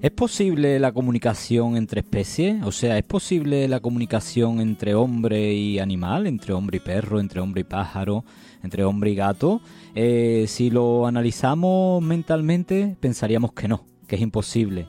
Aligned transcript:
¿Es 0.00 0.12
posible 0.12 0.78
la 0.78 0.92
comunicación 0.92 1.76
entre 1.76 2.02
especies? 2.02 2.62
O 2.62 2.70
sea, 2.70 2.98
¿es 2.98 3.04
posible 3.04 3.66
la 3.66 3.80
comunicación 3.80 4.60
entre 4.60 4.94
hombre 4.94 5.54
y 5.54 5.80
animal, 5.80 6.28
entre 6.28 6.52
hombre 6.52 6.76
y 6.76 6.80
perro, 6.80 7.18
entre 7.18 7.40
hombre 7.40 7.62
y 7.62 7.64
pájaro, 7.64 8.24
entre 8.62 8.84
hombre 8.84 9.10
y 9.10 9.16
gato? 9.16 9.60
Eh, 9.96 10.44
si 10.46 10.70
lo 10.70 11.08
analizamos 11.08 12.00
mentalmente, 12.00 12.96
pensaríamos 13.00 13.52
que 13.54 13.66
no, 13.66 13.86
que 14.06 14.14
es 14.14 14.22
imposible. 14.22 14.86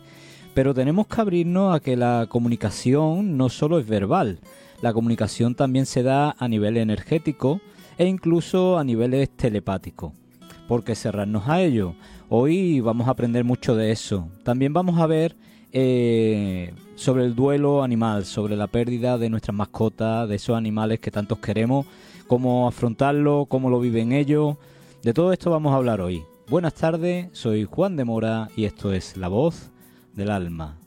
Pero 0.54 0.76
tenemos 0.76 1.08
que 1.08 1.21
abrirnos 1.21 1.76
a 1.76 1.80
que 1.80 1.98
la 1.98 2.28
comunicación 2.30 3.36
no 3.36 3.50
solo 3.50 3.80
es 3.80 3.88
verbal, 3.88 4.39
la 4.84 4.94
comunicación 4.94 5.55
también 5.55 5.88
se 5.88 6.04
da 6.04 6.36
a 6.38 6.48
nivel 6.48 6.78
energético 6.78 7.62
e 7.98 8.05
incluso 8.05 8.78
a 8.78 8.84
niveles 8.84 9.32
telepáticos. 9.32 10.14
¿Por 10.68 10.84
qué 10.84 10.94
cerrarnos 10.94 11.48
a 11.48 11.64
ello? 11.64 11.96
Hoy 12.32 12.80
vamos 12.80 13.07
a 13.07 13.11
aprender 13.11 13.43
mucho 13.43 13.75
de 13.75 13.92
eso. 13.92 14.29
También 14.43 14.71
vamos 14.71 15.00
a 15.00 15.07
ver 15.07 15.36
eh, 15.71 16.75
sobre 16.93 17.25
el 17.25 17.33
duelo 17.33 17.82
animal, 17.82 18.24
sobre 18.24 18.56
la 18.56 18.68
pérdida 18.68 19.18
de 19.18 19.32
nuestras 19.32 19.56
mascotas, 19.56 20.29
de 20.29 20.36
esos 20.36 20.56
animales 20.56 21.00
que 21.00 21.10
tantos 21.10 21.39
queremos, 21.39 21.87
cómo 22.28 22.68
afrontarlo, 22.68 23.47
cómo 23.47 23.71
lo 23.71 23.79
viven 23.79 24.11
ellos. 24.11 24.57
De 25.01 25.11
todo 25.11 25.34
esto 25.34 25.50
vamos 25.50 25.73
a 25.73 25.78
hablar 25.78 26.01
hoy. 26.01 26.21
Buenas 26.47 26.75
tardes, 26.75 27.29
soy 27.32 27.65
Juan 27.65 27.96
de 27.96 28.06
Mora 28.06 28.50
y 28.56 28.65
esto 28.65 28.93
es 28.93 29.18
La 29.18 29.28
Voz 29.28 29.71
del 30.14 30.29
Alma. 30.29 30.78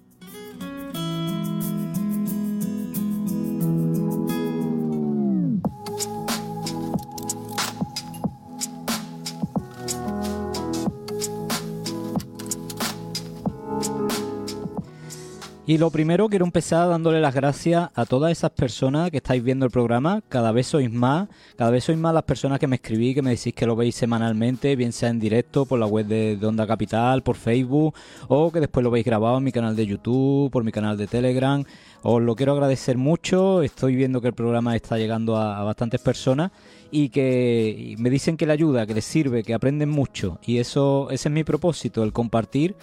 Y 15.64 15.78
lo 15.78 15.90
primero 15.90 16.28
quiero 16.28 16.44
empezar 16.44 16.88
dándole 16.88 17.20
las 17.20 17.36
gracias 17.36 17.88
a 17.94 18.04
todas 18.04 18.32
esas 18.32 18.50
personas 18.50 19.12
que 19.12 19.18
estáis 19.18 19.44
viendo 19.44 19.64
el 19.64 19.70
programa. 19.70 20.20
Cada 20.28 20.50
vez 20.50 20.66
sois 20.66 20.90
más, 20.90 21.28
cada 21.56 21.70
vez 21.70 21.84
sois 21.84 21.96
más 21.96 22.12
las 22.12 22.24
personas 22.24 22.58
que 22.58 22.66
me 22.66 22.76
escribís, 22.76 23.14
que 23.14 23.22
me 23.22 23.30
decís 23.30 23.54
que 23.54 23.64
lo 23.64 23.76
veis 23.76 23.94
semanalmente, 23.94 24.74
bien 24.74 24.92
sea 24.92 25.10
en 25.10 25.20
directo 25.20 25.64
por 25.64 25.78
la 25.78 25.86
web 25.86 26.06
de, 26.06 26.36
Onda 26.44 26.66
Capital, 26.66 27.22
por 27.22 27.36
Facebook, 27.36 27.94
o 28.26 28.50
que 28.50 28.58
después 28.58 28.82
lo 28.82 28.90
veis 28.90 29.04
grabado 29.04 29.38
en 29.38 29.44
mi 29.44 29.52
canal 29.52 29.76
de 29.76 29.86
YouTube, 29.86 30.50
por 30.50 30.64
mi 30.64 30.72
canal 30.72 30.96
de 30.96 31.06
Telegram. 31.06 31.62
Os 32.02 32.20
lo 32.20 32.34
quiero 32.34 32.54
agradecer 32.54 32.98
mucho. 32.98 33.62
Estoy 33.62 33.94
viendo 33.94 34.20
que 34.20 34.26
el 34.26 34.34
programa 34.34 34.74
está 34.74 34.98
llegando 34.98 35.36
a, 35.36 35.62
bastantes 35.62 36.00
personas 36.00 36.50
y 36.90 37.10
que 37.10 37.94
me 37.98 38.10
dicen 38.10 38.36
que 38.36 38.46
le 38.46 38.52
ayuda, 38.52 38.84
que 38.84 38.94
les 38.94 39.04
sirve, 39.04 39.44
que 39.44 39.54
aprenden 39.54 39.90
mucho. 39.90 40.40
Y 40.44 40.58
eso, 40.58 41.08
ese 41.12 41.28
es 41.28 41.32
mi 41.32 41.44
propósito, 41.44 42.02
el 42.02 42.12
compartir 42.12 42.74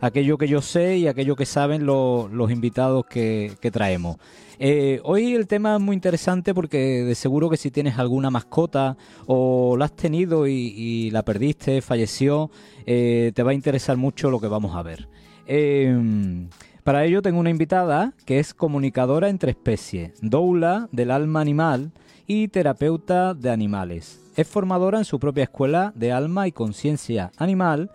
aquello 0.00 0.38
que 0.38 0.48
yo 0.48 0.62
sé 0.62 0.98
y 0.98 1.06
aquello 1.06 1.36
que 1.36 1.46
saben 1.46 1.86
los 1.86 2.50
invitados 2.50 3.06
que, 3.06 3.56
traemos. 3.72 4.16
Eh, 4.58 5.00
hoy 5.04 5.34
el 5.34 5.46
tema 5.46 5.76
es 5.76 5.80
muy 5.80 5.94
interesante 5.94 6.52
porque 6.54 7.04
de 7.04 7.14
seguro 7.14 7.48
que 7.48 7.56
si 7.56 7.70
tienes 7.70 7.98
alguna 7.98 8.30
mascota 8.30 8.96
o 9.26 9.76
la 9.76 9.84
has 9.84 9.94
tenido 9.94 10.46
y, 10.48 11.10
la 11.10 11.22
perdiste, 11.22 11.80
falleció, 11.80 12.50
eh, 12.86 13.32
te 13.34 13.42
va 13.42 13.52
a 13.52 13.54
interesar 13.54 13.96
mucho 13.96 14.30
lo 14.30 14.40
que 14.40 14.48
vamos 14.48 14.74
a 14.74 14.82
ver. 14.82 15.08
Em, 15.46 16.48
para 16.82 17.04
ello 17.04 17.22
tengo 17.22 17.38
una 17.38 17.50
invitada 17.50 18.14
que 18.24 18.38
es 18.38 18.54
comunicadora 18.54 19.28
entre 19.28 19.50
especies, 19.50 20.12
doula 20.22 20.88
del 20.92 21.10
alma 21.10 21.40
animal 21.40 21.92
y 22.26 22.48
terapeuta 22.48 23.34
de 23.34 23.50
animales. 23.50 24.20
Es 24.36 24.46
formadora 24.46 24.98
en 24.98 25.04
su 25.04 25.18
propia 25.18 25.44
escuela 25.44 25.92
de 25.96 26.12
alma 26.12 26.46
y 26.46 26.52
conciencia 26.52 27.32
animal 27.38 27.90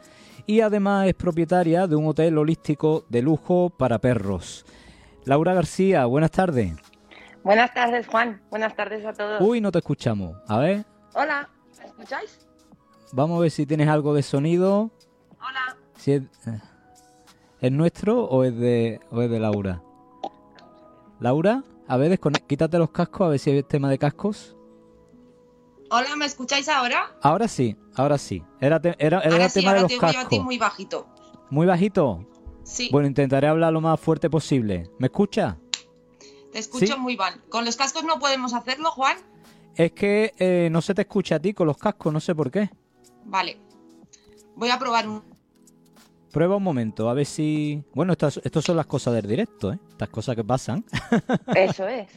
y 0.46 0.62
además 0.62 1.08
es 1.08 1.14
propietaria 1.14 1.88
de 1.88 1.96
un 1.96 2.08
hotel 2.08 2.38
holístico 2.38 3.06
de 3.10 3.22
lujo 3.22 3.70
para 3.70 4.00
perros. 4.00 4.66
Laura 5.26 5.54
García, 5.54 6.06
buenas 6.06 6.32
tardes. 6.32 6.74
Buenas 7.44 7.74
tardes, 7.74 8.08
Juan. 8.08 8.42
Buenas 8.50 8.76
tardes 8.76 9.06
a 9.06 9.14
todos. 9.14 9.42
Uy, 9.42 9.62
no 9.62 9.72
te 9.72 9.80
escuchamos. 9.80 10.36
A 10.48 10.60
ver. 10.60 10.86
Hola, 11.14 11.50
¿me 11.78 11.86
escucháis? 11.86 12.48
Vamos 13.12 13.38
a 13.38 13.42
ver 13.42 13.52
si 13.52 13.66
tienes 13.66 13.88
algo 13.88 14.14
de 14.14 14.24
sonido. 14.24 14.92
Hola. 15.40 15.78
Si 15.98 16.14
es, 16.14 16.24
eh, 17.62 17.70
nuestro 17.70 18.24
o 18.26 18.44
es 18.44 18.58
de, 18.58 19.00
o 19.12 19.22
es 19.22 19.30
de 19.30 19.40
Laura? 19.40 19.82
Laura, 21.20 21.64
a 21.88 21.98
ver, 21.98 22.20
quítate 22.48 22.78
los 22.78 22.92
cascos, 22.92 23.28
a 23.28 23.30
ver 23.30 23.40
si 23.40 23.52
hay 23.52 23.64
tema 23.64 23.90
de 23.90 23.98
cascos. 23.98 24.58
Hola, 25.96 26.16
¿me 26.16 26.26
escucháis 26.26 26.68
ahora? 26.70 27.16
Ahora 27.22 27.48
sí, 27.48 27.78
ahora 27.96 28.18
sí. 28.18 28.42
Era, 28.60 28.82
era, 28.98 29.20
era 29.20 29.46
el 29.46 29.54
tema 29.54 29.76
de 29.76 29.82
los 29.82 29.96
cascos. 29.96 30.26
a 30.26 30.28
ti 30.28 30.40
muy 30.40 30.58
bajito. 30.58 31.06
¿Muy 31.52 31.68
bajito? 31.68 32.28
Sí. 32.64 32.90
Bueno, 32.92 33.08
intentaré 33.08 33.48
hablar 33.48 33.72
lo 33.72 33.80
más 33.80 34.00
fuerte 34.00 34.28
posible. 34.28 34.90
¿Me 34.98 35.06
escucha? 35.06 35.60
Te 36.52 36.58
escucho 36.58 36.98
muy 36.98 37.16
mal. 37.16 37.40
¿Con 37.48 37.64
los 37.64 37.76
cascos 37.76 38.06
no 38.06 38.18
podemos 38.18 38.56
hacerlo, 38.56 38.90
Juan? 38.90 39.18
Es 39.76 39.92
que 39.92 40.34
eh, 40.40 40.68
no 40.72 40.82
se 40.82 40.96
te 40.96 41.04
escucha 41.04 41.36
a 41.36 41.40
ti 41.40 41.54
con 41.54 41.68
los 41.68 41.78
cascos, 41.78 42.12
no 42.12 42.20
sé 42.20 42.34
por 42.34 42.50
qué. 42.50 42.72
Vale. 43.26 43.60
Voy 44.56 44.72
a 44.72 44.80
probar 44.80 45.08
un... 45.08 45.22
Prueba 46.32 46.56
un 46.56 46.64
momento, 46.64 47.08
a 47.08 47.14
ver 47.14 47.28
si... 47.28 47.84
Bueno, 47.94 48.14
estas, 48.14 48.42
estas 48.44 48.64
son 48.64 48.78
las 48.78 48.88
cosas 48.88 49.14
del 49.14 49.28
directo, 49.28 49.72
¿eh? 49.72 49.78
Estas 49.92 50.10
cosas 50.10 50.36
que 50.36 50.44
pasan. 50.44 50.84
Eso 51.56 51.88
es. 51.88 52.10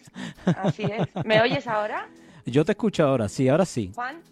Así 0.47 0.85
es. 0.85 1.27
¿Me 1.27 1.43
oyes 1.43 1.67
ahora? 1.67 2.09
Yo 2.47 2.65
te 2.65 2.73
escucho 2.73 3.05
ahora, 3.05 3.29
sí, 3.29 3.49
ahora 3.49 3.67
sí. 3.67 3.93
Juan. 3.95 4.23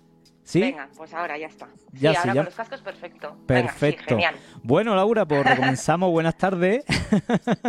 ¿Sí? 0.45 0.61
Venga, 0.61 0.89
pues 0.97 1.13
ahora 1.15 1.37
ya 1.39 1.47
está. 1.47 1.69
Ya 1.93 2.13
sí, 2.13 2.17
ahora 2.19 2.35
con 2.35 2.45
los 2.45 2.55
cascos 2.55 2.83
perfecto. 2.83 3.37
Perfecto. 3.47 4.05
genial. 4.11 4.37
Bueno, 4.63 4.95
Laura, 4.95 5.27
pues 5.27 5.43
comenzamos. 5.57 6.11
Buenas 6.11 6.37
tardes. 6.37 6.85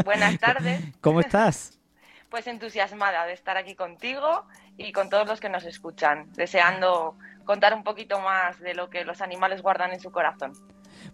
Buenas 0.04 0.38
tardes. 0.40 0.82
¿Cómo 1.02 1.22
estás? 1.22 1.80
Pues 2.30 2.48
entusiasmada 2.48 3.26
de 3.26 3.34
estar 3.34 3.58
aquí 3.58 3.76
contigo 3.76 4.46
y 4.78 4.92
con 4.92 5.10
todos 5.10 5.26
los 5.28 5.40
que 5.40 5.50
nos 5.50 5.64
escuchan, 5.64 6.32
deseando 6.34 7.18
contar 7.46 7.74
un 7.74 7.84
poquito 7.84 8.20
más 8.20 8.60
de 8.60 8.74
lo 8.76 8.90
que 8.90 9.06
los 9.06 9.22
animales 9.22 9.62
guardan 9.62 9.94
en 9.94 10.00
su 10.00 10.12
corazón. 10.12 10.52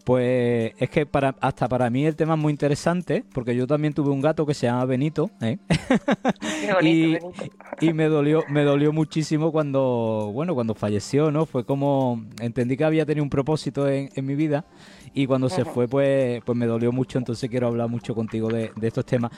Pues 0.03 0.73
es 0.79 0.89
que 0.89 1.05
para 1.05 1.35
hasta 1.39 1.67
para 1.67 1.89
mí 1.89 2.05
el 2.05 2.15
tema 2.15 2.33
es 2.33 2.39
muy 2.39 2.51
interesante, 2.51 3.23
porque 3.33 3.55
yo 3.55 3.67
también 3.67 3.93
tuve 3.93 4.09
un 4.09 4.21
gato 4.21 4.45
que 4.45 4.53
se 4.53 4.67
llama 4.67 4.85
Benito, 4.85 5.29
¿eh? 5.41 5.57
y, 6.81 7.17
y, 7.79 7.93
me 7.93 8.05
dolió, 8.05 8.43
me 8.49 8.63
dolió 8.63 8.91
muchísimo 8.91 9.51
cuando, 9.51 10.31
bueno, 10.33 10.55
cuando 10.55 10.73
falleció, 10.73 11.31
¿no? 11.31 11.45
Fue 11.45 11.65
como 11.65 12.23
entendí 12.39 12.77
que 12.77 12.83
había 12.83 13.05
tenido 13.05 13.23
un 13.23 13.29
propósito 13.29 13.87
en, 13.87 14.09
mi 14.21 14.35
vida 14.35 14.65
y 15.13 15.25
cuando 15.25 15.49
se 15.49 15.65
fue, 15.65 15.87
pues, 15.87 16.41
pues 16.43 16.57
me 16.57 16.65
dolió 16.65 16.91
mucho. 16.91 17.17
Entonces 17.17 17.49
quiero 17.49 17.67
hablar 17.67 17.89
mucho 17.89 18.15
contigo 18.15 18.49
de, 18.49 18.71
estos 18.81 19.05
temas. 19.05 19.31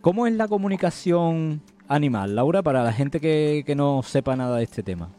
¿Cómo 0.00 0.26
es 0.26 0.34
la 0.34 0.48
comunicación 0.48 1.60
animal, 1.88 2.36
Laura, 2.36 2.62
para 2.62 2.84
la 2.84 2.92
gente 2.92 3.20
que, 3.20 3.64
que 3.66 3.74
no 3.74 4.02
sepa 4.02 4.36
nada 4.36 4.58
de 4.58 4.64
este 4.64 4.82
tema? 4.82 5.10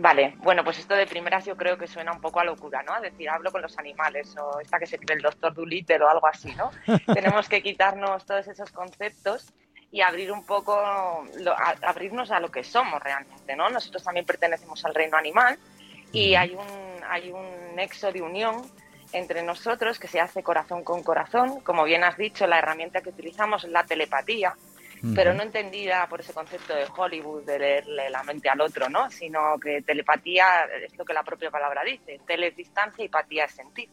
Vale, 0.00 0.34
bueno, 0.38 0.62
pues 0.62 0.78
esto 0.78 0.94
de 0.94 1.08
primeras 1.08 1.44
yo 1.44 1.56
creo 1.56 1.76
que 1.76 1.88
suena 1.88 2.12
un 2.12 2.20
poco 2.20 2.38
a 2.38 2.44
locura, 2.44 2.84
¿no? 2.84 3.00
decir, 3.00 3.28
hablo 3.28 3.50
con 3.50 3.62
los 3.62 3.76
animales 3.78 4.32
o 4.36 4.60
esta 4.60 4.78
que 4.78 4.86
se 4.86 4.96
cree 4.96 5.16
el 5.16 5.22
doctor 5.22 5.52
Dolittle 5.52 6.04
o 6.04 6.08
algo 6.08 6.28
así, 6.28 6.54
¿no? 6.54 6.70
Tenemos 7.12 7.48
que 7.48 7.60
quitarnos 7.60 8.24
todos 8.24 8.46
esos 8.46 8.70
conceptos 8.70 9.52
y 9.90 10.00
abrir 10.00 10.30
un 10.30 10.46
poco, 10.46 10.80
abrirnos 11.82 12.30
a 12.30 12.38
lo 12.38 12.48
que 12.48 12.62
somos 12.62 13.02
realmente, 13.02 13.56
¿no? 13.56 13.70
Nosotros 13.70 14.04
también 14.04 14.24
pertenecemos 14.24 14.84
al 14.84 14.94
reino 14.94 15.16
animal 15.16 15.58
y 16.12 16.36
hay 16.36 16.54
un, 16.54 17.02
hay 17.08 17.32
un 17.32 17.74
nexo 17.74 18.12
de 18.12 18.22
unión 18.22 18.62
entre 19.12 19.42
nosotros 19.42 19.98
que 19.98 20.06
se 20.06 20.20
hace 20.20 20.44
corazón 20.44 20.84
con 20.84 21.02
corazón. 21.02 21.60
Como 21.62 21.82
bien 21.82 22.04
has 22.04 22.16
dicho, 22.16 22.46
la 22.46 22.58
herramienta 22.58 23.00
que 23.00 23.10
utilizamos 23.10 23.64
es 23.64 23.72
la 23.72 23.82
telepatía 23.82 24.54
pero 25.14 25.34
no 25.34 25.42
entendida 25.42 26.06
por 26.08 26.20
ese 26.20 26.32
concepto 26.32 26.74
de 26.74 26.86
Hollywood 26.96 27.44
de 27.44 27.58
leerle 27.58 28.10
la 28.10 28.22
mente 28.22 28.48
al 28.48 28.60
otro, 28.60 28.88
¿no? 28.88 29.10
Sino 29.10 29.58
que 29.58 29.82
telepatía 29.82 30.64
es 30.84 30.96
lo 30.96 31.04
que 31.04 31.12
la 31.12 31.22
propia 31.22 31.50
palabra 31.50 31.82
dice, 31.84 32.20
tele 32.26 32.48
es 32.48 32.56
distancia 32.56 33.04
y 33.04 33.08
patía 33.08 33.44
es 33.44 33.52
sentir. 33.52 33.88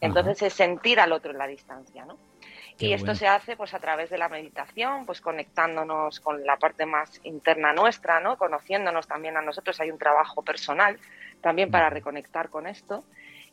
Entonces 0.00 0.42
es 0.42 0.52
sentir 0.52 0.98
al 1.00 1.12
otro 1.12 1.30
en 1.30 1.38
la 1.38 1.46
distancia, 1.46 2.04
¿no? 2.04 2.18
y 2.78 2.92
esto 2.92 3.14
se 3.14 3.28
hace 3.28 3.56
pues 3.56 3.74
a 3.74 3.78
través 3.78 4.10
de 4.10 4.18
la 4.18 4.28
meditación, 4.28 5.06
pues 5.06 5.20
conectándonos 5.20 6.20
con 6.20 6.44
la 6.44 6.56
parte 6.56 6.84
más 6.84 7.20
interna 7.22 7.72
nuestra, 7.72 8.18
¿no? 8.20 8.36
Conociéndonos 8.36 9.06
también 9.06 9.36
a 9.36 9.42
nosotros, 9.42 9.78
hay 9.80 9.90
un 9.90 9.98
trabajo 9.98 10.42
personal 10.42 10.98
también 11.40 11.70
para 11.70 11.90
reconectar 11.90 12.48
con 12.48 12.66
esto 12.66 13.04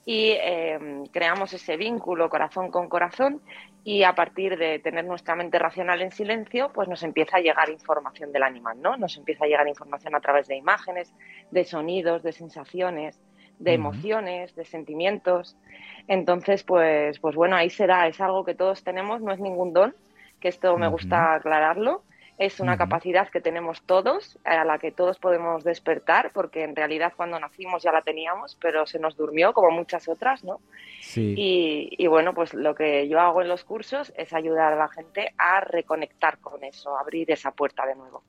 y 0.06 0.32
em, 0.32 1.06
creamos 1.08 1.54
ese 1.54 1.78
vínculo 1.78 2.30
corazón 2.30 2.72
con 2.72 2.90
corazón 2.90 3.42
y 3.84 4.04
a 4.04 4.14
partir 4.14 4.58
de 4.58 4.80
tener 4.80 5.06
nuestra 5.06 5.36
mente 5.36 5.58
racional 5.58 6.02
en 6.02 6.12
silencio, 6.12 6.72
pues 6.74 6.88
nos 6.88 7.02
empieza 7.04 7.38
a 7.38 7.40
llegar 7.40 7.70
información 7.70 8.32
del 8.32 8.44
animal, 8.44 8.82
¿no? 8.82 8.98
Nos 8.98 9.18
empieza 9.18 9.46
a 9.46 9.48
llegar 9.48 9.68
información 9.68 10.16
a 10.16 10.20
través 10.20 10.48
de 10.48 10.56
imágenes, 10.56 11.14
de 11.52 11.64
sonidos, 11.64 12.22
de 12.24 12.32
sensaciones, 12.34 13.20
de 13.60 13.74
emociones, 13.74 14.56
de 14.56 14.66
sentimientos. 14.66 15.58
Entonces, 16.08 16.64
pues, 16.64 17.20
pues 17.20 17.36
bueno, 17.36 17.56
ahí 17.56 17.70
será, 17.70 18.08
es 18.08 18.20
algo 18.20 18.44
que 18.44 18.56
todos 18.56 18.84
tenemos, 18.84 19.22
no 19.22 19.32
es 19.32 19.40
ningún 19.40 19.74
don, 19.74 19.96
que 20.40 20.48
esto 20.48 20.78
me 20.78 20.88
gusta 20.88 21.36
aclararlo. 21.36 22.04
Es 22.40 22.62
una 22.62 22.78
capacidad 22.78 23.30
que 23.30 23.42
tenemos 23.42 23.82
todos, 23.84 24.40
a 24.46 24.64
la 24.64 24.80
que 24.80 24.92
todos 24.92 25.20
podemos 25.20 25.66
despertar, 25.66 26.32
porque 26.34 26.64
en 26.64 26.74
realidad 26.76 27.14
cuando 27.16 27.38
nacimos 27.38 27.84
ya 27.84 27.92
la 27.92 28.02
teníamos, 28.02 28.58
pero 28.62 28.86
se 28.88 28.98
nos 28.98 29.18
durmió 29.18 29.52
como 29.52 29.72
muchas 29.72 30.08
otras, 30.08 30.46
¿no? 30.46 30.62
Sí. 31.02 31.36
Y, 31.38 31.90
y 31.98 32.08
bueno, 32.08 32.34
pues 32.34 32.54
lo 32.54 32.74
que 32.76 33.10
yo 33.10 33.20
hago 33.20 33.42
en 33.42 33.50
los 33.50 33.66
cursos 33.66 34.14
es 34.16 34.32
ayudar 34.32 34.72
a 34.72 34.78
la 34.78 34.88
gente 34.88 35.34
a 35.38 35.60
reconectar 35.60 36.40
con 36.40 36.64
eso, 36.64 36.98
abrir 36.98 37.30
esa 37.30 37.52
puerta 37.52 37.86
de 37.86 37.96
nuevo. 37.96 38.24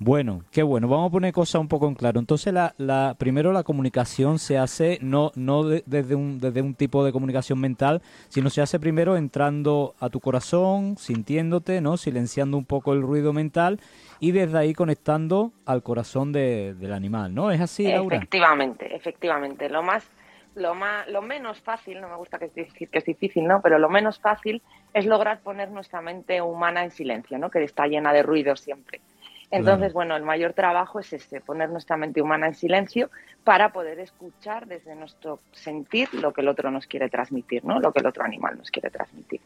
Bueno, 0.00 0.44
qué 0.52 0.62
bueno. 0.62 0.86
Vamos 0.86 1.08
a 1.08 1.12
poner 1.12 1.32
cosas 1.32 1.60
un 1.60 1.66
poco 1.66 1.88
en 1.88 1.96
claro. 1.96 2.20
Entonces, 2.20 2.52
la, 2.52 2.72
la, 2.78 3.16
primero 3.18 3.52
la 3.52 3.64
comunicación 3.64 4.38
se 4.38 4.56
hace 4.56 4.98
no, 5.02 5.32
no 5.34 5.64
desde, 5.64 6.14
un, 6.14 6.38
desde 6.38 6.62
un 6.62 6.74
tipo 6.74 7.04
de 7.04 7.10
comunicación 7.10 7.60
mental, 7.60 8.00
sino 8.28 8.48
se 8.48 8.62
hace 8.62 8.78
primero 8.78 9.16
entrando 9.16 9.96
a 9.98 10.08
tu 10.08 10.20
corazón, 10.20 10.96
sintiéndote, 10.96 11.80
¿no? 11.80 11.96
silenciando 11.96 12.56
un 12.56 12.64
poco 12.64 12.92
el 12.92 13.02
ruido 13.02 13.32
mental 13.32 13.80
y 14.20 14.30
desde 14.30 14.58
ahí 14.58 14.72
conectando 14.72 15.52
al 15.66 15.82
corazón 15.82 16.32
de, 16.32 16.74
del 16.74 16.92
animal, 16.92 17.34
¿no? 17.34 17.50
¿Es 17.50 17.60
así, 17.60 17.88
Laura? 17.88 18.18
Efectivamente, 18.18 18.94
efectivamente. 18.94 19.68
Lo 19.68 19.82
más 19.82 20.08
lo, 20.54 20.74
más, 20.74 21.08
lo 21.08 21.22
menos 21.22 21.60
fácil, 21.60 22.00
no 22.00 22.08
me 22.08 22.16
gusta 22.16 22.38
que 22.38 22.48
decir 22.48 22.88
que 22.88 22.98
es 22.98 23.04
difícil, 23.04 23.46
¿no? 23.46 23.60
Pero 23.62 23.78
lo 23.78 23.88
menos 23.88 24.20
fácil 24.20 24.62
es 24.92 25.06
lograr 25.06 25.40
poner 25.40 25.70
nuestra 25.70 26.00
mente 26.00 26.40
humana 26.40 26.84
en 26.84 26.90
silencio, 26.90 27.38
¿no? 27.38 27.50
Que 27.50 27.62
está 27.62 27.86
llena 27.86 28.12
de 28.12 28.22
ruido 28.22 28.56
siempre. 28.56 29.00
Entonces, 29.50 29.92
bueno, 29.92 30.14
el 30.14 30.22
mayor 30.22 30.52
trabajo 30.52 31.00
es 31.00 31.12
este, 31.12 31.40
poner 31.40 31.70
nuestra 31.70 31.96
mente 31.96 32.20
humana 32.20 32.48
en 32.48 32.54
silencio 32.54 33.10
para 33.44 33.72
poder 33.72 33.98
escuchar 33.98 34.66
desde 34.66 34.94
nuestro 34.94 35.40
sentir 35.52 36.12
lo 36.12 36.32
que 36.32 36.42
el 36.42 36.48
otro 36.48 36.70
nos 36.70 36.86
quiere 36.86 37.08
transmitir, 37.08 37.64
¿no? 37.64 37.80
Lo 37.80 37.92
que 37.92 38.00
el 38.00 38.06
otro 38.06 38.24
animal 38.24 38.58
nos 38.58 38.70
quiere 38.70 38.90
transmitir. 38.90 39.40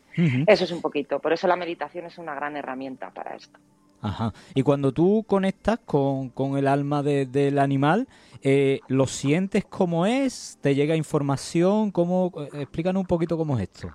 Eso 0.46 0.64
es 0.64 0.72
un 0.72 0.80
poquito. 0.80 1.20
Por 1.20 1.32
eso 1.32 1.46
la 1.46 1.56
meditación 1.56 2.06
es 2.06 2.18
una 2.18 2.34
gran 2.34 2.56
herramienta 2.56 3.10
para 3.10 3.36
esto. 3.36 3.58
Ajá. 4.00 4.34
Y 4.54 4.62
cuando 4.62 4.90
tú 4.90 5.24
conectas 5.28 5.78
con, 5.84 6.30
con 6.30 6.58
el 6.58 6.66
alma 6.66 7.04
del 7.04 7.58
animal, 7.60 8.08
eh, 8.42 8.80
¿lo 8.88 9.06
sientes 9.06 9.64
como 9.64 10.06
es? 10.06 10.58
¿Te 10.60 10.74
llega 10.74 10.96
información? 10.96 11.92
¿Cómo? 11.92 12.32
Eh, 12.36 12.62
explícanos 12.62 13.00
un 13.00 13.06
poquito 13.06 13.36
cómo 13.38 13.56
es 13.56 13.62
esto. 13.62 13.92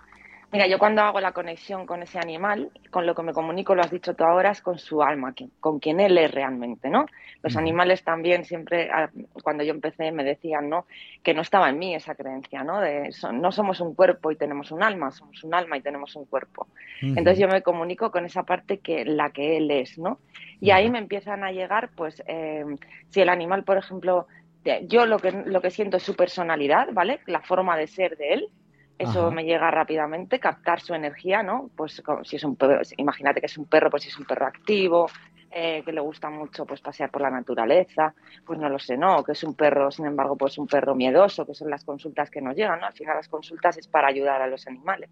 Mira, 0.50 0.66
yo 0.66 0.80
cuando 0.80 1.02
hago 1.02 1.20
la 1.20 1.34
conexión 1.34 1.86
con 1.86 2.04
ese 2.04 2.20
animal, 2.20 2.72
con 2.90 3.06
lo 3.06 3.14
que 3.14 3.22
me 3.22 3.34
comunico, 3.34 3.76
lo 3.76 3.82
has 3.82 3.92
dicho 3.92 4.14
tú 4.14 4.24
ahora, 4.24 4.52
es 4.52 4.62
con 4.62 4.80
su 4.80 5.04
alma, 5.04 5.36
con 5.60 5.80
quien 5.80 6.00
él 6.00 6.18
es 6.18 6.32
realmente, 6.32 6.90
¿no? 6.90 7.06
Los 7.44 7.58
animales 7.58 8.02
también 8.06 8.46
siempre, 8.46 8.90
ah, 8.90 9.10
cuando 9.44 9.66
yo 9.66 9.74
empecé, 9.74 10.10
me 10.14 10.24
decían, 10.24 10.70
¿no? 10.70 10.86
Que 11.22 11.34
no 11.34 11.42
estaba 11.42 11.70
en 11.70 11.78
mí 11.78 11.94
esa 11.94 12.16
creencia, 12.16 12.64
¿no? 12.64 12.80
De 12.80 13.10
no 13.34 13.52
somos 13.52 13.82
un 13.82 13.94
cuerpo 13.94 14.32
y 14.32 14.38
tenemos 14.38 14.72
un 14.72 14.84
alma, 14.84 15.12
somos 15.12 15.44
un 15.44 15.54
alma 15.54 15.78
y 15.78 15.82
tenemos 15.82 16.16
un 16.16 16.24
cuerpo. 16.24 16.68
Entonces 17.02 17.40
yo 17.40 17.50
me 17.50 17.62
comunico 17.62 18.10
con 18.10 18.26
esa 18.26 18.44
parte 18.44 18.78
que 18.78 19.04
la 19.04 19.32
que 19.32 19.58
él 19.58 19.70
es, 19.70 19.98
¿no? 19.98 20.20
Y 20.62 20.72
ahí 20.72 20.90
me 20.90 21.00
empiezan 21.00 21.44
a 21.44 21.52
llegar, 21.52 21.90
pues, 21.94 22.24
eh, 22.26 22.64
si 23.10 23.20
el 23.20 23.28
animal, 23.28 23.66
por 23.66 23.78
ejemplo, 23.78 24.28
yo 24.84 25.06
lo 25.06 25.20
que, 25.20 25.32
lo 25.32 25.62
que 25.62 25.72
siento 25.72 25.98
es 25.98 26.04
su 26.04 26.16
personalidad, 26.16 26.88
¿vale? 26.94 27.20
La 27.26 27.42
forma 27.42 27.76
de 27.76 27.88
ser 27.88 28.16
de 28.16 28.34
él 28.34 28.50
eso 28.98 29.32
me 29.32 29.44
llega 29.44 29.70
rápidamente, 29.70 30.40
captar 30.40 30.82
su 30.82 30.94
energía, 30.94 31.44
¿no? 31.44 31.70
Pues 31.76 32.02
si 32.24 32.36
es 32.36 32.44
un 32.44 32.56
perro, 32.56 32.82
imagínate 32.98 33.40
que 33.40 33.46
es 33.46 33.58
un 33.58 33.66
perro, 33.66 33.90
pues 33.90 34.04
si 34.04 34.10
es 34.10 34.18
un 34.18 34.26
perro 34.26 34.48
activo, 34.48 35.08
eh, 35.50 35.82
que 35.86 35.94
le 35.94 36.02
gusta 36.02 36.30
mucho 36.30 36.66
pues 36.66 36.82
pasear 36.82 37.10
por 37.10 37.22
la 37.22 37.30
naturaleza, 37.30 38.14
pues 38.46 38.60
no 38.60 38.68
lo 38.68 38.80
sé, 38.80 38.98
¿no? 38.98 39.24
que 39.24 39.32
es 39.32 39.44
un 39.44 39.56
perro, 39.56 39.90
sin 39.92 40.06
embargo, 40.06 40.36
pues 40.36 40.58
un 40.58 40.68
perro 40.68 40.94
miedoso, 40.94 41.46
que 41.46 41.54
son 41.54 41.70
las 41.70 41.86
consultas 41.86 42.30
que 42.30 42.42
nos 42.42 42.56
llegan, 42.56 42.82
¿no? 42.82 42.88
Al 42.88 42.94
final 42.94 43.16
las 43.16 43.30
consultas 43.30 43.78
es 43.78 43.88
para 43.88 44.10
ayudar 44.10 44.42
a 44.42 44.48
los 44.48 44.68
animales. 44.68 45.10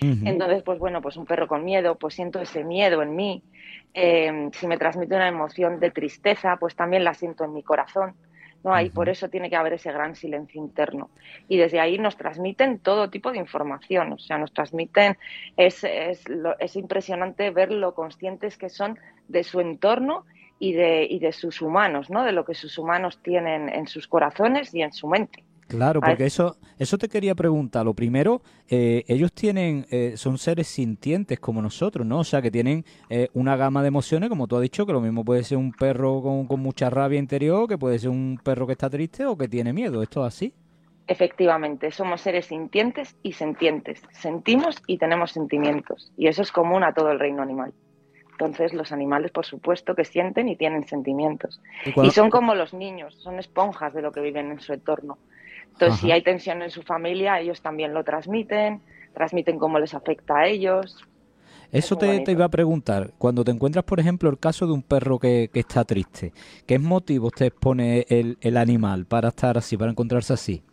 Entonces, 0.00 0.62
pues 0.62 0.78
bueno, 0.78 1.02
pues 1.02 1.16
un 1.16 1.24
perro 1.24 1.48
con 1.48 1.64
miedo, 1.64 1.96
pues 1.96 2.14
siento 2.14 2.40
ese 2.40 2.62
miedo 2.62 3.02
en 3.02 3.16
mí. 3.16 3.42
Eh, 3.94 4.48
si 4.52 4.66
me 4.68 4.78
transmite 4.78 5.16
una 5.16 5.26
emoción 5.26 5.80
de 5.80 5.90
tristeza, 5.90 6.56
pues 6.60 6.76
también 6.76 7.02
la 7.02 7.14
siento 7.14 7.44
en 7.44 7.52
mi 7.52 7.64
corazón. 7.64 8.14
¿No? 8.64 8.74
Ahí 8.74 8.90
por 8.90 9.08
eso 9.08 9.28
tiene 9.28 9.50
que 9.50 9.56
haber 9.56 9.74
ese 9.74 9.92
gran 9.92 10.14
silencio 10.14 10.60
interno. 10.60 11.10
Y 11.48 11.56
desde 11.56 11.80
ahí 11.80 11.98
nos 11.98 12.16
transmiten 12.16 12.78
todo 12.78 13.10
tipo 13.10 13.32
de 13.32 13.38
información, 13.38 14.12
o 14.12 14.18
sea, 14.18 14.38
nos 14.38 14.52
transmiten, 14.52 15.16
es, 15.56 15.84
es, 15.84 16.24
es 16.58 16.76
impresionante 16.76 17.50
ver 17.50 17.72
lo 17.72 17.94
conscientes 17.94 18.56
que 18.56 18.68
son 18.68 18.98
de 19.28 19.44
su 19.44 19.60
entorno 19.60 20.24
y 20.58 20.72
de, 20.72 21.06
y 21.08 21.18
de 21.18 21.32
sus 21.32 21.62
humanos, 21.62 22.10
¿no? 22.10 22.24
De 22.24 22.32
lo 22.32 22.44
que 22.44 22.54
sus 22.54 22.78
humanos 22.78 23.20
tienen 23.22 23.68
en 23.68 23.86
sus 23.86 24.08
corazones 24.08 24.74
y 24.74 24.82
en 24.82 24.92
su 24.92 25.06
mente. 25.06 25.44
Claro, 25.68 26.00
porque 26.00 26.24
eso, 26.24 26.56
eso 26.78 26.96
te 26.96 27.08
quería 27.08 27.34
preguntar. 27.34 27.84
Lo 27.84 27.92
primero, 27.92 28.40
eh, 28.68 29.04
ellos 29.06 29.32
tienen, 29.32 29.86
eh, 29.90 30.14
son 30.16 30.38
seres 30.38 30.66
sintientes 30.66 31.38
como 31.38 31.60
nosotros, 31.60 32.06
¿no? 32.06 32.20
O 32.20 32.24
sea, 32.24 32.40
que 32.40 32.50
tienen 32.50 32.86
eh, 33.10 33.28
una 33.34 33.54
gama 33.54 33.82
de 33.82 33.88
emociones, 33.88 34.30
como 34.30 34.46
tú 34.46 34.56
has 34.56 34.62
dicho, 34.62 34.86
que 34.86 34.94
lo 34.94 35.02
mismo 35.02 35.26
puede 35.26 35.44
ser 35.44 35.58
un 35.58 35.72
perro 35.72 36.22
con, 36.22 36.46
con, 36.46 36.60
mucha 36.60 36.88
rabia 36.88 37.18
interior, 37.18 37.68
que 37.68 37.76
puede 37.76 37.98
ser 37.98 38.08
un 38.08 38.40
perro 38.42 38.66
que 38.66 38.72
está 38.72 38.88
triste 38.88 39.26
o 39.26 39.36
que 39.36 39.46
tiene 39.46 39.74
miedo. 39.74 40.02
¿Esto 40.02 40.26
es 40.26 40.34
así? 40.34 40.54
Efectivamente, 41.06 41.90
somos 41.90 42.22
seres 42.22 42.46
sintientes 42.46 43.16
y 43.22 43.32
sentientes. 43.32 44.02
Sentimos 44.10 44.82
y 44.86 44.96
tenemos 44.96 45.32
sentimientos. 45.32 46.12
Y 46.16 46.28
eso 46.28 46.40
es 46.40 46.50
común 46.50 46.82
a 46.82 46.94
todo 46.94 47.10
el 47.10 47.18
reino 47.18 47.42
animal. 47.42 47.74
Entonces, 48.32 48.72
los 48.72 48.92
animales, 48.92 49.32
por 49.32 49.44
supuesto, 49.44 49.94
que 49.94 50.04
sienten 50.04 50.48
y 50.48 50.56
tienen 50.56 50.86
sentimientos. 50.86 51.60
y 51.84 52.10
son 52.10 52.30
como 52.30 52.54
los 52.54 52.72
niños, 52.72 53.14
son 53.20 53.38
esponjas 53.38 53.92
de 53.92 54.00
lo 54.00 54.12
que 54.12 54.20
viven 54.20 54.50
en 54.52 54.60
su 54.60 54.72
entorno. 54.72 55.18
Entonces, 55.80 56.00
si 56.00 56.10
hay 56.10 56.22
tensión 56.22 56.60
en 56.60 56.70
su 56.70 56.82
familia, 56.82 57.38
ellos 57.38 57.62
también 57.62 57.94
lo 57.94 58.02
transmiten, 58.02 58.82
transmiten 59.14 59.60
cómo 59.60 59.78
les 59.78 59.94
afecta 59.94 60.38
a 60.38 60.46
ellos. 60.48 60.96
Eso 61.70 61.96
te, 61.96 62.24
iba 62.26 62.46
a 62.46 62.48
preguntar, 62.48 63.12
cuando 63.16 63.44
te 63.44 63.52
encuentras, 63.52 63.84
por 63.84 64.00
ejemplo, 64.00 64.28
el 64.28 64.40
caso 64.40 64.66
de 64.66 64.72
un 64.72 64.82
perro 64.82 65.20
que, 65.20 65.50
está 65.54 65.84
triste, 65.84 66.32
¿qué 66.66 66.80
motivos 66.80 67.32
te 67.32 67.46
expone 67.46 68.06
el, 68.08 68.38
el 68.40 68.56
animal 68.56 69.06
para 69.06 69.28
estar 69.28 69.56
así, 69.56 69.76
para 69.76 69.92
encontrarse 69.92 70.32
así? 70.32 70.64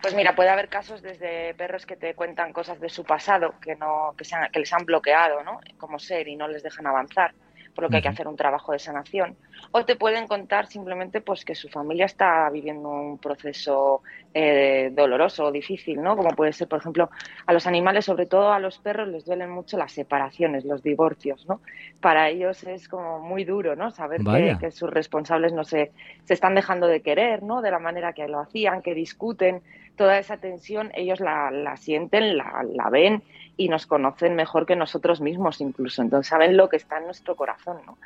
Pues 0.00 0.14
mira, 0.14 0.36
puede 0.36 0.50
haber 0.50 0.68
casos 0.68 1.02
desde 1.02 1.54
perros 1.54 1.84
que 1.84 1.96
te 1.96 2.14
cuentan 2.14 2.52
cosas 2.52 2.78
de 2.78 2.90
su 2.90 3.02
pasado 3.02 3.54
que 3.60 3.74
no 3.74 4.14
que, 4.16 4.24
se 4.24 4.36
que 4.52 4.60
les 4.60 4.72
han 4.72 4.84
bloqueado, 4.84 5.42
¿no? 5.42 5.58
Como 5.78 5.98
ser 5.98 6.28
y 6.28 6.36
no 6.36 6.46
les 6.46 6.62
dejan 6.62 6.86
avanzar 6.86 7.34
por 7.74 7.84
lo 7.84 7.90
que 7.90 7.96
hay 7.96 8.02
que 8.02 8.08
hacer 8.08 8.28
un 8.28 8.36
trabajo 8.36 8.72
de 8.72 8.78
sanación. 8.78 9.36
O 9.72 9.84
te 9.84 9.96
pueden 9.96 10.26
contar 10.26 10.66
simplemente 10.66 11.20
pues 11.20 11.44
que 11.44 11.54
su 11.54 11.68
familia 11.68 12.06
está 12.06 12.48
viviendo 12.50 12.88
un 12.88 13.18
proceso 13.18 14.02
eh, 14.32 14.73
doloroso 14.90 15.44
o 15.44 15.52
difícil, 15.52 16.02
¿no? 16.02 16.16
Como 16.16 16.30
puede 16.30 16.52
ser, 16.52 16.68
por 16.68 16.78
ejemplo, 16.80 17.10
a 17.46 17.52
los 17.52 17.66
animales, 17.66 18.04
sobre 18.04 18.26
todo 18.26 18.52
a 18.52 18.58
los 18.58 18.78
perros, 18.78 19.08
les 19.08 19.24
duelen 19.24 19.50
mucho 19.50 19.76
las 19.76 19.92
separaciones, 19.92 20.64
los 20.64 20.82
divorcios, 20.82 21.46
¿no? 21.46 21.60
Para 22.00 22.28
ellos 22.28 22.64
es 22.64 22.88
como 22.88 23.20
muy 23.20 23.44
duro, 23.44 23.76
¿no? 23.76 23.90
Saber 23.90 24.20
que, 24.60 24.70
sus 24.70 24.90
responsables 24.90 25.52
no 25.52 25.64
se, 25.64 25.92
se 26.24 26.34
están 26.34 26.54
dejando 26.54 26.86
de 26.86 27.00
querer, 27.00 27.42
¿no? 27.42 27.62
De 27.62 27.70
la 27.70 27.78
manera 27.78 28.12
que 28.12 28.26
lo 28.28 28.40
hacían, 28.40 28.82
que 28.82 28.94
discuten, 28.94 29.62
toda 29.96 30.18
esa 30.18 30.36
tensión 30.38 30.90
ellos 30.94 31.20
la, 31.20 31.50
la 31.50 31.76
sienten, 31.76 32.36
la, 32.36 32.64
la 32.72 32.90
ven 32.90 33.22
y 33.56 33.68
nos 33.68 33.86
conocen 33.86 34.34
mejor 34.34 34.66
que 34.66 34.76
nosotros 34.76 35.20
mismos 35.20 35.60
incluso, 35.60 36.02
entonces 36.02 36.28
saben 36.28 36.56
lo 36.56 36.68
que 36.68 36.76
está 36.76 36.98
en 36.98 37.04
nuestro 37.04 37.36
corazón, 37.36 37.78
¿no? 37.86 37.96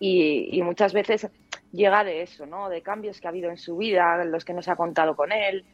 Y, 0.00 0.60
muchas 0.62 0.92
veces 0.92 1.28
llega 1.72 2.04
de 2.04 2.22
eso, 2.22 2.46
¿no? 2.46 2.68
De 2.68 2.82
cambios 2.82 3.20
que 3.20 3.26
ha 3.26 3.30
habido 3.30 3.50
en 3.50 3.56
su 3.56 3.76
vida, 3.76 4.24
los 4.24 4.44
que 4.44 4.52
nos 4.52 4.68
ha 4.68 4.76
contado 4.76 5.14
con 5.14 5.32
él, 5.32 5.64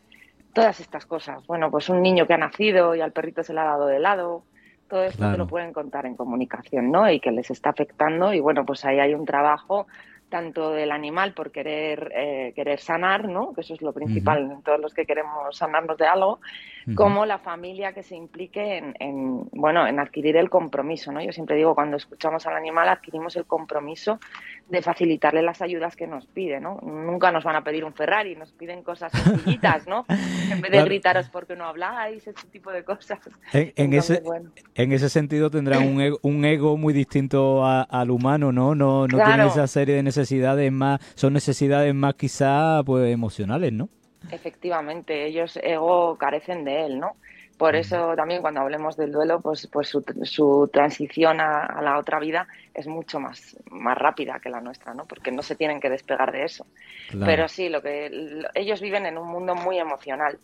todas 0.53 0.81
estas 0.81 1.07
cosas. 1.07 1.47
Bueno, 1.47 1.71
pues 1.71 1.89
un 1.89 2.03
niño 2.03 2.27
que 2.27 2.35
ha 2.35 2.39
nacido 2.39 2.95
y 2.95 3.01
al 3.01 3.13
perrito 3.13 3.43
se 3.43 3.55
le 3.55 3.61
ha 3.61 3.65
dado 3.65 3.87
de 3.87 3.99
lado, 3.99 4.45
todo 4.89 5.05
esto 5.05 5.31
te 5.31 5.39
lo 5.39 5.47
pueden 5.47 5.73
contar 5.73 6.05
en 6.05 6.17
comunicación, 6.17 6.91
¿no? 6.91 7.09
Y 7.09 7.21
que 7.21 7.31
les 7.31 7.51
está 7.51 7.71
afectando 7.71 8.35
y 8.35 8.41
bueno, 8.41 8.67
pues 8.67 8.85
ahí 8.85 8.99
hay 8.99 9.15
un 9.15 9.25
trabajo 9.25 9.87
tanto 10.31 10.71
del 10.71 10.93
animal 10.93 11.35
por 11.35 11.51
querer, 11.51 12.11
eh, 12.15 12.53
querer 12.55 12.79
sanar, 12.79 13.29
¿no? 13.29 13.53
que 13.53 13.61
eso 13.61 13.75
es 13.75 13.83
lo 13.83 13.93
principal 13.93 14.51
en 14.51 14.63
todos 14.63 14.81
los 14.81 14.95
que 14.95 15.05
queremos 15.05 15.57
sanarnos 15.57 15.99
de 15.99 16.07
algo, 16.07 16.41
como 16.95 17.27
la 17.27 17.39
familia 17.39 17.93
que 17.93 18.03
se 18.03 18.17
implique 18.17 18.79
en, 18.99 19.49
bueno, 19.53 19.87
en 19.87 19.99
adquirir 19.99 20.37
el 20.37 20.49
compromiso. 20.49 21.13
¿no? 21.13 21.21
Yo 21.21 21.33
siempre 21.33 21.57
digo, 21.57 21.75
cuando 21.75 21.97
escuchamos 21.97 22.47
al 22.47 22.57
animal 22.57 22.89
adquirimos 22.89 23.37
el 23.37 23.45
compromiso 23.45 24.19
de 24.69 24.81
facilitarle 24.81 25.43
las 25.43 25.61
ayudas 25.61 25.97
que 25.97 26.07
nos 26.07 26.27
pide. 26.27 26.61
¿no? 26.61 26.79
Nunca 26.83 27.33
nos 27.33 27.45
van 27.45 27.57
a 27.57 27.65
pedir 27.65 27.85
un 27.85 27.93
Ferrari, 27.93 28.37
nos 28.37 28.53
piden 28.53 28.83
cosas 28.83 29.13
sencillitas, 29.13 29.87
¿no? 29.87 30.07
en 30.09 30.61
vez 30.61 30.71
de 30.71 30.83
gritaros 30.85 31.29
porque 31.29 31.57
no 31.57 31.67
habláis, 31.67 32.27
ese 32.27 32.47
tipo 32.49 32.71
de 32.71 32.85
cosas. 32.85 33.19
En, 33.53 33.93
ese, 33.93 34.23
en 34.75 34.93
ese 34.93 35.09
sentido 35.09 35.51
tendrán 35.51 35.87
un 35.87 36.01
ego, 36.01 36.19
un 36.23 36.45
ego 36.45 36.77
muy 36.77 36.95
distinto 36.95 37.67
al 37.67 38.11
humano, 38.11 38.53
¿no? 38.53 38.75
No, 38.75 39.09
no 39.09 39.19
tienen 39.19 39.49
esa 39.49 39.67
serie 39.67 39.97
de 39.97 40.03
necesidades 40.03 40.20
necesidades 40.21 40.71
más, 40.71 41.01
son 41.15 41.33
necesidades 41.33 41.95
más 41.95 42.15
quizá 42.15 42.83
pues 42.85 43.13
emocionales, 43.13 43.73
¿no? 43.73 43.89
Efectivamente, 44.31 45.27
ellos 45.27 45.59
ego 45.63 46.17
carecen 46.17 46.65
de 46.65 46.85
él, 46.85 47.01
¿no? 47.01 47.17
Por 47.57 47.77
eso 47.77 48.15
también 48.17 48.41
cuando 48.41 48.61
hablemos 48.63 48.97
del 48.97 49.13
duelo, 49.13 49.41
pues, 49.43 49.67
pues 49.71 49.89
su, 49.89 50.71
transición 50.73 51.43
a, 51.43 51.83
la 51.83 51.99
otra 51.99 52.19
vida 52.19 52.47
es 52.73 52.87
mucho 52.87 53.21
más, 53.21 53.55
más 53.71 53.99
rápida 53.99 54.41
que 54.43 54.49
la 54.49 54.63
nuestra, 54.63 54.95
¿no? 54.95 55.05
Porque 55.05 55.31
no 55.31 55.43
se 55.43 55.57
tienen 55.57 55.79
que 55.79 55.91
despegar 55.91 56.33
de 56.33 56.45
eso. 56.45 56.65
Pero 57.23 57.49
sí, 57.49 57.69
lo 57.69 57.83
que 57.83 58.43
ellos 58.55 58.81
viven 58.81 59.05
en 59.05 59.19
un 59.19 59.29
mundo 59.29 59.55
muy 59.55 59.79
emocional. 59.79 60.39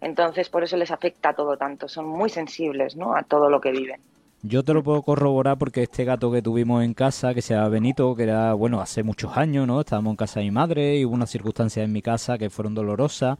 Entonces, 0.00 0.48
por 0.48 0.62
eso 0.62 0.78
les 0.78 0.90
afecta 0.90 1.34
todo 1.34 1.58
tanto. 1.58 1.88
Son 1.88 2.06
muy 2.06 2.30
sensibles, 2.30 2.96
¿no? 2.96 3.14
A 3.14 3.22
todo 3.22 3.50
lo 3.50 3.60
que 3.60 3.70
viven. 3.70 4.00
Yo 4.44 4.64
te 4.64 4.74
lo 4.74 4.82
puedo 4.82 5.02
corroborar 5.02 5.56
porque 5.56 5.84
este 5.84 6.04
gato 6.04 6.32
que 6.32 6.42
tuvimos 6.42 6.82
en 6.82 6.94
casa, 6.94 7.32
que 7.32 7.42
se 7.42 7.54
llama 7.54 7.68
Benito, 7.68 8.16
que 8.16 8.24
era, 8.24 8.54
bueno, 8.54 8.80
hace 8.80 9.04
muchos 9.04 9.36
años, 9.36 9.68
¿no? 9.68 9.80
Estábamos 9.80 10.10
en 10.10 10.16
casa 10.16 10.40
de 10.40 10.46
mi 10.46 10.50
madre 10.50 10.98
y 10.98 11.04
hubo 11.04 11.14
unas 11.14 11.30
circunstancias 11.30 11.84
en 11.84 11.92
mi 11.92 12.02
casa 12.02 12.38
que 12.38 12.50
fueron 12.50 12.74
dolorosas 12.74 13.38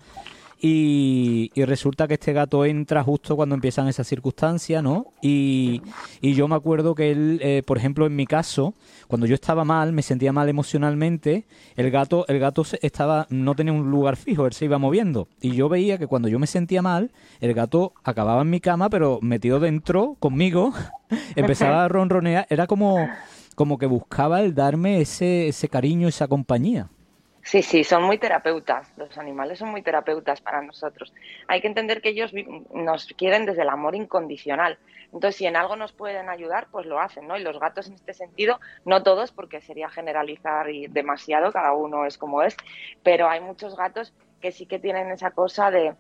y, 0.65 1.51
resulta 1.57 2.07
que 2.07 2.15
este 2.15 2.33
gato 2.33 2.65
entra 2.65 3.03
justo 3.03 3.35
cuando 3.35 3.57
empiezan 3.57 3.89
esas 3.89 4.07
circunstancias, 4.07 4.81
¿no? 4.81 5.07
Y, 5.21 5.83
yo 6.23 6.47
me 6.47 6.55
acuerdo 6.55 6.95
que 6.95 7.11
él, 7.11 7.41
eh, 7.43 7.65
por 7.67 7.79
ejemplo, 7.79 8.07
en 8.07 8.15
mi 8.15 8.27
caso, 8.27 8.75
cuando 9.09 9.27
yo 9.27 9.35
estaba 9.35 9.65
mal, 9.65 9.93
me 9.93 10.03
sentía 10.03 10.33
mal 10.33 10.49
emocionalmente, 10.49 11.47
el 11.75 11.91
gato, 11.91 12.25
el 12.29 12.39
gato 12.39 12.65
estaba, 12.81 13.27
no 13.29 13.57
tenía 13.57 13.73
un 13.73 13.91
lugar 13.91 14.17
fijo, 14.17 14.47
él 14.47 14.53
se 14.53 14.67
iba 14.67 14.79
moviendo. 14.79 15.27
Y 15.41 15.57
yo 15.57 15.69
veía 15.69 15.99
que 15.99 16.07
cuando 16.07 16.29
yo 16.29 16.39
me 16.39 16.47
sentía 16.47 16.81
mal, 16.81 17.11
el 17.41 17.55
gato 17.55 17.93
acababa 18.05 18.43
en 18.43 18.51
mi 18.51 18.61
cama, 18.61 18.89
pero 18.89 19.19
metido 19.21 19.59
dentro 19.59 20.15
conmigo, 20.21 20.73
empezaba 21.35 21.85
a 21.85 21.89
ronronear, 21.89 22.47
era 22.51 22.69
como, 22.69 23.09
como 23.57 23.79
que 23.79 23.87
buscaba 23.87 24.41
el 24.41 24.55
darme 24.55 25.01
ese, 25.01 25.49
ese 25.49 25.69
cariño, 25.69 26.07
esa 26.07 26.29
compañía. 26.29 26.89
Sí, 27.45 27.63
sí, 27.63 27.83
son 27.83 28.05
muy 28.05 28.19
terapeutas. 28.19 28.93
Los 28.97 29.19
animales 29.19 29.59
son 29.59 29.71
muy 29.71 29.83
terapeutas 29.83 30.41
para 30.41 30.63
nosotros. 30.63 31.13
Hay 31.49 31.61
que 31.61 31.67
entender 31.67 32.01
que 32.01 32.11
ellos 32.11 32.33
nos 32.73 33.07
quieren 33.09 33.47
desde 33.47 33.63
el 33.63 33.69
amor 33.69 33.97
incondicional. 33.97 34.79
Entonces, 35.07 35.37
si 35.37 35.47
en 35.47 35.57
algo 35.57 35.75
nos 35.75 35.93
pueden 35.93 36.29
ayudar, 36.29 36.69
pues 36.71 36.87
lo 36.87 37.01
hacen, 37.01 37.27
¿no? 37.27 37.37
Y 37.37 37.43
los 37.43 37.59
gatos 37.59 37.89
en 37.89 37.95
este 37.95 38.15
sentido, 38.15 38.61
no 38.85 39.03
todos, 39.03 39.33
porque 39.33 39.61
sería 39.61 39.89
generalizar 39.89 40.71
y 40.71 40.87
demasiado, 40.87 41.53
cada 41.53 41.73
uno 41.73 42.07
es 42.07 42.17
como 42.17 42.43
es, 42.43 42.57
pero 43.03 43.29
hay 43.29 43.41
muchos 43.41 43.77
gatos 43.77 44.15
que 44.41 44.53
sí 44.53 44.67
que 44.67 44.79
tienen 44.79 45.11
esa 45.11 45.33
cosa 45.33 45.71
de, 45.71 45.97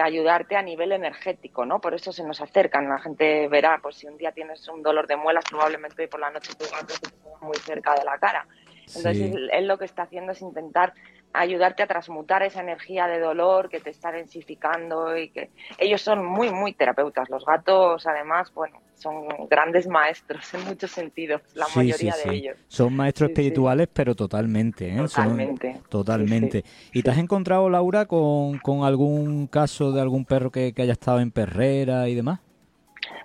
ayudarte 0.00 0.56
a 0.56 0.62
nivel 0.62 0.92
energético, 0.92 1.64
¿no? 1.64 1.80
Por 1.80 1.94
eso 1.94 2.12
se 2.12 2.24
nos 2.24 2.40
acercan. 2.40 2.88
La 2.88 2.98
gente 2.98 3.48
verá, 3.48 3.78
pues 3.80 3.96
si 3.96 4.06
un 4.06 4.16
día 4.16 4.32
tienes 4.32 4.68
un 4.68 4.82
dolor 4.82 5.06
de 5.06 5.16
muelas, 5.16 5.44
probablemente 5.48 6.02
hoy 6.02 6.08
por 6.08 6.20
la 6.20 6.30
noche 6.30 6.52
tu 6.58 6.64
gato 6.70 6.94
te 7.00 7.44
muy 7.44 7.56
cerca 7.56 7.94
de 7.94 8.04
la 8.04 8.18
cara 8.18 8.46
entonces, 8.94 9.32
él, 9.52 9.66
lo 9.66 9.78
que 9.78 9.84
está 9.84 10.02
haciendo 10.02 10.32
es 10.32 10.42
intentar 10.42 10.94
ayudarte 11.32 11.82
a 11.82 11.86
transmutar 11.86 12.42
esa 12.42 12.62
energía 12.62 13.06
de 13.08 13.20
dolor 13.20 13.68
que 13.68 13.80
te 13.80 13.90
está 13.90 14.10
densificando 14.10 15.16
y 15.16 15.28
que 15.28 15.50
ellos 15.78 16.00
son 16.00 16.24
muy, 16.24 16.50
muy 16.50 16.72
terapeutas. 16.72 17.28
Los 17.28 17.44
gatos, 17.44 18.06
además, 18.06 18.52
bueno, 18.54 18.80
son 18.94 19.26
grandes 19.50 19.86
maestros 19.86 20.54
en 20.54 20.64
muchos 20.64 20.90
sentidos, 20.90 21.42
la 21.54 21.66
mayoría 21.74 22.14
de 22.24 22.34
ellos. 22.34 22.56
Son 22.68 22.94
maestros 22.94 23.30
espirituales, 23.30 23.88
pero 23.92 24.14
totalmente, 24.14 24.88
¿eh? 24.88 24.96
Totalmente. 24.96 25.80
totalmente. 25.90 26.64
¿Y 26.92 27.02
te 27.02 27.10
has 27.10 27.18
encontrado, 27.18 27.68
Laura, 27.68 28.06
con, 28.06 28.58
con 28.58 28.84
algún 28.84 29.46
caso 29.48 29.92
de 29.92 30.00
algún 30.00 30.24
perro 30.24 30.50
que, 30.50 30.72
que 30.72 30.82
haya 30.82 30.92
estado 30.92 31.20
en 31.20 31.30
perrera 31.32 32.08
y 32.08 32.14
demás? 32.14 32.40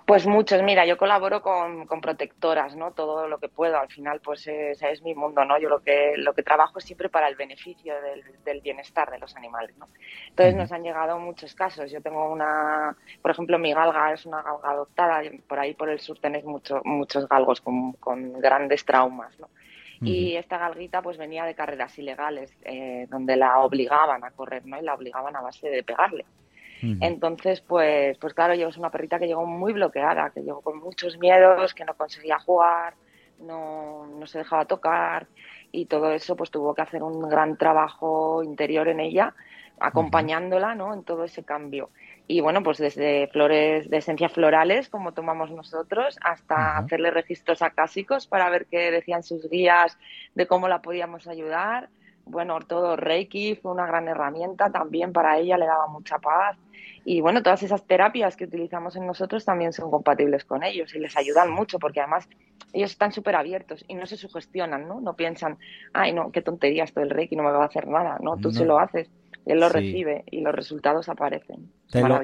Pues 0.06 0.26
muchos, 0.26 0.62
mira, 0.62 0.84
yo 0.86 0.96
colaboro 0.96 1.42
con, 1.42 1.86
protectoras, 2.00 2.76
¿no? 2.76 2.92
Todo 2.92 3.28
lo 3.28 3.38
que 3.38 3.48
puedo, 3.48 3.78
al 3.78 3.88
final 3.88 4.20
pues 4.20 4.46
es, 4.46 4.82
es, 4.82 5.02
mi 5.02 5.14
mundo, 5.14 5.44
¿no? 5.44 5.58
Yo 5.58 5.68
lo 5.68 5.80
que, 5.80 6.14
lo 6.16 6.34
que 6.34 6.42
trabajo 6.42 6.78
es 6.78 6.84
siempre 6.84 7.08
para 7.08 7.28
el 7.28 7.36
beneficio 7.36 7.94
del, 8.44 8.60
bienestar 8.60 9.10
de 9.10 9.18
los 9.18 9.34
animales, 9.36 9.76
¿no? 9.76 9.88
Entonces 10.28 10.54
nos 10.54 10.72
han 10.72 10.82
llegado 10.82 11.18
muchos 11.18 11.54
casos. 11.54 11.90
Yo 11.90 12.00
tengo 12.00 12.30
una, 12.30 12.96
por 13.20 13.30
ejemplo, 13.30 13.58
mi 13.58 13.72
galga 13.72 14.12
es 14.12 14.26
una 14.26 14.42
galga 14.42 14.70
adoptada, 14.70 15.22
por 15.48 15.58
ahí 15.58 15.74
por 15.74 15.88
el 15.88 16.00
sur 16.00 16.18
tenéis 16.18 16.44
mucho, 16.44 16.80
muchos 16.84 17.28
galgos 17.28 17.60
con, 17.60 17.92
con 17.94 18.40
grandes 18.40 18.84
traumas, 18.84 19.38
¿no? 19.38 19.48
Y 20.04 20.34
esta 20.34 20.58
galguita 20.58 21.00
pues 21.00 21.16
venía 21.16 21.44
de 21.44 21.54
carreras 21.54 21.96
ilegales, 21.96 22.52
eh, 22.64 23.06
donde 23.08 23.36
la 23.36 23.60
obligaban 23.60 24.24
a 24.24 24.32
correr, 24.32 24.66
¿no? 24.66 24.76
Y 24.76 24.82
la 24.82 24.94
obligaban 24.94 25.36
a 25.36 25.40
base 25.40 25.68
de 25.68 25.84
pegarle. 25.84 26.24
Entonces, 27.00 27.60
pues, 27.60 28.18
pues 28.18 28.34
claro, 28.34 28.54
yo 28.54 28.68
es 28.68 28.76
una 28.76 28.90
perrita 28.90 29.18
que 29.18 29.28
llegó 29.28 29.46
muy 29.46 29.72
bloqueada, 29.72 30.30
que 30.30 30.42
llegó 30.42 30.62
con 30.62 30.78
muchos 30.78 31.16
miedos, 31.18 31.74
que 31.74 31.84
no 31.84 31.94
conseguía 31.94 32.40
jugar, 32.40 32.94
no, 33.38 34.06
no 34.06 34.26
se 34.26 34.38
dejaba 34.38 34.64
tocar 34.64 35.26
y 35.70 35.86
todo 35.86 36.12
eso 36.12 36.36
pues 36.36 36.50
tuvo 36.50 36.74
que 36.74 36.82
hacer 36.82 37.02
un 37.02 37.28
gran 37.28 37.56
trabajo 37.56 38.42
interior 38.42 38.88
en 38.88 39.00
ella, 39.00 39.34
acompañándola 39.80 40.74
¿no? 40.74 40.92
en 40.94 41.02
todo 41.02 41.24
ese 41.24 41.42
cambio. 41.44 41.90
Y 42.28 42.40
bueno, 42.40 42.62
pues 42.62 42.78
desde 42.78 43.26
flores 43.28 43.90
de 43.90 43.96
esencias 43.96 44.32
florales, 44.32 44.88
como 44.88 45.12
tomamos 45.12 45.50
nosotros, 45.50 46.18
hasta 46.22 46.78
hacerle 46.78 47.10
registros 47.10 47.62
acásicos 47.62 48.26
para 48.26 48.48
ver 48.48 48.66
qué 48.66 48.90
decían 48.90 49.22
sus 49.22 49.48
guías 49.50 49.98
de 50.34 50.46
cómo 50.46 50.68
la 50.68 50.82
podíamos 50.82 51.26
ayudar. 51.26 51.88
Bueno, 52.24 52.60
todo 52.60 52.96
Reiki 52.96 53.56
fue 53.56 53.72
una 53.72 53.86
gran 53.86 54.06
herramienta 54.06 54.70
también 54.70 55.12
para 55.12 55.38
ella, 55.38 55.58
le 55.58 55.66
daba 55.66 55.88
mucha 55.88 56.18
paz. 56.18 56.56
Y 57.04 57.20
bueno, 57.20 57.42
todas 57.42 57.62
esas 57.62 57.84
terapias 57.86 58.36
que 58.36 58.44
utilizamos 58.44 58.96
en 58.96 59.06
nosotros 59.06 59.44
también 59.44 59.72
son 59.72 59.90
compatibles 59.90 60.44
con 60.44 60.62
ellos 60.62 60.94
y 60.94 60.98
les 60.98 61.16
ayudan 61.16 61.50
mucho 61.50 61.78
porque 61.78 62.00
además 62.00 62.28
ellos 62.72 62.92
están 62.92 63.12
súper 63.12 63.34
abiertos 63.34 63.84
y 63.88 63.94
no 63.94 64.06
se 64.06 64.16
sugestionan, 64.16 64.86
¿no? 64.86 65.00
No 65.00 65.14
piensan, 65.14 65.58
ay, 65.92 66.12
no, 66.12 66.30
qué 66.30 66.42
tontería 66.42 66.84
esto 66.84 67.00
del 67.00 67.10
Reiki, 67.10 67.36
no 67.36 67.42
me 67.42 67.50
va 67.50 67.62
a 67.62 67.66
hacer 67.66 67.88
nada, 67.88 68.18
¿no? 68.22 68.36
Tú 68.36 68.52
se 68.52 68.64
lo 68.64 68.78
haces, 68.78 69.10
él 69.46 69.58
lo 69.58 69.68
recibe 69.68 70.24
y 70.30 70.40
los 70.40 70.54
resultados 70.54 71.08
aparecen. 71.08 71.70
Te 71.90 72.00
lo, 72.00 72.20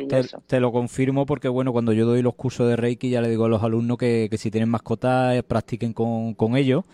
te, 0.46 0.60
lo, 0.60 0.72
confirmo 0.72 1.26
porque, 1.26 1.48
bueno, 1.48 1.72
cuando 1.72 1.92
yo 1.92 2.06
doy 2.06 2.22
los 2.22 2.34
cursos 2.34 2.68
de 2.68 2.76
Reiki 2.76 3.10
ya 3.10 3.20
le 3.20 3.28
digo 3.28 3.44
a 3.44 3.48
los 3.48 3.62
alumnos 3.62 3.98
que, 3.98 4.28
que 4.30 4.38
si 4.38 4.50
tienen 4.50 4.70
mascotas 4.70 5.42
practiquen 5.42 5.92
con, 5.92 6.34
con 6.34 6.56
ellos 6.56 6.84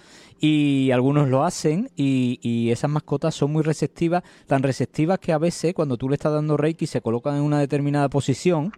y 0.41 0.91
algunos 0.91 1.29
lo 1.29 1.45
hacen 1.45 1.91
y, 1.97 2.39
y, 2.43 2.71
esas 2.71 2.91
mascotas 2.91 3.35
son 3.35 3.53
muy 3.53 3.63
receptivas, 3.63 4.23
tan 4.47 4.63
receptivas 4.63 5.19
que 5.19 5.33
a 5.33 5.39
veces 5.39 5.75
cuando 5.75 5.97
tú 5.97 6.09
le 6.09 6.15
estás 6.15 6.33
dando 6.33 6.57
Reiki 6.57 6.87
se 6.87 7.01
colocan 7.01 7.37
en 7.37 7.43
una 7.43 7.59
determinada 7.59 8.09
posición 8.09 8.73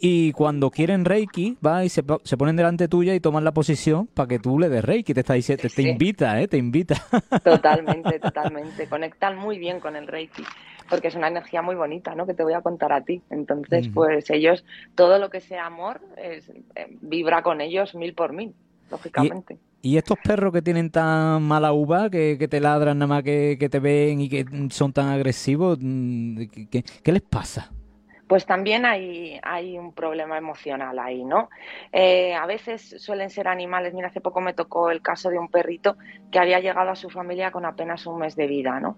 y 0.00 0.32
cuando 0.32 0.70
quieren 0.70 1.04
Reiki 1.04 1.58
va 1.64 1.84
y 1.84 1.88
se, 1.88 2.02
se 2.24 2.36
ponen 2.36 2.56
delante 2.56 2.88
tuya 2.88 3.14
y 3.14 3.20
toman 3.20 3.44
la 3.44 3.52
posición 3.52 4.06
para 4.06 4.28
que 4.28 4.38
tú 4.38 4.58
le 4.58 4.68
des 4.68 4.84
Reiki, 4.84 5.14
te 5.14 5.20
está 5.20 5.34
diciendo, 5.34 5.68
te, 5.74 5.82
invita, 5.82 6.40
¿eh? 6.40 6.48
te 6.48 6.58
invita. 6.58 6.96
Totalmente, 7.44 8.18
totalmente, 8.18 8.88
conectan 8.88 9.36
muy 9.38 9.58
bien 9.58 9.80
con 9.80 9.96
el 9.96 10.06
Reiki 10.06 10.42
porque 10.88 11.08
es 11.08 11.14
una 11.14 11.28
energía 11.28 11.62
muy 11.62 11.74
bonita, 11.74 12.14
¿no? 12.14 12.26
Que 12.26 12.34
te 12.34 12.42
voy 12.42 12.52
a 12.52 12.60
contar 12.60 12.92
a 12.92 13.02
ti. 13.02 13.22
Entonces, 13.30 13.88
pues 13.92 14.30
ellos, 14.30 14.64
todo 14.94 15.18
lo 15.18 15.30
que 15.30 15.40
sea 15.40 15.66
amor, 15.66 16.00
es, 16.16 16.48
eh, 16.48 16.96
vibra 17.00 17.42
con 17.42 17.60
ellos 17.60 17.94
mil 17.94 18.14
por 18.14 18.32
mil, 18.32 18.54
lógicamente. 18.90 19.58
¿Y 19.82 19.96
estos 19.98 20.18
perros 20.22 20.52
que 20.52 20.62
tienen 20.62 20.90
tan 20.90 21.42
mala 21.42 21.72
uva, 21.72 22.10
que, 22.10 22.48
te 22.50 22.60
ladran 22.60 22.98
nada 22.98 23.06
más 23.06 23.22
que, 23.22 23.56
que, 23.58 23.68
te 23.68 23.78
ven 23.78 24.20
y 24.20 24.28
que 24.28 24.44
son 24.70 24.92
tan 24.92 25.08
agresivos, 25.08 25.78
mm, 25.80 26.42
¿qué, 26.70 26.84
qué 27.02 27.12
les 27.12 27.22
pasa? 27.22 27.75
Pues 28.26 28.44
también 28.44 28.84
hay, 28.86 29.38
hay 29.42 29.78
un 29.78 29.92
problema 29.92 30.36
emocional 30.36 30.98
ahí, 30.98 31.24
¿no? 31.24 31.48
Eh, 31.92 32.34
a 32.34 32.44
veces 32.46 32.96
suelen 32.98 33.30
ser 33.30 33.46
animales, 33.46 33.94
mira, 33.94 34.08
hace 34.08 34.20
poco 34.20 34.40
me 34.40 34.52
tocó 34.52 34.90
el 34.90 35.00
caso 35.00 35.30
de 35.30 35.38
un 35.38 35.48
perrito 35.48 35.96
que 36.32 36.40
había 36.40 36.58
llegado 36.58 36.90
a 36.90 36.96
su 36.96 37.08
familia 37.08 37.52
con 37.52 37.64
apenas 37.64 38.06
un 38.06 38.18
mes 38.18 38.34
de 38.34 38.48
vida, 38.48 38.80
¿no? 38.80 38.96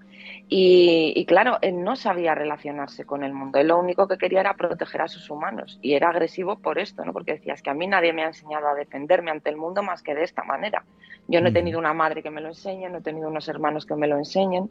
Y, 0.49 1.25
claro, 1.27 1.59
él 1.61 1.83
no 1.85 1.95
sabía 1.95 2.35
relacionarse 2.35 3.05
con 3.05 3.23
el 3.23 3.35
mundo, 3.35 3.59
él 3.59 3.69
lo 3.69 3.79
único 3.79 4.09
que 4.09 4.17
quería 4.17 4.41
era 4.41 4.55
proteger 4.55 5.03
a 5.03 5.09
sus 5.09 5.29
humanos 5.29 5.79
y 5.83 5.95
era 5.95 6.09
agresivo 6.09 6.59
por 6.59 6.79
esto, 6.79 7.05
¿no? 7.05 7.13
Porque 7.13 7.33
decía, 7.33 7.53
es 7.53 7.63
que 7.63 7.71
a 7.71 7.75
mí 7.75 7.87
nadie 7.87 8.15
me 8.15 8.25
ha 8.25 8.29
enseñado 8.29 8.69
a 8.69 8.75
defenderme 8.75 9.31
ante 9.31 9.51
el 9.51 9.57
mundo 9.57 9.83
más 9.83 10.03
que 10.03 10.15
de 10.15 10.25
esta 10.25 10.43
manera. 10.45 10.85
Yo 11.27 11.43
no 11.43 11.49
he 11.49 11.53
tenido 11.53 11.79
una 11.79 11.93
madre 11.93 12.23
que 12.23 12.31
me 12.31 12.41
lo 12.41 12.49
enseñe, 12.49 12.89
no 12.89 12.99
he 12.99 13.03
tenido 13.03 13.29
unos 13.29 13.49
hermanos 13.49 13.85
que 13.85 13.95
me 13.95 14.07
lo 14.07 14.17
enseñen, 14.17 14.71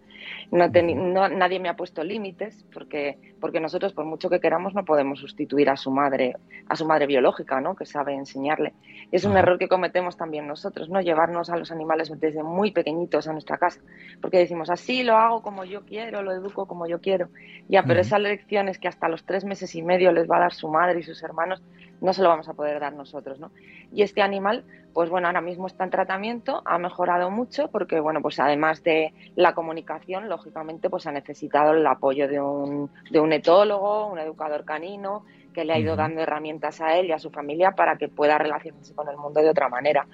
no, 0.50 1.30
nadie 1.30 1.60
me 1.60 1.70
ha 1.70 1.76
puesto 1.76 2.04
límites, 2.04 2.66
porque, 2.74 3.20
porque 3.40 3.60
nosotros, 3.60 3.94
por 3.94 4.06
mucho 4.06 4.28
que 4.30 4.40
queramos, 4.48 4.74
no 4.74 4.86
podemos 4.86 5.20
sustituir 5.20 5.70
a 5.70 5.76
su 5.76 5.92
madre, 5.92 6.38
a 6.70 6.76
su 6.78 6.86
madre 6.86 7.06
biológica, 7.06 7.60
¿no? 7.60 7.76
Que 7.76 7.86
sabe 7.86 8.14
enseñarle. 8.14 8.72
Es 9.12 9.26
un 9.26 9.36
error 9.36 9.60
que 9.60 9.68
cometemos 9.68 10.16
también 10.16 10.48
nosotros, 10.48 10.88
¿no? 10.88 11.02
Llevarnos 11.02 11.50
a 11.50 11.58
los 11.58 11.70
animales 11.70 12.10
desde 12.18 12.44
muy 12.44 12.72
pequeñitos 12.72 13.28
a 13.28 13.34
nuestra 13.34 13.58
casa, 13.58 13.82
porque 14.22 14.38
decimos, 14.38 14.70
así 14.70 15.04
lo 15.04 15.18
hago 15.18 15.42
como 15.42 15.66
yo 15.66 15.84
quiero, 15.84 16.24
lo 16.24 16.32
educo 16.32 16.66
como 16.66 16.88
yo 16.88 17.02
quiero. 17.02 17.28
Ya, 17.68 17.84
pero 17.84 18.00
esas 18.00 18.22
lecciones 18.22 18.80
que 18.80 18.88
hasta 18.88 19.10
los 19.10 19.26
tres 19.26 19.44
meses 19.44 19.76
y 19.76 19.82
medio 19.82 20.14
les 20.14 20.32
va 20.32 20.38
a 20.38 20.40
dar 20.40 20.54
su 20.54 20.70
madre 20.70 21.02
y 21.02 21.04
sus 21.04 21.22
hermanos, 21.24 21.62
no 22.02 22.14
se 22.14 22.22
lo 22.22 22.30
vamos 22.30 22.48
a 22.48 22.54
poder 22.54 22.80
dar 22.80 22.94
nosotros, 22.94 23.40
¿no? 23.40 23.52
Y 23.92 24.04
este 24.04 24.22
animal, 24.22 24.64
pues 24.94 25.10
bueno, 25.10 25.28
ahora 25.28 25.42
mismo 25.42 25.68
está 25.68 25.84
en 25.84 25.90
tratamiento, 25.90 26.62
ha 26.66 26.78
mejorado 26.78 27.30
mucho 27.32 27.70
porque, 27.70 28.00
bueno, 28.00 28.22
pues 28.22 28.40
además 28.40 28.84
de 28.84 29.14
la 29.36 29.54
comunicación, 29.54 30.30
lógicamente, 30.30 30.90
pues 30.90 31.08
ha 31.08 31.12
necesitado 31.12 31.74
el 31.74 31.86
apoyo 31.86 32.28
de 32.28 32.40
un, 32.40 32.90
de 33.10 33.20
un 33.20 33.34
etólogo, 33.34 34.08
un 34.08 34.20
educador 34.20 34.66
canino, 34.66 35.24
que 35.54 35.66
le 35.66 35.74
ha 35.74 35.80
ido 35.80 35.96
dando 35.96 36.22
herramientas 36.22 36.82
a 36.82 36.98
él 36.98 37.08
y 37.08 37.14
a 37.14 37.20
su 37.20 37.32
familia 37.32 37.72
para 37.72 37.98
que 37.98 38.10
pueda 38.10 38.38
relacionarse 38.38 38.94
con 38.94 39.10
el 39.10 39.18
mundo 39.18 39.42
de 39.42 39.50
otra 39.50 39.70
manera. 39.70 40.06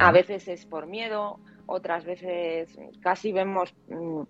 A 0.00 0.10
veces 0.10 0.48
es 0.48 0.66
por 0.66 0.88
miedo, 0.88 1.38
otras 1.68 2.04
veces 2.04 2.76
casi 3.00 3.30
vemos, 3.30 3.74
mm, 3.88 4.22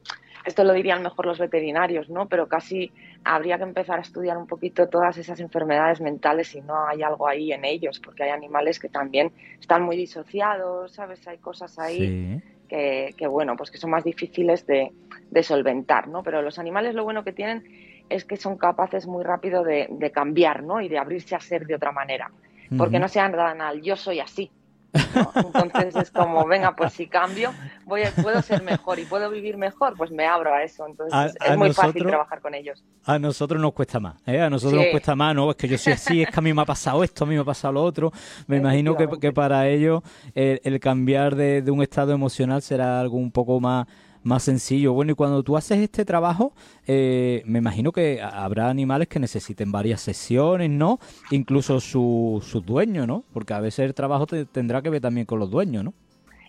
esto 0.44 0.64
lo 0.64 0.72
dirían 0.72 1.02
mejor 1.02 1.26
los 1.26 1.38
veterinarios, 1.38 2.10
¿no? 2.10 2.26
Pero 2.26 2.48
casi 2.48 2.92
habría 3.24 3.56
que 3.56 3.62
empezar 3.62 3.98
a 3.98 4.02
estudiar 4.02 4.36
un 4.36 4.46
poquito 4.46 4.88
todas 4.88 5.16
esas 5.16 5.38
enfermedades 5.40 6.00
mentales 6.00 6.48
si 6.48 6.60
no 6.60 6.86
hay 6.86 7.02
algo 7.02 7.28
ahí 7.28 7.52
en 7.52 7.64
ellos, 7.64 8.00
porque 8.00 8.24
hay 8.24 8.30
animales 8.30 8.78
que 8.78 8.88
también 8.88 9.32
están 9.60 9.82
muy 9.82 9.96
disociados, 9.96 10.92
¿sabes? 10.92 11.26
Hay 11.28 11.38
cosas 11.38 11.78
ahí 11.78 12.42
que, 12.68 13.26
bueno, 13.28 13.56
pues 13.56 13.70
que 13.70 13.78
son 13.78 13.90
más 13.90 14.04
difíciles 14.04 14.66
de, 14.66 14.92
de 15.30 15.42
solventar, 15.42 16.08
¿no? 16.08 16.22
Pero 16.22 16.42
los 16.42 16.58
animales 16.58 16.94
lo 16.94 17.04
bueno 17.04 17.24
que 17.24 17.32
tienen 17.32 17.64
es 18.10 18.24
que 18.24 18.36
son 18.36 18.56
capaces 18.56 19.06
muy 19.06 19.24
rápido 19.24 19.62
de, 19.62 20.10
cambiar 20.12 20.62
¿no? 20.62 20.80
y 20.80 20.88
de 20.88 20.98
abrirse 20.98 21.34
a 21.34 21.40
ser 21.40 21.66
de 21.66 21.74
otra 21.74 21.92
manera. 21.92 22.30
porque 22.76 22.98
no 22.98 23.08
se 23.08 23.20
andan 23.20 23.60
al 23.60 23.80
yo 23.80 23.96
soy 23.96 24.20
así. 24.20 24.50
Entonces 24.92 25.96
es 25.96 26.10
como, 26.10 26.46
venga, 26.46 26.74
pues 26.74 26.92
si 26.94 27.06
cambio, 27.06 27.52
voy 27.84 28.02
puedo 28.22 28.40
ser 28.42 28.62
mejor 28.62 28.98
y 28.98 29.04
puedo 29.04 29.30
vivir 29.30 29.56
mejor, 29.56 29.94
pues 29.96 30.10
me 30.10 30.26
abro 30.26 30.54
a 30.54 30.62
eso. 30.62 30.86
Entonces 30.86 31.34
es 31.44 31.56
muy 31.56 31.72
fácil 31.72 32.04
trabajar 32.06 32.40
con 32.40 32.54
ellos. 32.54 32.84
A 33.04 33.18
nosotros 33.18 33.60
nos 33.60 33.72
cuesta 33.72 34.00
más, 34.00 34.16
¿eh? 34.26 34.40
A 34.40 34.50
nosotros 34.50 34.80
nos 34.80 34.90
cuesta 34.90 35.14
más, 35.14 35.34
no, 35.34 35.50
es 35.50 35.56
que 35.56 35.68
yo 35.68 35.78
soy 35.78 35.92
así, 35.94 36.22
es 36.22 36.30
que 36.30 36.38
a 36.38 36.42
mí 36.42 36.52
me 36.52 36.62
ha 36.62 36.66
pasado 36.66 37.04
esto, 37.04 37.24
a 37.24 37.26
mí 37.26 37.34
me 37.34 37.42
ha 37.42 37.44
pasado 37.44 37.74
lo 37.74 37.82
otro. 37.82 38.12
Me 38.46 38.56
imagino 38.56 38.96
que, 38.96 39.08
que 39.20 39.32
para 39.32 39.68
ellos 39.68 40.02
el, 40.34 40.80
cambiar 40.80 41.34
de, 41.34 41.62
de 41.62 41.70
un 41.70 41.82
estado 41.82 42.12
emocional 42.12 42.62
será 42.62 43.00
algo 43.00 43.16
un 43.16 43.30
poco 43.30 43.60
más 43.60 43.86
más 44.28 44.44
sencillo. 44.44 44.92
Bueno, 44.92 45.12
y 45.12 45.14
cuando 45.14 45.42
tú 45.42 45.56
haces 45.56 45.78
este 45.78 46.04
trabajo, 46.04 46.52
eh, 46.86 47.42
me 47.46 47.58
imagino 47.58 47.90
que 47.90 48.20
habrá 48.22 48.68
animales 48.68 49.08
que 49.08 49.18
necesiten 49.18 49.72
varias 49.72 50.00
sesiones, 50.02 50.70
¿no? 50.70 51.00
Incluso 51.30 51.80
su, 51.80 52.40
su 52.44 52.60
dueño, 52.60 53.06
¿no? 53.06 53.24
Porque 53.32 53.54
a 53.54 53.60
veces 53.60 53.80
el 53.80 53.94
trabajo 53.94 54.26
tendrá 54.26 54.82
que 54.82 54.90
ver 54.90 55.00
también 55.00 55.26
con 55.26 55.38
los 55.38 55.50
dueños, 55.50 55.82
¿no? 55.82 55.94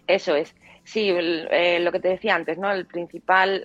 Eso 0.05 0.35
es. 0.35 0.55
Sí, 0.83 1.09
eh, 1.11 1.79
lo 1.81 1.91
que 1.91 1.99
te 1.99 2.07
decía 2.09 2.35
antes, 2.35 2.57
¿no? 2.57 2.71
El 2.71 2.85
principal 2.85 3.63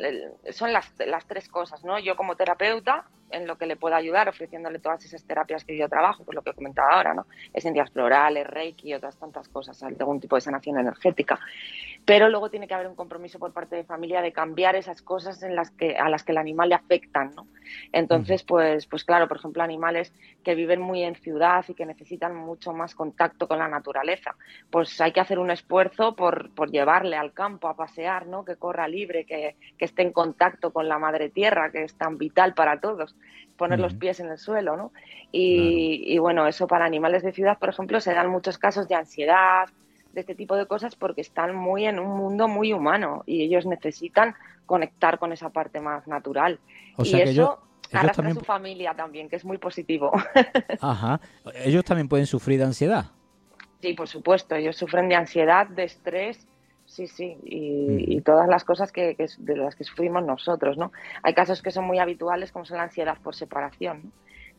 son 0.50 0.72
las, 0.72 0.92
las 1.06 1.26
tres 1.26 1.48
cosas, 1.48 1.82
¿no? 1.84 1.98
Yo 1.98 2.16
como 2.16 2.36
terapeuta, 2.36 3.06
en 3.30 3.46
lo 3.46 3.56
que 3.56 3.66
le 3.66 3.76
puedo 3.76 3.94
ayudar, 3.94 4.28
ofreciéndole 4.28 4.78
todas 4.78 5.04
esas 5.04 5.24
terapias 5.24 5.64
que 5.64 5.76
yo 5.76 5.88
trabajo, 5.88 6.24
pues 6.24 6.34
lo 6.34 6.42
que 6.42 6.50
he 6.50 6.54
comentado 6.54 6.90
ahora, 6.90 7.14
¿no? 7.14 7.26
Esencias 7.52 7.90
florales, 7.90 8.46
reiki 8.46 8.90
y 8.90 8.94
otras 8.94 9.16
tantas 9.18 9.48
cosas, 9.48 9.82
algún 9.82 10.20
tipo 10.20 10.36
de 10.36 10.42
sanación 10.42 10.78
energética. 10.78 11.40
Pero 12.04 12.28
luego 12.28 12.50
tiene 12.50 12.68
que 12.68 12.74
haber 12.74 12.86
un 12.86 12.94
compromiso 12.94 13.38
por 13.38 13.52
parte 13.52 13.76
de 13.76 13.84
familia 13.84 14.20
de 14.20 14.32
cambiar 14.32 14.76
esas 14.76 15.00
cosas 15.00 15.42
en 15.42 15.56
las 15.56 15.70
que, 15.70 15.96
a 15.96 16.08
las 16.08 16.22
que 16.22 16.32
el 16.32 16.38
animal 16.38 16.68
le 16.68 16.74
afectan, 16.74 17.32
¿no? 17.34 17.46
Entonces, 17.92 18.42
pues, 18.42 18.86
pues 18.86 19.04
claro, 19.04 19.26
por 19.26 19.38
ejemplo, 19.38 19.62
animales 19.62 20.12
que 20.42 20.54
viven 20.54 20.80
muy 20.80 21.02
en 21.02 21.14
ciudad 21.14 21.64
y 21.66 21.74
que 21.74 21.86
necesitan 21.86 22.36
mucho 22.36 22.72
más 22.72 22.94
contacto 22.94 23.48
con 23.48 23.58
la 23.58 23.68
naturaleza, 23.68 24.36
pues 24.70 25.00
hay 25.00 25.12
que 25.12 25.20
hacer 25.20 25.38
un 25.38 25.50
esfuerzo 25.50 26.14
por, 26.14 26.50
por 26.50 26.70
llevarle 26.70 27.16
al 27.16 27.32
campo 27.32 27.68
a 27.68 27.76
pasear, 27.76 28.26
¿no? 28.26 28.44
Que 28.44 28.56
corra 28.56 28.86
libre, 28.86 29.24
que, 29.24 29.56
que 29.78 29.84
esté 29.86 30.02
en 30.02 30.12
contacto 30.12 30.72
con 30.72 30.88
la 30.88 30.98
madre 30.98 31.30
tierra, 31.30 31.70
que 31.70 31.84
es 31.84 31.94
tan 31.94 32.18
vital 32.18 32.52
para 32.52 32.80
todos 32.80 33.16
poner 33.56 33.78
los 33.78 33.94
pies 33.94 34.20
en 34.20 34.28
el 34.28 34.38
suelo, 34.38 34.76
¿no? 34.76 34.92
Y, 35.32 36.16
bueno, 36.18 36.46
eso 36.46 36.66
para 36.66 36.84
animales 36.84 37.22
de 37.22 37.32
ciudad, 37.32 37.58
por 37.58 37.68
ejemplo, 37.68 38.00
se 38.00 38.14
dan 38.14 38.28
muchos 38.28 38.58
casos 38.58 38.88
de 38.88 38.94
ansiedad, 38.94 39.68
de 40.14 40.20
este 40.20 40.34
tipo 40.34 40.56
de 40.56 40.66
cosas, 40.66 40.96
porque 40.96 41.20
están 41.20 41.54
muy 41.54 41.86
en 41.86 41.98
un 41.98 42.16
mundo 42.16 42.48
muy 42.48 42.72
humano 42.72 43.22
y 43.26 43.42
ellos 43.42 43.66
necesitan 43.66 44.34
conectar 44.66 45.18
con 45.18 45.32
esa 45.32 45.50
parte 45.50 45.80
más 45.80 46.06
natural. 46.06 46.58
y 46.98 47.20
eso 47.20 47.60
arrastra 47.92 48.28
a 48.28 48.34
su 48.34 48.40
familia 48.40 48.94
también, 48.94 49.28
que 49.28 49.36
es 49.36 49.44
muy 49.44 49.58
positivo. 49.58 50.12
Ajá. 50.80 51.20
¿Ellos 51.54 51.84
también 51.84 52.08
pueden 52.08 52.26
sufrir 52.26 52.58
de 52.58 52.64
ansiedad? 52.64 53.06
Sí, 53.80 53.92
por 53.92 54.08
supuesto. 54.08 54.54
Ellos 54.54 54.76
sufren 54.76 55.08
de 55.08 55.16
ansiedad, 55.16 55.66
de 55.66 55.84
estrés 55.84 56.46
Sí, 56.86 57.08
sí, 57.08 57.36
y, 57.44 58.20
todas 58.20 58.46
las 58.46 58.62
cosas 58.62 58.92
que, 58.92 59.16
de 59.38 59.56
las 59.56 59.74
que 59.74 59.84
sufrimos 59.84 60.22
nosotros, 60.22 60.76
¿no? 60.76 60.92
Hay 61.22 61.34
casos 61.34 61.62
que 61.62 61.70
son 61.70 61.84
muy 61.84 61.98
habituales, 61.98 62.52
como 62.52 62.64
son 62.64 62.76
la 62.76 62.84
ansiedad 62.84 63.16
por 63.22 63.34
separación, 63.34 64.12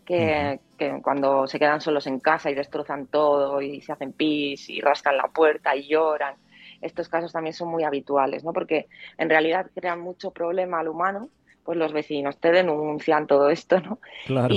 que, 0.05 0.59
cuando 1.01 1.47
se 1.47 1.59
quedan 1.59 1.81
solos 1.81 2.07
en 2.07 2.19
casa 2.19 2.49
y 2.49 2.55
destrozan 2.55 3.07
todo 3.07 3.61
y 3.61 3.81
se 3.81 3.91
hacen 3.91 4.13
pis 4.13 4.69
y 4.69 4.79
rascan 4.81 5.17
la 5.17 5.27
puerta 5.27 5.75
y 5.75 5.87
lloran. 5.87 6.35
Estos 6.81 7.09
casos 7.09 7.31
también 7.31 7.53
son 7.53 7.69
muy 7.69 7.83
habituales, 7.83 8.43
¿no? 8.43 8.53
Porque 8.53 8.87
en 9.17 9.29
realidad 9.29 9.71
crean 9.73 9.99
mucho 9.99 10.31
problema 10.31 10.79
al 10.79 10.89
humano 10.89 11.29
pues 11.65 11.79
los 11.79 11.91
vecinos 11.91 12.37
te 12.37 12.51
denuncian 12.51 13.25
todo 13.25 13.49
esto, 13.49 13.81
¿no? 13.81 13.99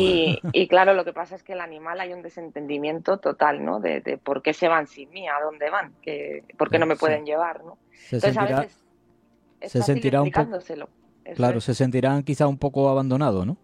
Y, 0.52 0.68
claro, 0.68 0.92
lo 0.92 1.06
que 1.06 1.14
pasa 1.14 1.34
es 1.34 1.42
que 1.42 1.54
el 1.54 1.60
animal 1.60 1.98
hay 2.00 2.12
un 2.12 2.22
desentendimiento 2.22 3.16
total, 3.16 3.64
¿no? 3.64 3.80
De, 3.80 4.20
por 4.22 4.42
qué 4.42 4.52
se 4.52 4.68
van 4.68 4.86
sin 4.86 5.10
mí, 5.10 5.26
a 5.26 5.40
dónde 5.42 5.70
van, 5.70 5.94
que, 6.02 6.44
por 6.58 6.70
qué 6.70 6.78
no 6.78 6.84
me 6.84 6.96
pueden 6.96 7.24
llevar, 7.24 7.64
¿no? 7.64 7.78
Entonces 8.12 8.36
a 8.36 8.44
veces 8.44 8.84
se 9.62 9.82
sentirá 9.82 10.20
un 10.20 10.30
poco, 10.30 10.58
claro, 11.34 11.60
se 11.62 11.74
sentirán 11.74 12.22
quizá 12.22 12.46
un 12.46 12.58
poco 12.58 12.90
abandonados, 12.90 13.46
¿no? 13.46 13.56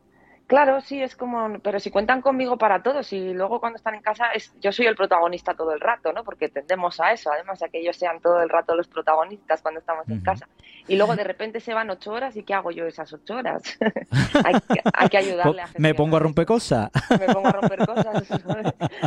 Claro, 0.46 0.82
sí, 0.82 1.02
es 1.02 1.16
como, 1.16 1.58
pero 1.60 1.80
si 1.80 1.90
cuentan 1.90 2.20
conmigo 2.20 2.58
para 2.58 2.82
todos 2.82 3.12
y 3.14 3.32
luego 3.32 3.60
cuando 3.60 3.78
están 3.78 3.94
en 3.94 4.02
casa, 4.02 4.26
es, 4.34 4.52
yo 4.60 4.72
soy 4.72 4.86
el 4.86 4.94
protagonista 4.94 5.54
todo 5.54 5.72
el 5.72 5.80
rato, 5.80 6.12
¿no? 6.12 6.22
Porque 6.22 6.50
tendemos 6.50 7.00
a 7.00 7.12
eso, 7.12 7.32
además 7.32 7.62
a 7.62 7.68
que 7.70 7.80
ellos 7.80 7.96
sean 7.96 8.20
todo 8.20 8.42
el 8.42 8.50
rato 8.50 8.74
los 8.74 8.86
protagonistas 8.86 9.62
cuando 9.62 9.80
estamos 9.80 10.06
en 10.08 10.20
casa. 10.20 10.46
Y 10.86 10.96
luego 10.96 11.16
de 11.16 11.24
repente 11.24 11.60
se 11.60 11.72
van 11.72 11.88
ocho 11.88 12.12
horas 12.12 12.36
y 12.36 12.42
¿qué 12.42 12.52
hago 12.52 12.70
yo 12.70 12.86
esas 12.86 13.10
ocho 13.14 13.36
horas? 13.36 13.62
hay, 14.44 14.54
que, 14.54 14.82
hay, 14.92 15.08
que 15.08 15.16
ayudarle 15.16 15.62
a 15.62 15.68
Me 15.78 15.94
pongo 15.94 16.18
a 16.18 16.20
romper 16.20 16.44
cosas. 16.44 16.90
Me 17.18 17.26
pongo 17.32 17.48
a 17.48 17.52
romper 17.52 17.86
cosas, 17.86 18.28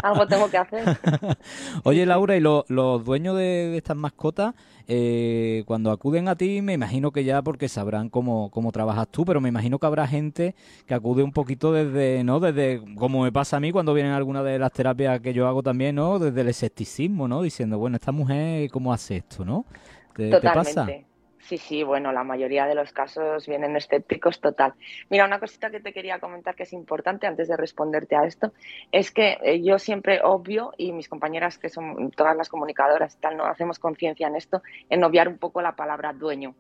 algo 0.02 0.28
tengo 0.28 0.50
que 0.50 0.58
hacer. 0.58 0.97
Oye, 1.84 2.08
Laura, 2.08 2.36
¿y 2.36 2.39
los 2.39 3.06
dueños 3.06 3.38
de 3.38 3.78
estas 3.78 3.95
mascotas 3.95 4.56
eh, 4.89 5.63
cuando 5.65 5.91
acuden 5.91 6.30
a 6.30 6.36
ti, 6.36 6.62
me 6.62 6.73
imagino 6.73 7.12
que 7.12 7.26
ya 7.26 7.41
porque 7.41 7.67
sabrán 7.67 8.10
cómo, 8.10 8.50
cómo 8.52 8.71
trabajas 8.71 9.10
tú, 9.10 9.26
pero 9.26 9.41
me 9.41 9.50
imagino 9.50 9.80
que 9.80 9.86
habrá 9.86 10.08
gente 10.08 10.56
que 10.86 10.93
acude 10.93 11.23
un 11.23 11.34
poquito 11.34 11.73
desde, 11.73 12.23
¿no? 12.23 12.39
Desde, 12.39 12.82
como 12.95 13.23
me 13.23 13.32
pasa 13.32 13.58
a 13.58 13.60
mí 13.60 13.73
cuando 13.73 13.93
vienen 13.93 14.13
alguna 14.13 14.43
de 14.43 14.60
las 14.60 14.71
terapias 14.71 15.19
que 15.19 15.34
yo 15.34 15.47
hago 15.47 15.62
también, 15.62 15.95
¿no? 15.95 16.19
Desde 16.19 16.39
el 16.39 16.47
escepticismo, 16.47 17.28
¿no? 17.28 17.41
Diciendo, 17.41 17.78
bueno, 17.78 17.97
esta 17.97 18.13
mujer, 18.13 18.69
¿cómo 18.71 18.93
hace 18.93 19.17
esto, 19.17 19.43
no? 19.43 19.65
¿Te, 20.15 20.30
Totalmente. 20.30 20.73
pasa? 20.73 21.07
Sí, 21.47 21.57
sí, 21.57 21.81
bueno, 21.81 22.12
la 22.12 22.25
mayoría 22.25 22.65
de 22.65 22.75
los 22.75 22.91
casos 22.91 23.47
vienen 23.47 23.77
escépticos 23.77 24.41
total. 24.41 24.73
Mira, 25.10 25.23
una 25.23 25.39
cosita 25.39 25.69
que 25.69 25.79
te 25.79 25.93
quería 25.93 26.19
comentar 26.19 26.55
que 26.55 26.63
es 26.63 26.73
importante 26.73 27.25
antes 27.25 27.47
de 27.47 27.55
responderte 27.55 28.17
a 28.17 28.25
esto, 28.25 28.51
es 28.91 29.12
que 29.12 29.38
eh, 29.41 29.63
yo 29.63 29.79
siempre 29.79 30.19
obvio, 30.21 30.73
y 30.77 30.91
mis 30.91 31.07
compañeras 31.07 31.57
que 31.57 31.69
son 31.69 32.12
todas 32.12 32.36
las 32.36 32.49
comunicadoras 32.49 33.15
y 33.15 33.19
tal, 33.21 33.38
no 33.38 33.45
hacemos 33.45 33.79
conciencia 33.79 34.27
en 34.27 34.36
esto, 34.36 34.62
en 34.89 35.05
obviar 35.05 35.29
un 35.29 35.38
poco 35.38 35.62
la 35.62 35.73
palabra 35.77 36.12
dueño 36.12 36.53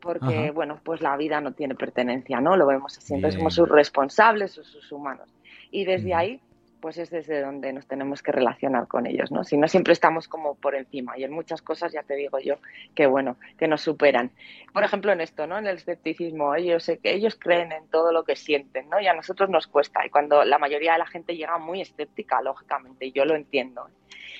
porque, 0.00 0.50
bueno, 0.50 0.78
pues 0.84 1.00
la 1.00 1.16
vida 1.16 1.40
no 1.40 1.52
tiene 1.52 1.74
pertenencia, 1.74 2.38
¿no? 2.38 2.58
Lo 2.58 2.66
vemos 2.66 2.98
así. 2.98 3.14
Entonces 3.14 3.38
somos 3.38 3.54
sus 3.54 3.66
responsables, 3.66 4.52
sus 4.52 4.92
humanos. 4.92 5.30
Y 5.70 5.86
desde 5.86 6.12
ahí 6.12 6.42
pues 6.84 6.98
es 6.98 7.08
desde 7.08 7.40
donde 7.40 7.72
nos 7.72 7.86
tenemos 7.86 8.22
que 8.22 8.30
relacionar 8.30 8.86
con 8.88 9.06
ellos, 9.06 9.32
¿no? 9.32 9.42
Si 9.42 9.56
no 9.56 9.68
siempre 9.68 9.94
estamos 9.94 10.28
como 10.28 10.54
por 10.54 10.74
encima 10.74 11.16
y 11.16 11.24
en 11.24 11.32
muchas 11.32 11.62
cosas 11.62 11.94
ya 11.94 12.02
te 12.02 12.14
digo 12.14 12.38
yo 12.40 12.56
que 12.94 13.06
bueno, 13.06 13.38
que 13.56 13.66
nos 13.66 13.80
superan. 13.80 14.32
Por 14.70 14.84
ejemplo 14.84 15.10
en 15.10 15.22
esto, 15.22 15.46
¿no? 15.46 15.56
En 15.56 15.66
el 15.66 15.76
escepticismo, 15.76 16.54
ellos 16.54 16.86
ellos 17.02 17.38
creen 17.40 17.72
en 17.72 17.88
todo 17.88 18.12
lo 18.12 18.24
que 18.24 18.36
sienten, 18.36 18.90
¿no? 18.90 19.00
Y 19.00 19.06
a 19.06 19.14
nosotros 19.14 19.48
nos 19.48 19.66
cuesta 19.66 20.04
y 20.04 20.10
cuando 20.10 20.44
la 20.44 20.58
mayoría 20.58 20.92
de 20.92 20.98
la 20.98 21.06
gente 21.06 21.34
llega 21.34 21.56
muy 21.56 21.80
escéptica, 21.80 22.42
lógicamente, 22.42 23.10
yo 23.12 23.24
lo 23.24 23.34
entiendo. 23.34 23.88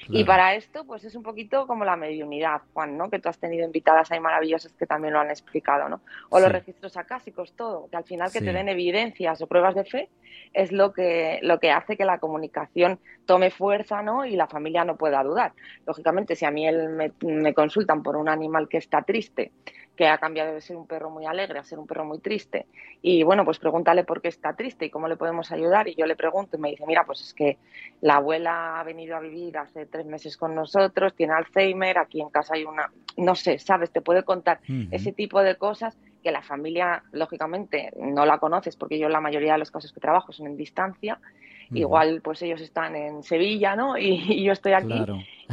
Y 0.08 0.24
para 0.24 0.54
esto, 0.54 0.84
pues 0.84 1.04
es 1.04 1.14
un 1.14 1.22
poquito 1.22 1.66
como 1.66 1.84
la 1.84 1.96
mediunidad, 1.96 2.62
Juan, 2.72 2.96
¿no? 2.96 3.10
Que 3.10 3.18
tú 3.18 3.28
has 3.28 3.38
tenido 3.38 3.64
invitadas 3.64 4.10
ahí 4.12 4.20
maravillosas 4.20 4.72
que 4.72 4.86
también 4.86 5.14
lo 5.14 5.20
han 5.20 5.30
explicado, 5.30 5.88
¿no? 5.88 6.00
O 6.30 6.40
los 6.40 6.50
registros 6.50 6.96
acásicos, 6.96 7.52
todo, 7.52 7.88
que 7.90 7.96
al 7.96 8.04
final 8.04 8.30
que 8.32 8.40
te 8.40 8.52
den 8.52 8.68
evidencias 8.68 9.40
o 9.40 9.46
pruebas 9.46 9.74
de 9.74 9.84
fe 9.84 10.08
es 10.52 10.72
lo 10.72 10.92
que, 10.92 11.38
lo 11.42 11.58
que 11.58 11.70
hace 11.70 11.96
que 11.96 12.04
la 12.04 12.18
comunicación 12.18 12.98
tome 13.26 13.50
fuerza, 13.50 14.02
¿no? 14.02 14.24
Y 14.24 14.36
la 14.36 14.46
familia 14.46 14.84
no 14.84 14.96
pueda 14.96 15.22
dudar. 15.22 15.52
Lógicamente, 15.86 16.36
si 16.36 16.44
a 16.44 16.50
mí 16.50 16.66
él 16.66 16.90
me, 16.90 17.12
me 17.22 17.54
consultan 17.54 18.02
por 18.02 18.16
un 18.16 18.28
animal 18.28 18.68
que 18.68 18.78
está 18.78 19.02
triste, 19.02 19.52
que 19.96 20.08
ha 20.08 20.18
cambiado 20.18 20.54
de 20.54 20.60
ser 20.60 20.76
un 20.76 20.86
perro 20.86 21.10
muy 21.10 21.26
alegre 21.26 21.58
a 21.58 21.64
ser 21.64 21.78
un 21.78 21.86
perro 21.86 22.04
muy 22.04 22.18
triste. 22.18 22.66
Y 23.02 23.22
bueno, 23.22 23.44
pues 23.44 23.58
pregúntale 23.58 24.04
por 24.04 24.20
qué 24.20 24.28
está 24.28 24.54
triste 24.54 24.86
y 24.86 24.90
cómo 24.90 25.08
le 25.08 25.16
podemos 25.16 25.52
ayudar. 25.52 25.88
Y 25.88 25.94
yo 25.94 26.06
le 26.06 26.16
pregunto 26.16 26.56
y 26.56 26.60
me 26.60 26.70
dice, 26.70 26.84
mira, 26.86 27.04
pues 27.04 27.20
es 27.20 27.34
que 27.34 27.58
la 28.00 28.16
abuela 28.16 28.80
ha 28.80 28.84
venido 28.84 29.16
a 29.16 29.20
vivir 29.20 29.58
hace 29.58 29.86
tres 29.86 30.06
meses 30.06 30.36
con 30.36 30.54
nosotros, 30.54 31.14
tiene 31.14 31.34
Alzheimer, 31.34 31.98
aquí 31.98 32.20
en 32.20 32.30
casa 32.30 32.54
hay 32.54 32.64
una, 32.64 32.90
no 33.16 33.34
sé, 33.34 33.58
sabes, 33.58 33.90
te 33.90 34.00
puede 34.00 34.24
contar 34.24 34.60
ese 34.90 35.12
tipo 35.12 35.42
de 35.42 35.56
cosas 35.56 35.96
que 36.22 36.32
la 36.32 36.42
familia, 36.42 37.02
lógicamente, 37.12 37.92
no 37.96 38.24
la 38.24 38.38
conoces 38.38 38.76
porque 38.76 38.98
yo 38.98 39.08
la 39.08 39.20
mayoría 39.20 39.52
de 39.52 39.58
los 39.58 39.70
casos 39.70 39.92
que 39.92 40.00
trabajo 40.00 40.32
son 40.32 40.46
en 40.46 40.56
distancia 40.56 41.18
Igual 41.72 42.20
pues 42.22 42.42
ellos 42.42 42.60
están 42.60 42.96
en 42.96 43.22
Sevilla, 43.22 43.76
¿no? 43.76 43.96
Y, 43.98 44.44
yo 44.44 44.52
estoy 44.52 44.72
aquí. 44.72 44.94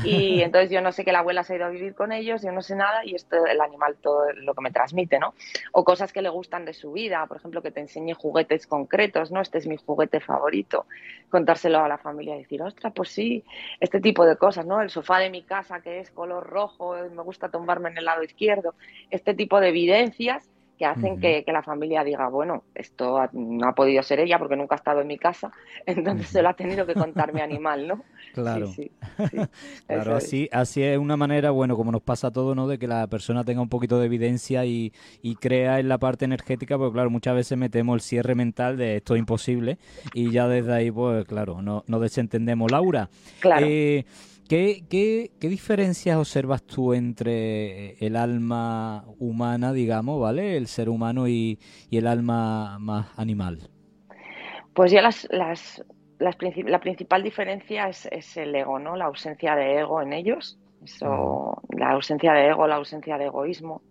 Y 0.03 0.41
entonces 0.43 0.71
yo 0.71 0.81
no 0.81 0.91
sé 0.91 1.03
que 1.05 1.11
la 1.11 1.19
abuela 1.19 1.43
se 1.43 1.53
ha 1.53 1.55
ido 1.57 1.65
a 1.65 1.69
vivir 1.69 1.95
con 1.95 2.11
ellos, 2.11 2.41
yo 2.41 2.51
no 2.51 2.61
sé 2.61 2.75
nada 2.75 3.05
y 3.05 3.15
esto 3.15 3.45
el 3.45 3.61
animal 3.61 3.97
todo 4.01 4.31
lo 4.33 4.53
que 4.53 4.61
me 4.61 4.71
transmite, 4.71 5.19
¿no? 5.19 5.33
O 5.71 5.83
cosas 5.83 6.13
que 6.13 6.21
le 6.21 6.29
gustan 6.29 6.65
de 6.65 6.73
su 6.73 6.91
vida, 6.91 7.25
por 7.27 7.37
ejemplo, 7.37 7.61
que 7.61 7.71
te 7.71 7.79
enseñe 7.79 8.13
juguetes 8.13 8.67
concretos, 8.67 9.31
¿no? 9.31 9.41
Este 9.41 9.57
es 9.57 9.67
mi 9.67 9.77
juguete 9.77 10.19
favorito. 10.19 10.85
Contárselo 11.29 11.79
a 11.79 11.87
la 11.87 11.97
familia 11.97 12.35
y 12.35 12.39
decir, 12.39 12.61
ostras, 12.61 12.93
pues 12.95 13.09
sí, 13.09 13.43
este 13.79 13.99
tipo 13.99 14.25
de 14.25 14.35
cosas, 14.35 14.65
¿no? 14.65 14.81
El 14.81 14.89
sofá 14.89 15.19
de 15.19 15.29
mi 15.29 15.43
casa 15.43 15.81
que 15.81 15.99
es 15.99 16.11
color 16.11 16.47
rojo, 16.47 16.95
me 17.13 17.23
gusta 17.23 17.49
tumbarme 17.49 17.89
en 17.89 17.97
el 17.97 18.05
lado 18.05 18.23
izquierdo. 18.23 18.75
Este 19.09 19.33
tipo 19.33 19.59
de 19.59 19.69
evidencias 19.69 20.50
que 20.81 20.87
hacen 20.87 21.19
que, 21.19 21.43
la 21.45 21.61
familia 21.61 22.03
diga, 22.03 22.27
bueno, 22.27 22.63
esto 22.73 23.19
no 23.33 23.67
ha 23.67 23.75
podido 23.75 24.01
ser 24.01 24.19
ella 24.19 24.39
porque 24.39 24.55
nunca 24.55 24.73
ha 24.73 24.77
estado 24.77 25.01
en 25.01 25.07
mi 25.07 25.19
casa, 25.19 25.51
entonces 25.85 26.27
se 26.27 26.41
lo 26.41 26.49
ha 26.49 26.55
tenido 26.55 26.87
que 26.87 26.95
contar 26.95 27.35
mi 27.35 27.41
animal, 27.41 27.87
¿no? 27.87 28.03
Claro. 28.33 28.67
claro, 29.87 30.15
así, 30.15 30.49
así 30.51 30.81
es 30.81 30.97
una 30.97 31.17
manera, 31.17 31.51
bueno, 31.51 31.75
como 31.75 31.91
nos 31.91 32.01
pasa 32.01 32.27
a 32.27 32.31
todos, 32.31 32.55
¿no? 32.55 32.67
De 32.67 32.79
que 32.79 32.87
la 32.87 33.05
persona 33.05 33.43
tenga 33.43 33.61
un 33.61 33.69
poquito 33.69 33.99
de 33.99 34.07
evidencia 34.07 34.65
y, 34.65 34.91
y 35.21 35.35
crea 35.35 35.79
en 35.79 35.87
la 35.87 35.99
parte 35.99 36.25
energética, 36.25 36.79
porque 36.79 36.93
claro, 36.93 37.11
muchas 37.11 37.35
veces 37.35 37.59
metemos 37.59 37.93
el 37.93 38.01
cierre 38.01 38.33
mental 38.33 38.75
de 38.75 38.95
esto 38.95 39.13
es 39.13 39.19
imposible 39.19 39.77
y 40.15 40.31
ya 40.31 40.47
desde 40.47 40.73
ahí, 40.73 40.89
pues 40.89 41.25
claro, 41.25 41.61
no, 41.61 41.83
no 41.85 41.99
desentendemos. 41.99 42.71
Laura, 42.71 43.07
claro. 43.39 43.67
Eh, 43.69 44.03
¿Qué, 44.51 44.83
qué, 44.89 45.31
qué 45.39 45.47
diferencias 45.47 46.17
observas 46.17 46.61
tú 46.63 46.93
entre 46.93 47.91
el 48.05 48.17
alma 48.17 49.05
humana, 49.17 49.71
digamos, 49.71 50.19
¿vale? 50.19 50.57
El 50.57 50.67
ser 50.67 50.89
humano 50.89 51.29
y, 51.29 51.57
el 51.89 52.05
alma 52.05 52.77
más 52.77 53.17
animal. 53.17 53.69
Pues 54.73 54.91
ya 54.91 55.01
las, 55.01 55.25
las, 55.31 55.81
la 56.19 56.79
principal 56.81 57.23
diferencia 57.23 57.87
es, 57.87 58.07
es, 58.07 58.35
el 58.35 58.53
ego, 58.53 58.77
¿no? 58.77 58.97
La 58.97 59.05
ausencia 59.05 59.55
de 59.55 59.79
ego 59.79 60.01
en 60.01 60.11
ellos. 60.11 60.59
Eso, 60.83 61.61
la 61.69 61.91
ausencia 61.91 62.33
de 62.33 62.49
ego, 62.49 62.67
la 62.67 62.75
ausencia 62.75 63.17
de 63.17 63.27
egoísmo. 63.27 63.81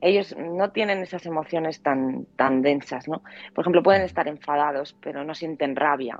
Ellos 0.00 0.34
no 0.38 0.70
tienen 0.70 1.02
esas 1.02 1.26
emociones 1.26 1.82
tan, 1.82 2.24
tan 2.34 2.62
densas, 2.62 3.08
¿no? 3.08 3.22
Por 3.54 3.62
ejemplo, 3.62 3.82
pueden 3.82 4.04
estar 4.04 4.26
enfadados, 4.26 4.96
pero 5.02 5.22
no 5.22 5.34
sienten 5.34 5.76
rabia 5.76 6.18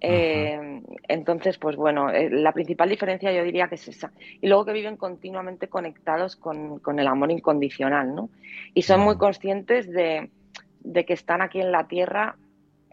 eh, 0.00 0.82
entonces, 1.08 1.58
pues 1.58 1.76
bueno, 1.76 2.10
eh, 2.10 2.30
la 2.30 2.52
principal 2.52 2.88
diferencia 2.88 3.32
yo 3.32 3.44
diría 3.44 3.68
que 3.68 3.74
es 3.74 3.88
esa. 3.88 4.12
Y 4.40 4.48
luego 4.48 4.64
que 4.64 4.72
viven 4.72 4.96
continuamente 4.96 5.68
conectados 5.68 6.36
con, 6.36 6.80
el 6.98 7.06
amor 7.06 7.30
incondicional, 7.30 8.14
¿no? 8.14 8.30
Y 8.74 8.82
son 8.82 9.00
muy 9.00 9.16
conscientes 9.16 9.90
de, 9.90 10.30
que 10.84 11.12
están 11.12 11.42
aquí 11.42 11.60
en 11.60 11.70
la 11.70 11.86
Tierra 11.86 12.36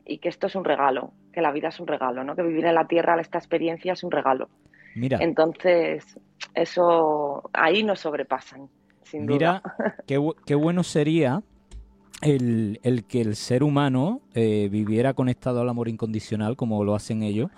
y 0.06 0.17
que 0.20 0.30
esto 0.30 0.48
es 0.48 0.56
un 0.56 0.65
regalo, 0.65 1.12
que 1.32 1.41
la 1.41 1.52
vida 1.52 1.70
es 1.70 1.80
un 1.80 1.88
regalo, 1.88 2.24
¿no? 2.24 2.36
Que 2.36 2.43
vivir 2.43 2.65
en 2.65 2.76
la 2.76 2.88
Tierra, 2.88 3.20
esta 3.20 3.38
experiencia 3.38 3.93
es 3.93 4.04
un 4.04 4.12
regalo. 4.12 4.50
Mira. 4.96 5.20
Entonces, 5.22 6.20
eso 6.54 7.50
ahí 7.54 7.84
nos 7.84 8.02
sobrepasan, 8.02 8.70
sin 9.04 9.26
duda. 9.26 9.62
Mira, 9.78 9.96
qué, 10.08 10.20
qué 10.46 10.56
bueno 10.56 10.84
sería 10.84 11.41
el, 12.21 12.80
el, 12.84 13.03
que 13.06 13.21
el 13.21 13.36
ser 13.36 13.63
humano 13.63 14.21
eh, 14.34 14.69
viviera 14.71 15.13
conectado 15.13 15.62
al 15.62 15.69
amor 15.69 15.88
incondicional, 15.88 16.56
como 16.56 16.84
lo 16.84 16.95
hacen 16.95 17.23
ellos, 17.23 17.49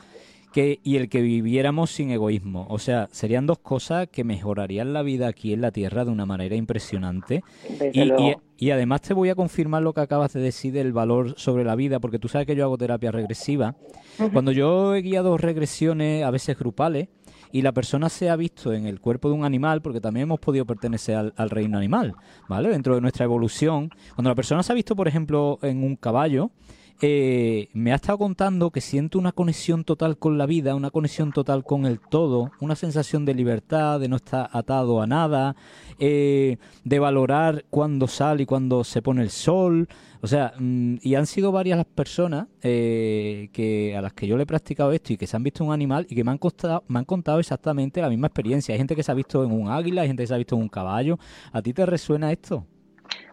que, 0.52 0.80
y 0.84 0.98
el 0.98 1.10
que 1.10 1.22
viviéramos 1.22 1.92
sin 1.92 2.10
egoísmo. 2.12 2.66
O 2.70 2.80
sea, 2.80 3.08
serían 3.12 3.46
dos 3.46 3.60
cosas 3.60 4.08
que 4.12 4.24
mejorarían 4.24 4.94
la 4.94 5.04
vida 5.04 5.28
aquí 5.28 5.54
en 5.54 5.62
la 5.62 5.72
Tierra 5.72 6.06
de 6.06 6.12
una 6.12 6.26
manera 6.26 6.56
impresionante. 6.56 7.44
Y, 7.94 8.12
y, 8.58 8.72
además 8.72 9.02
te 9.02 9.14
voy 9.14 9.30
a 9.30 9.36
confirmar 9.36 9.84
lo 9.84 9.94
que 9.94 10.02
acabas 10.02 10.34
de 10.34 10.42
decir 10.42 10.74
del 10.74 10.92
valor 10.92 11.36
sobre 11.38 11.64
la 11.64 11.76
vida, 11.76 12.00
porque 12.00 12.20
tú 12.20 12.28
sabes 12.28 12.48
que 12.48 12.56
yo 12.56 12.64
hago 12.64 12.78
terapia 12.78 13.12
regresiva. 13.12 13.76
Cuando 14.34 14.52
yo 14.52 14.96
he 14.96 15.02
guiado 15.02 15.38
regresiones, 15.38 16.24
a 16.24 16.32
veces 16.32 16.58
grupales, 16.58 17.08
y 17.52 17.62
la 17.62 17.72
persona 17.72 18.10
se 18.10 18.30
ha 18.30 18.36
visto 18.36 18.74
en 18.74 18.86
el 18.86 19.00
cuerpo 19.00 19.30
de 19.30 19.36
un 19.36 19.46
animal, 19.46 19.82
porque 19.82 20.02
también 20.02 20.24
hemos 20.24 20.40
podido 20.40 20.66
pertenecer 20.66 21.34
al, 21.36 21.50
reino 21.50 21.78
animal, 21.78 22.16
¿vale? 22.48 22.70
Dentro 22.70 22.96
de 22.96 23.02
nuestra 23.02 23.26
evolución. 23.26 23.90
Cuando 24.16 24.30
la 24.30 24.36
persona 24.36 24.64
se 24.64 24.72
ha 24.72 24.76
visto, 24.76 24.96
por 24.96 25.08
ejemplo, 25.08 25.60
en 25.62 25.84
un 25.84 25.96
caballo, 25.96 26.52
eh, 27.02 27.70
me 27.74 27.94
ha 27.94 27.96
estado 27.96 28.18
contando 28.18 28.72
que 28.72 28.82
siente 28.82 29.18
una 29.18 29.32
conexión 29.32 29.86
total 29.86 30.18
con 30.18 30.38
la 30.38 30.46
vida, 30.46 30.76
una 30.76 30.92
conexión 30.92 31.32
total 31.32 31.64
con 31.64 31.86
el 31.86 32.00
todo, 32.00 32.52
una 32.60 32.76
sensación 32.76 33.24
de 33.26 33.34
libertad, 33.34 34.00
de 34.00 34.10
no 34.10 34.18
estar 34.18 34.50
atado 34.52 35.02
a 35.02 35.08
nada, 35.08 35.56
eh, 35.98 36.58
de 36.84 37.00
valorar 37.00 37.64
cuándo 37.70 38.08
sale 38.08 38.44
y 38.44 38.46
cuándo 38.46 38.84
se 38.84 39.02
pone 39.02 39.22
el 39.22 39.30
sol. 39.30 39.88
O 40.22 40.28
sea, 40.28 40.54
mm, 40.60 40.98
y 41.02 41.16
han 41.16 41.26
sido 41.26 41.54
varias 41.54 41.78
las 41.78 41.86
personas 41.86 42.48
eh, 42.62 43.50
que 43.54 43.96
a 43.96 44.02
las 44.02 44.12
que 44.12 44.28
yo 44.28 44.36
le 44.36 44.44
he 44.44 44.46
practicado 44.46 44.92
esto 44.92 45.14
y 45.14 45.18
que 45.18 45.28
se 45.28 45.38
han 45.38 45.44
visto 45.44 45.64
un 45.64 45.72
animal 45.72 46.06
y 46.10 46.16
que 46.16 46.26
me 46.26 46.32
han, 46.32 46.38
costado, 46.38 46.84
me 46.90 47.00
han 47.00 47.06
contado 47.06 47.40
exactamente 47.40 48.02
la 48.02 48.10
misma 48.10 48.28
experiencia. 48.28 48.74
Hay 48.74 48.80
gente 48.80 48.96
que 48.96 49.04
se 49.04 49.12
ha 49.12 49.16
visto 49.16 49.44
en 49.46 49.52
un 49.54 49.70
águila, 49.70 50.02
hay 50.02 50.08
gente 50.10 50.24
que 50.24 50.28
se 50.28 50.34
ha 50.34 50.38
visto 50.38 50.56
en 50.56 50.64
un 50.64 50.70
caballo. 50.70 51.18
¿A 51.54 51.62
ti 51.62 51.72
te 51.72 51.86
resuena 51.86 52.32
esto? 52.34 52.66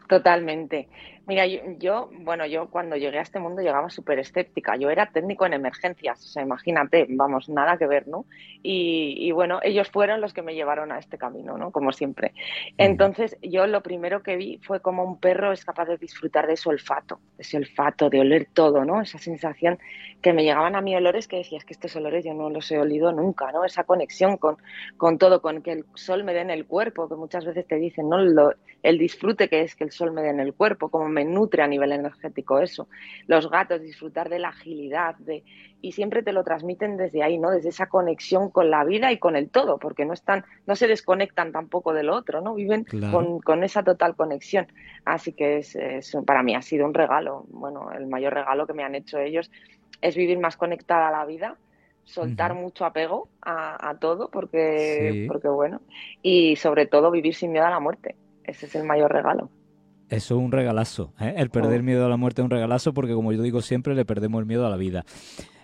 Totalmente. 0.09 0.89
Mira, 1.27 1.45
yo, 1.45 2.09
bueno, 2.21 2.47
yo 2.47 2.71
cuando 2.71 2.95
llegué 2.95 3.19
a 3.19 3.23
este 3.23 3.41
mundo 3.41 3.61
llegaba 3.61 3.91
súper 3.91 4.21
escéptica. 4.21 4.77
Yo 4.77 4.91
era 4.91 5.11
técnico 5.11 5.45
en 5.45 5.55
emergencias, 5.55 6.25
o 6.25 6.29
sea, 6.29 6.45
imagínate, 6.45 7.07
vamos, 7.09 7.49
nada 7.49 7.77
que 7.77 7.87
ver, 7.89 8.07
¿no? 8.07 8.27
Y, 8.62 9.33
bueno, 9.33 9.59
ellos 9.62 9.91
fueron 9.91 10.21
los 10.21 10.33
que 10.33 10.43
me 10.43 10.55
llevaron 10.55 10.93
a 10.93 10.99
este 10.99 11.19
camino, 11.19 11.59
¿no? 11.59 11.73
Como 11.73 11.91
siempre. 11.91 12.33
Entonces, 12.79 13.37
yo 13.43 13.67
lo 13.67 13.83
primero 13.83 14.23
que 14.23 14.37
vi 14.37 14.59
fue 14.62 14.81
como 14.81 15.03
un 15.03 15.19
perro 15.19 15.53
es 15.53 15.65
capaz 15.65 15.87
de 15.87 15.97
disfrutar 15.97 16.47
de 16.47 16.57
su 16.57 16.71
olfato, 16.71 17.19
de 17.37 17.43
ese 17.43 17.57
olfato, 17.57 18.09
de 18.09 18.21
oler 18.21 18.47
todo, 18.53 18.85
¿no? 18.85 19.01
Esa 19.03 19.19
sensación 19.19 19.79
que 20.23 20.33
me 20.33 20.45
llegaban 20.45 20.77
a 20.77 20.81
mí 20.81 20.95
olores 20.95 21.27
que 21.27 21.39
decías 21.39 21.65
que 21.65 21.73
estos 21.73 21.95
olores 21.97 22.25
yo 22.25 22.35
no 22.35 22.51
los 22.51 22.71
he 22.71 22.79
olido 22.79 23.12
nunca, 23.12 23.51
¿no? 23.51 23.65
Esa 23.65 23.85
conexión 23.85 24.37
con, 24.37 24.59
con 24.97 25.19
todo, 25.19 25.43
con 25.43 25.62
que 25.62 25.73
el 25.73 25.85
sol 25.95 26.23
me 26.23 26.35
dé 26.35 26.41
en 26.41 26.51
el 26.51 26.67
cuerpo, 26.67 27.09
que 27.09 27.17
muchas 27.17 27.45
veces 27.45 27.67
te 27.67 27.77
dicen, 27.77 28.09
¿no? 28.09 28.19
el 28.83 28.99
disfrute 28.99 29.49
que 29.49 29.62
es 29.62 29.75
que 29.75 29.85
el 29.85 29.91
sol 29.91 30.12
me 30.12 30.23
dé 30.23 30.31
en 30.31 30.41
el 30.41 30.55
cuerpo, 30.55 30.89
como 30.89 31.09
me 31.17 31.25
nutre 31.25 31.63
a 31.63 31.67
nivel 31.67 31.93
energético 31.93 32.59
eso. 32.59 32.89
Los 33.27 33.49
gatos, 33.51 33.81
disfrutar 33.81 34.29
de 34.29 34.39
la 34.39 34.51
agilidad, 34.51 35.17
de, 35.17 35.45
y 35.81 35.93
siempre 35.93 36.23
te 36.23 36.33
lo 36.33 36.45
transmiten 36.45 36.99
desde 36.99 37.23
ahí, 37.23 37.39
¿no? 37.39 37.51
Desde 37.51 37.71
esa 37.71 37.87
conexión 37.87 38.51
con 38.51 38.71
la 38.71 38.85
vida 38.85 39.13
y 39.13 39.19
con 39.19 39.35
el 39.35 39.49
todo, 39.49 39.79
porque 39.79 40.05
no 40.05 40.13
están, 40.13 40.45
no 40.67 40.77
se 40.77 40.87
desconectan 40.87 41.53
tampoco 41.53 41.95
del 41.95 42.11
otro, 42.11 42.43
¿no? 42.43 42.55
Viven 42.55 42.85
con, 43.45 43.65
esa 43.65 43.83
total 43.83 44.15
conexión. 44.15 44.67
Así 45.07 45.33
que 45.33 45.59
es, 45.59 45.79
para 46.27 46.43
mí 46.43 46.55
ha 46.55 46.63
sido 46.63 46.85
un 46.85 46.93
regalo, 46.93 47.47
bueno, 47.49 47.91
el 47.93 48.07
mayor 48.07 48.35
regalo 48.35 48.67
que 48.67 48.75
me 48.75 48.85
han 48.85 48.95
hecho 48.95 49.19
ellos 49.19 49.51
es 50.03 50.15
vivir 50.17 50.39
más 50.39 50.57
conectada 50.57 51.09
a 51.09 51.13
la 51.13 51.25
vida 51.25 51.57
soltar 52.05 52.55
mucho 52.55 52.85
apego 52.85 53.29
a, 53.43 53.97
todo 54.01 54.31
porque, 54.31 55.25
porque 55.27 55.49
bueno, 55.49 55.81
y 56.23 56.55
sobre 56.55 56.87
todo 56.87 57.11
vivir 57.11 57.35
sin 57.35 57.51
miedo 57.51 57.67
a 57.67 57.71
la 57.71 57.81
muerte. 57.81 58.15
Ese 58.45 58.67
es 58.67 58.75
el 58.77 58.85
mayor 58.85 59.13
regalo. 59.13 59.51
Eso 60.09 60.37
es 60.37 60.40
un 60.40 60.53
regalazo. 60.53 61.12
¿eh? 61.21 61.35
El 61.37 61.51
perder 61.51 61.81
oh. 61.81 61.85
miedo 61.85 62.07
a 62.07 62.09
la 62.09 62.16
muerte 62.16 62.42
es 62.42 62.45
un 62.45 62.51
regalazo 62.51 62.92
porque, 62.95 63.14
como 63.14 63.33
yo 63.33 63.42
digo 63.42 63.61
siempre, 63.61 63.95
le 63.95 64.05
perdemos 64.05 64.40
el 64.40 64.47
miedo 64.47 64.66
a 64.66 64.71
la 64.71 64.77
vida. 64.77 65.05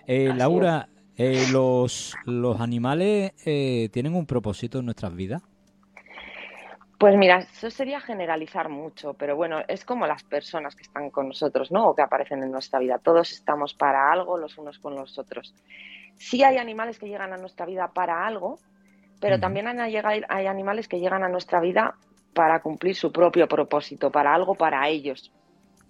Eh, 0.05 0.33
Laura, 0.35 0.89
eh, 1.15 1.45
los, 1.51 2.15
¿los 2.25 2.59
animales 2.59 3.33
eh, 3.45 3.89
tienen 3.93 4.15
un 4.15 4.25
propósito 4.25 4.79
en 4.79 4.85
nuestras 4.85 5.15
vidas? 5.15 5.41
Pues 6.97 7.17
mira, 7.17 7.39
eso 7.39 7.69
sería 7.69 7.99
generalizar 7.99 8.69
mucho, 8.69 9.13
pero 9.13 9.35
bueno, 9.35 9.59
es 9.67 9.83
como 9.83 10.07
las 10.07 10.23
personas 10.23 10.75
que 10.75 10.83
están 10.83 11.09
con 11.09 11.27
nosotros, 11.27 11.71
¿no? 11.71 11.89
O 11.89 11.95
que 11.95 12.01
aparecen 12.01 12.41
en 12.43 12.51
nuestra 12.51 12.79
vida. 12.79 12.97
Todos 12.97 13.31
estamos 13.33 13.73
para 13.73 14.11
algo 14.11 14.37
los 14.37 14.57
unos 14.57 14.79
con 14.79 14.95
los 14.95 15.17
otros. 15.19 15.53
Sí 16.15 16.43
hay 16.43 16.57
animales 16.57 16.99
que 16.99 17.07
llegan 17.07 17.33
a 17.33 17.37
nuestra 17.37 17.65
vida 17.65 17.91
para 17.93 18.25
algo, 18.25 18.57
pero 19.19 19.39
también 19.39 19.67
hay, 19.67 19.97
hay 19.97 20.47
animales 20.47 20.87
que 20.87 20.99
llegan 20.99 21.23
a 21.23 21.29
nuestra 21.29 21.59
vida 21.59 21.95
para 22.33 22.61
cumplir 22.61 22.95
su 22.95 23.11
propio 23.11 23.47
propósito, 23.47 24.11
para 24.11 24.33
algo 24.33 24.55
para 24.55 24.87
ellos. 24.89 25.31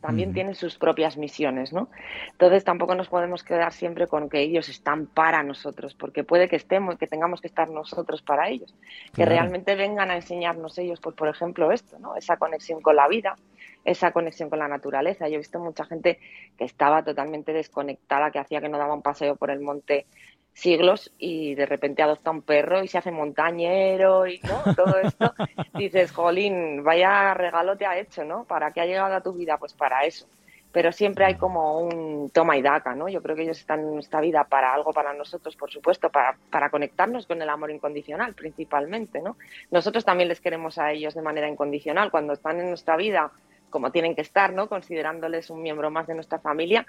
También 0.02 0.34
tienen 0.34 0.54
sus 0.54 0.78
propias 0.78 1.16
misiones, 1.16 1.72
¿no? 1.72 1.88
Entonces 2.32 2.66
tampoco 2.66 2.94
nos 2.94 3.08
podemos 3.08 3.42
quedar 3.42 3.72
siempre 3.72 4.06
con 4.06 4.30
que 4.30 4.42
ellos 4.42 4.68
están 4.68 5.06
para 5.06 5.44
nosotros, 5.44 5.94
porque 5.94 6.26
puede 6.26 6.50
que 6.50 6.58
estemos, 6.58 6.98
que 6.98 7.08
tengamos 7.08 7.40
que 7.40 7.48
estar 7.48 7.70
nosotros 7.70 8.22
para 8.22 8.50
ellos, 8.50 8.76
que 9.16 9.24
realmente 9.24 9.76
vengan 9.76 10.12
a 10.12 10.18
enseñarnos 10.18 10.78
ellos, 10.78 11.00
pues 11.00 11.16
por 11.16 11.30
ejemplo 11.30 11.72
esto, 11.72 12.00
¿no? 12.00 12.18
Esa 12.18 12.36
conexión 12.36 12.82
con 12.82 12.98
la 12.98 13.08
vida, 13.08 13.38
esa 13.86 14.12
conexión 14.12 14.50
con 14.50 14.60
la 14.60 14.68
naturaleza. 14.68 15.30
Yo 15.30 15.36
he 15.36 15.38
visto 15.38 15.60
mucha 15.60 15.86
gente 15.86 16.20
que 16.58 16.66
estaba 16.66 17.04
totalmente 17.04 17.54
desconectada, 17.54 18.30
que 18.32 18.40
hacía 18.40 18.60
que 18.60 18.68
no 18.68 18.78
daba 18.78 18.94
un 18.94 19.02
paseo 19.02 19.38
por 19.38 19.52
el 19.52 19.62
monte 19.62 20.06
siglos 20.54 21.12
y 21.18 21.56
de 21.56 21.66
repente 21.66 22.04
adopta 22.04 22.32
un 22.32 22.42
perro 22.42 22.84
y 22.84 22.88
se 22.88 22.98
hace 22.98 23.12
montañero 23.12 24.28
y 24.28 24.40
¿no? 24.44 24.76
todo 24.76 25.00
esto, 25.00 25.34
dices, 25.74 26.12
jolín, 26.12 26.84
vaya 26.84 27.34
regalo 27.34 27.76
te 27.76 27.86
ha 27.86 27.98
hecho, 27.98 28.24
¿no? 28.24 28.46
¿Para 28.46 28.72
qué 28.72 28.82
ha 28.82 28.86
llegado 28.86 29.16
a 29.16 29.22
tu 29.22 29.34
vida? 29.34 29.58
Pues 29.58 29.74
para 29.74 30.02
eso. 30.06 30.28
Pero 30.72 30.92
siempre 30.92 31.26
hay 31.26 31.36
como 31.36 31.80
un 31.80 32.32
toma 32.32 32.58
y 32.58 32.64
daca, 32.64 32.96
¿no? 32.96 33.08
Yo 33.08 33.22
creo 33.22 33.36
que 33.36 33.44
ellos 33.44 33.60
están 33.60 33.82
en 33.82 33.94
nuestra 33.94 34.22
vida 34.22 34.44
para 34.44 34.74
algo 34.74 34.92
para 34.92 35.14
nosotros, 35.14 35.56
por 35.56 35.70
supuesto, 35.70 36.10
para, 36.10 36.36
para 36.50 36.72
conectarnos 36.72 37.28
con 37.28 37.40
el 37.42 37.50
amor 37.50 37.70
incondicional 37.70 38.34
principalmente, 38.34 39.22
¿no? 39.22 39.38
Nosotros 39.70 40.04
también 40.04 40.30
les 40.30 40.42
queremos 40.42 40.80
a 40.80 40.92
ellos 40.92 41.14
de 41.14 41.22
manera 41.22 41.48
incondicional. 41.48 42.10
Cuando 42.10 42.34
están 42.34 42.60
en 42.60 42.70
nuestra 42.70 42.98
vida, 42.98 43.32
como 43.70 43.92
tienen 43.92 44.16
que 44.16 44.22
estar, 44.22 44.54
¿no? 44.54 44.68
Considerándoles 44.68 45.50
un 45.50 45.62
miembro 45.62 45.92
más 45.92 46.08
de 46.08 46.16
nuestra 46.16 46.40
familia, 46.40 46.88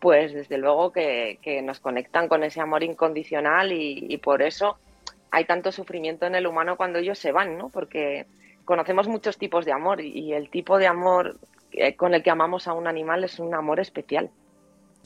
pues 0.00 0.32
desde 0.32 0.58
luego 0.58 0.92
que, 0.92 1.38
nos 1.64 1.80
conectan 1.80 2.28
con 2.28 2.44
ese 2.44 2.60
amor 2.60 2.82
incondicional 2.82 3.72
y, 3.72 4.16
por 4.18 4.42
eso 4.42 4.78
hay 5.30 5.44
tanto 5.44 5.72
sufrimiento 5.72 6.26
en 6.26 6.34
el 6.34 6.46
humano 6.46 6.76
cuando 6.76 6.98
ellos 6.98 7.18
se 7.18 7.32
van, 7.32 7.58
¿no? 7.58 7.68
Porque 7.68 8.26
conocemos 8.64 9.08
muchos 9.08 9.38
tipos 9.38 9.64
de 9.64 9.72
amor 9.72 10.00
y 10.00 10.32
el 10.32 10.50
tipo 10.50 10.78
de 10.78 10.86
amor 10.86 11.38
con 11.96 12.14
el 12.14 12.22
que 12.22 12.30
amamos 12.30 12.68
a 12.68 12.72
un 12.72 12.86
animal 12.86 13.24
es 13.24 13.38
un 13.38 13.54
amor 13.54 13.80
especial. 13.80 14.30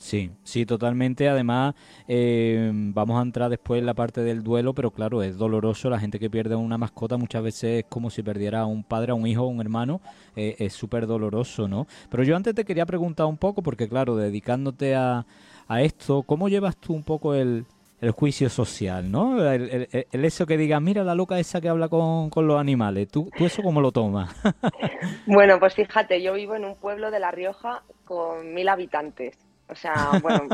Sí, 0.01 0.31
sí, 0.43 0.65
totalmente. 0.65 1.29
Además, 1.29 1.75
eh, 2.07 2.71
vamos 2.73 3.19
a 3.19 3.21
entrar 3.21 3.51
después 3.51 3.79
en 3.79 3.85
la 3.85 3.93
parte 3.93 4.21
del 4.21 4.41
duelo, 4.41 4.73
pero 4.73 4.89
claro, 4.89 5.21
es 5.21 5.37
doloroso. 5.37 5.91
La 5.91 5.99
gente 5.99 6.17
que 6.17 6.27
pierde 6.27 6.55
una 6.55 6.79
mascota 6.79 7.17
muchas 7.17 7.43
veces 7.43 7.83
es 7.83 7.85
como 7.87 8.09
si 8.09 8.23
perdiera 8.23 8.61
a 8.61 8.65
un 8.65 8.83
padre, 8.83 9.11
a 9.11 9.13
un 9.13 9.27
hijo, 9.27 9.43
a 9.43 9.47
un 9.47 9.61
hermano. 9.61 10.01
Eh, 10.35 10.55
es 10.57 10.73
súper 10.73 11.05
doloroso, 11.05 11.67
¿no? 11.67 11.85
Pero 12.09 12.23
yo 12.23 12.35
antes 12.35 12.55
te 12.55 12.65
quería 12.65 12.87
preguntar 12.87 13.27
un 13.27 13.37
poco, 13.37 13.61
porque 13.61 13.87
claro, 13.87 14.15
dedicándote 14.15 14.95
a, 14.95 15.23
a 15.67 15.81
esto, 15.83 16.23
¿cómo 16.23 16.49
llevas 16.49 16.77
tú 16.77 16.93
un 16.95 17.03
poco 17.03 17.35
el, 17.35 17.65
el 18.01 18.09
juicio 18.09 18.49
social, 18.49 19.11
¿no? 19.11 19.39
El, 19.51 19.87
eso 20.11 20.47
que 20.47 20.57
digas, 20.57 20.81
mira 20.81 21.03
la 21.03 21.13
loca 21.13 21.37
esa 21.37 21.61
que 21.61 21.69
habla 21.69 21.89
con, 21.89 22.31
con 22.31 22.47
los 22.47 22.59
animales, 22.59 23.07
¿Tú, 23.07 23.29
¿tú 23.37 23.45
eso 23.45 23.61
cómo 23.61 23.79
lo 23.79 23.91
tomas? 23.91 24.33
bueno, 25.27 25.59
pues 25.59 25.75
fíjate, 25.75 26.23
yo 26.23 26.33
vivo 26.33 26.55
en 26.55 26.65
un 26.65 26.75
pueblo 26.75 27.11
de 27.11 27.19
La 27.19 27.29
Rioja 27.29 27.83
con 28.03 28.51
mil 28.55 28.67
habitantes. 28.67 29.50
O 29.71 29.75
sea, 29.75 30.19
bueno, 30.21 30.49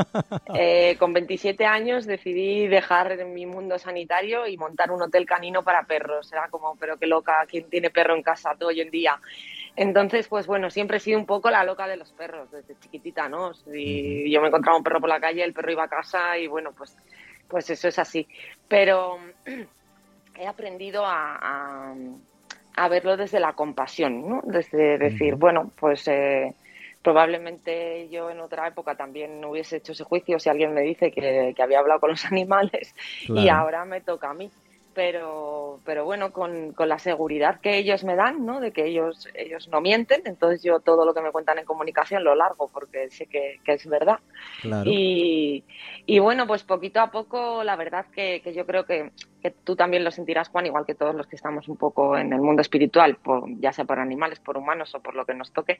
eh, 0.54 0.96
con 0.96 1.12
27 1.12 1.66
años 1.66 2.06
decidí 2.06 2.68
dejar 2.68 3.24
mi 3.26 3.46
mundo 3.46 3.76
sanitario 3.76 4.46
y 4.46 4.56
montar 4.56 4.92
un 4.92 5.02
hotel 5.02 5.26
canino 5.26 5.64
para 5.64 5.82
perros. 5.82 6.32
Era 6.32 6.48
como, 6.48 6.76
pero 6.76 6.96
qué 6.98 7.08
loca, 7.08 7.44
¿quién 7.48 7.68
tiene 7.68 7.90
perro 7.90 8.14
en 8.14 8.22
casa 8.22 8.54
todo 8.56 8.68
hoy 8.68 8.80
en 8.80 8.90
día? 8.90 9.18
Entonces, 9.74 10.28
pues 10.28 10.46
bueno, 10.46 10.70
siempre 10.70 10.98
he 10.98 11.00
sido 11.00 11.18
un 11.18 11.26
poco 11.26 11.50
la 11.50 11.64
loca 11.64 11.88
de 11.88 11.96
los 11.96 12.12
perros, 12.12 12.48
desde 12.52 12.78
chiquitita, 12.78 13.28
¿no? 13.28 13.54
Si 13.54 14.30
yo 14.30 14.40
me 14.40 14.48
encontraba 14.48 14.78
un 14.78 14.84
perro 14.84 15.00
por 15.00 15.08
la 15.08 15.20
calle, 15.20 15.42
el 15.42 15.52
perro 15.52 15.72
iba 15.72 15.84
a 15.84 15.88
casa 15.88 16.38
y 16.38 16.46
bueno, 16.46 16.70
pues, 16.72 16.96
pues 17.48 17.68
eso 17.70 17.88
es 17.88 17.98
así. 17.98 18.28
Pero 18.68 19.18
he 20.36 20.46
aprendido 20.46 21.04
a, 21.04 21.92
a, 22.76 22.88
verlo 22.88 23.16
desde 23.16 23.40
la 23.40 23.54
compasión, 23.54 24.28
¿no? 24.28 24.42
Desde 24.44 24.96
decir, 24.96 25.34
bueno, 25.34 25.72
pues... 25.76 26.06
Eh, 26.06 26.54
probablemente 27.08 28.06
yo 28.10 28.28
en 28.28 28.38
otra 28.38 28.68
época 28.68 28.94
también 28.94 29.42
hubiese 29.42 29.78
hecho 29.78 29.92
ese 29.92 30.04
juicio 30.04 30.38
si 30.38 30.50
alguien 30.50 30.74
me 30.74 30.82
dice 30.82 31.10
que, 31.10 31.54
había 31.58 31.78
hablado 31.78 32.00
con 32.00 32.10
los 32.10 32.22
animales 32.30 32.94
y 33.28 33.48
ahora 33.48 33.86
me 33.86 34.02
toca 34.02 34.28
a 34.28 34.34
mí 34.34 34.50
pero, 34.98 35.78
pero 35.84 36.04
bueno, 36.04 36.32
con, 36.32 36.72
con, 36.72 36.88
la 36.88 36.98
seguridad 36.98 37.60
que 37.60 37.76
ellos 37.76 38.02
me 38.02 38.16
dan, 38.16 38.44
¿no? 38.44 38.58
De 38.58 38.72
que 38.72 38.84
ellos, 38.84 39.28
ellos 39.34 39.68
no 39.68 39.80
mienten, 39.80 40.22
entonces 40.24 40.60
yo 40.60 40.80
todo 40.80 41.06
lo 41.06 41.14
que 41.14 41.20
me 41.20 41.30
cuentan 41.30 41.56
en 41.56 41.64
comunicación 41.64 42.24
lo 42.24 42.34
largo 42.34 42.66
porque 42.66 43.08
sé 43.08 43.26
que, 43.26 43.60
es 43.64 43.86
verdad. 43.86 44.18
Y, 44.84 45.62
y, 46.04 46.18
bueno, 46.18 46.48
pues 46.48 46.64
poquito 46.64 46.98
a 46.98 47.12
poco, 47.12 47.62
la 47.62 47.76
verdad 47.76 48.06
que, 48.12 48.40
que 48.42 48.52
yo 48.52 48.66
creo 48.66 48.86
que, 48.86 49.12
que, 49.40 49.52
tú 49.52 49.76
también 49.76 50.02
lo 50.02 50.10
sentirás, 50.10 50.48
Juan, 50.48 50.66
igual 50.66 50.84
que 50.84 50.96
todos 50.96 51.14
los 51.14 51.28
que 51.28 51.36
estamos 51.36 51.68
un 51.68 51.76
poco 51.76 52.18
en 52.18 52.32
el 52.32 52.40
mundo 52.40 52.60
espiritual, 52.60 53.18
por, 53.22 53.44
ya 53.60 53.72
sea 53.72 53.84
por 53.84 54.00
animales, 54.00 54.40
por 54.40 54.58
humanos 54.58 54.96
o 54.96 55.00
por 55.00 55.14
lo 55.14 55.24
que 55.24 55.34
nos 55.34 55.52
toque, 55.52 55.78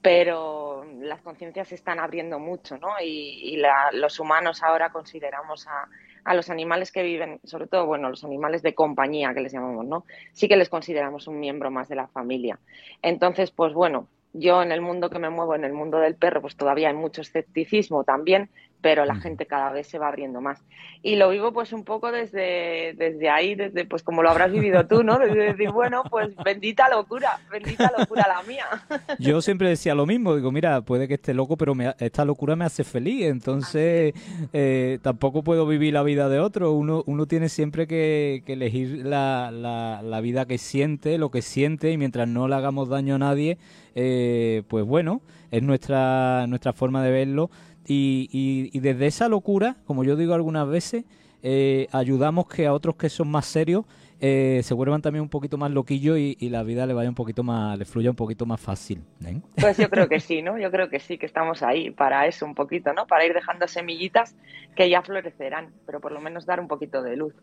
pero 0.00 0.86
las 1.02 1.20
conciencias 1.20 1.68
se 1.68 1.74
están 1.74 2.00
abriendo 2.00 2.38
mucho, 2.38 2.78
¿no? 2.78 2.98
Y, 2.98 3.56
y 3.56 3.62
los 3.92 4.18
humanos 4.18 4.62
ahora 4.62 4.88
consideramos 4.88 5.66
a 5.66 5.86
a 6.24 6.34
los 6.34 6.50
animales 6.50 6.90
que 6.90 7.02
viven, 7.02 7.40
sobre 7.44 7.66
todo, 7.66 7.86
bueno, 7.86 8.08
los 8.08 8.24
animales 8.24 8.62
de 8.62 8.74
compañía 8.74 9.34
que 9.34 9.40
les 9.40 9.52
llamamos, 9.52 9.86
¿no? 9.86 10.04
Sí 10.32 10.48
que 10.48 10.56
les 10.56 10.68
consideramos 10.68 11.26
un 11.26 11.38
miembro 11.38 11.70
más 11.70 11.88
de 11.88 11.96
la 11.96 12.08
familia. 12.08 12.58
Entonces, 13.02 13.50
pues 13.50 13.72
bueno, 13.74 14.08
yo 14.32 14.62
en 14.62 14.72
el 14.72 14.80
mundo 14.80 15.10
que 15.10 15.18
me 15.18 15.30
muevo, 15.30 15.54
en 15.54 15.64
el 15.64 15.72
mundo 15.72 15.98
del 15.98 16.16
perro, 16.16 16.40
pues 16.40 16.56
todavía 16.56 16.88
hay 16.88 16.94
mucho 16.94 17.20
escepticismo 17.20 18.04
también, 18.04 18.50
pero 18.84 19.06
la 19.06 19.14
gente 19.14 19.46
cada 19.46 19.72
vez 19.72 19.86
se 19.86 19.98
va 19.98 20.08
abriendo 20.08 20.42
más. 20.42 20.62
Y 21.02 21.16
lo 21.16 21.30
vivo 21.30 21.54
pues 21.54 21.72
un 21.72 21.84
poco 21.84 22.12
desde, 22.12 22.92
desde 22.98 23.30
ahí, 23.30 23.54
desde 23.54 23.86
pues 23.86 24.02
como 24.02 24.22
lo 24.22 24.28
habrás 24.28 24.52
vivido 24.52 24.86
tú, 24.86 25.02
¿no? 25.02 25.18
Desde 25.18 25.54
decir, 25.54 25.70
bueno, 25.70 26.02
pues 26.10 26.36
bendita 26.44 26.90
locura, 26.90 27.40
bendita 27.50 27.90
locura 27.98 28.26
la 28.28 28.42
mía. 28.42 28.66
Yo 29.18 29.40
siempre 29.40 29.70
decía 29.70 29.94
lo 29.94 30.04
mismo, 30.04 30.36
digo, 30.36 30.52
mira, 30.52 30.82
puede 30.82 31.08
que 31.08 31.14
esté 31.14 31.32
loco, 31.32 31.56
pero 31.56 31.72
esta 31.98 32.26
locura 32.26 32.56
me 32.56 32.66
hace 32.66 32.84
feliz, 32.84 33.24
entonces 33.24 34.12
eh, 34.52 34.98
tampoco 35.00 35.42
puedo 35.42 35.66
vivir 35.66 35.94
la 35.94 36.02
vida 36.02 36.28
de 36.28 36.40
otro, 36.40 36.72
uno, 36.72 37.04
uno 37.06 37.24
tiene 37.24 37.48
siempre 37.48 37.86
que, 37.86 38.42
elegir 38.46 39.06
la, 39.06 39.50
la, 39.50 40.02
la, 40.02 40.20
vida 40.20 40.44
que 40.44 40.58
siente, 40.58 41.16
lo 41.16 41.30
que 41.30 41.40
siente, 41.40 41.90
y 41.90 41.96
mientras 41.96 42.28
no 42.28 42.48
le 42.48 42.54
hagamos 42.54 42.90
daño 42.90 43.14
a 43.14 43.18
nadie, 43.18 43.56
eh, 43.94 44.62
pues 44.68 44.84
bueno, 44.84 45.22
es 45.50 45.62
nuestra, 45.62 46.46
nuestra 46.48 46.72
forma 46.72 47.02
de 47.02 47.10
verlo 47.10 47.50
y, 47.86 48.70
y, 48.72 48.80
desde 48.80 49.06
esa 49.06 49.28
locura, 49.28 49.76
como 49.86 50.04
yo 50.04 50.16
digo 50.16 50.34
algunas 50.34 50.68
veces, 50.68 51.04
eh, 51.42 51.88
ayudamos 51.92 52.46
que 52.46 52.66
a 52.66 52.72
otros 52.72 52.96
que 52.96 53.10
son 53.10 53.28
más 53.28 53.44
serios 53.46 53.84
eh, 54.26 54.62
se 54.62 54.72
vuelvan 54.72 55.02
también 55.02 55.22
un 55.22 55.28
poquito 55.28 55.58
más 55.58 55.70
loquillos 55.70 56.16
y, 56.18 56.48
la 56.48 56.62
vida 56.62 56.86
le 56.86 56.94
vaya 56.94 57.10
un 57.10 57.14
poquito 57.14 57.42
más, 57.42 57.78
le 57.78 57.84
fluya 57.84 58.08
un 58.08 58.16
poquito 58.16 58.46
más 58.46 58.58
fácil. 58.58 59.02
¿eh? 59.26 59.40
Pues 59.60 59.76
yo 59.76 59.90
creo 59.90 60.08
que 60.08 60.20
sí, 60.20 60.40
¿no? 60.40 60.56
Yo 60.58 60.70
creo 60.70 60.88
que 60.88 61.00
sí, 61.00 61.18
que 61.18 61.26
estamos 61.26 61.62
ahí 61.62 61.90
para 61.90 62.26
eso 62.26 62.46
un 62.46 62.54
poquito, 62.54 62.94
¿no? 62.94 63.06
Para 63.06 63.26
ir 63.26 63.34
dejando 63.34 63.68
semillitas 63.68 64.34
que 64.74 64.88
ya 64.88 65.02
florecerán, 65.02 65.74
pero 65.84 66.00
por 66.00 66.12
lo 66.12 66.20
menos 66.20 66.46
dar 66.46 66.60
un 66.60 66.68
poquito 66.68 67.02
de 67.02 67.16
luz. 67.16 67.34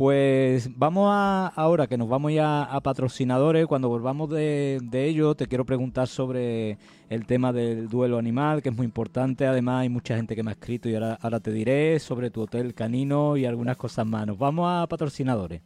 Pues 0.00 0.70
vamos 0.78 1.10
a, 1.12 1.48
ahora 1.48 1.86
que 1.86 1.98
nos 1.98 2.08
vamos 2.08 2.32
ya 2.32 2.62
a 2.62 2.80
patrocinadores, 2.80 3.66
cuando 3.66 3.90
volvamos 3.90 4.30
de, 4.30 4.80
de 4.82 5.04
ello, 5.04 5.34
te 5.34 5.46
quiero 5.46 5.66
preguntar 5.66 6.08
sobre 6.08 6.78
el 7.10 7.26
tema 7.26 7.52
del 7.52 7.86
duelo 7.86 8.16
animal, 8.16 8.62
que 8.62 8.70
es 8.70 8.74
muy 8.74 8.86
importante. 8.86 9.46
Además, 9.46 9.82
hay 9.82 9.90
mucha 9.90 10.16
gente 10.16 10.34
que 10.34 10.42
me 10.42 10.52
ha 10.52 10.54
escrito 10.54 10.88
y 10.88 10.94
ahora, 10.94 11.18
ahora 11.20 11.40
te 11.40 11.52
diré 11.52 11.98
sobre 11.98 12.30
tu 12.30 12.40
hotel 12.40 12.72
canino 12.72 13.36
y 13.36 13.44
algunas 13.44 13.76
cosas 13.76 14.06
más. 14.06 14.26
Nos 14.26 14.38
vamos 14.38 14.70
a 14.72 14.86
patrocinadores. 14.86 15.60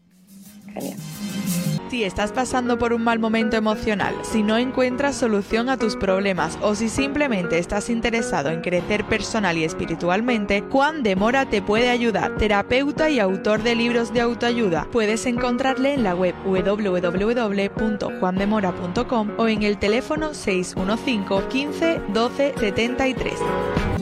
Si 1.94 2.02
estás 2.02 2.32
pasando 2.32 2.76
por 2.76 2.92
un 2.92 3.04
mal 3.04 3.20
momento 3.20 3.56
emocional, 3.56 4.16
si 4.22 4.42
no 4.42 4.58
encuentras 4.58 5.14
solución 5.14 5.68
a 5.68 5.76
tus 5.76 5.94
problemas 5.94 6.58
o 6.60 6.74
si 6.74 6.88
simplemente 6.88 7.56
estás 7.56 7.88
interesado 7.88 8.50
en 8.50 8.62
crecer 8.62 9.04
personal 9.04 9.56
y 9.56 9.62
espiritualmente, 9.62 10.64
Juan 10.72 11.04
de 11.04 11.14
Mora 11.14 11.48
te 11.48 11.62
puede 11.62 11.90
ayudar. 11.90 12.36
Terapeuta 12.36 13.10
y 13.10 13.20
autor 13.20 13.62
de 13.62 13.76
libros 13.76 14.12
de 14.12 14.22
autoayuda. 14.22 14.88
Puedes 14.90 15.24
encontrarle 15.24 15.94
en 15.94 16.02
la 16.02 16.16
web 16.16 16.34
www.juandemora.com 16.44 19.30
o 19.36 19.46
en 19.46 19.62
el 19.62 19.78
teléfono 19.78 20.34
615 20.34 21.48
15 21.48 22.00
12 22.12 22.54
73. 22.58 23.93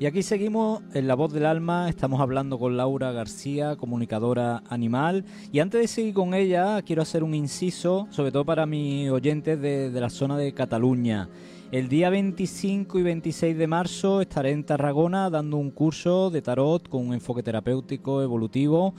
Y 0.00 0.06
aquí 0.06 0.22
seguimos 0.22 0.80
en 0.94 1.06
La 1.06 1.14
Voz 1.14 1.30
del 1.30 1.44
Alma, 1.44 1.90
estamos 1.90 2.22
hablando 2.22 2.58
con 2.58 2.74
Laura 2.74 3.12
García, 3.12 3.76
comunicadora 3.76 4.62
animal. 4.70 5.26
Y 5.52 5.58
antes 5.58 5.78
de 5.78 5.88
seguir 5.88 6.14
con 6.14 6.32
ella, 6.32 6.80
quiero 6.80 7.02
hacer 7.02 7.22
un 7.22 7.34
inciso, 7.34 8.08
sobre 8.08 8.32
todo 8.32 8.46
para 8.46 8.64
mis 8.64 9.10
oyentes 9.10 9.60
de, 9.60 9.90
la 9.90 10.08
zona 10.08 10.38
de 10.38 10.54
Cataluña. 10.54 11.28
El 11.70 11.90
día 11.90 12.08
25 12.08 12.98
y 12.98 13.02
26 13.02 13.58
de 13.58 13.66
marzo 13.66 14.22
estaré 14.22 14.52
en 14.52 14.64
Tarragona 14.64 15.28
dando 15.28 15.58
un 15.58 15.70
curso 15.70 16.30
de 16.30 16.40
tarot 16.40 16.88
con 16.88 17.06
un 17.08 17.12
enfoque 17.12 17.42
terapéutico 17.42 18.22
evolutivo 18.22 18.94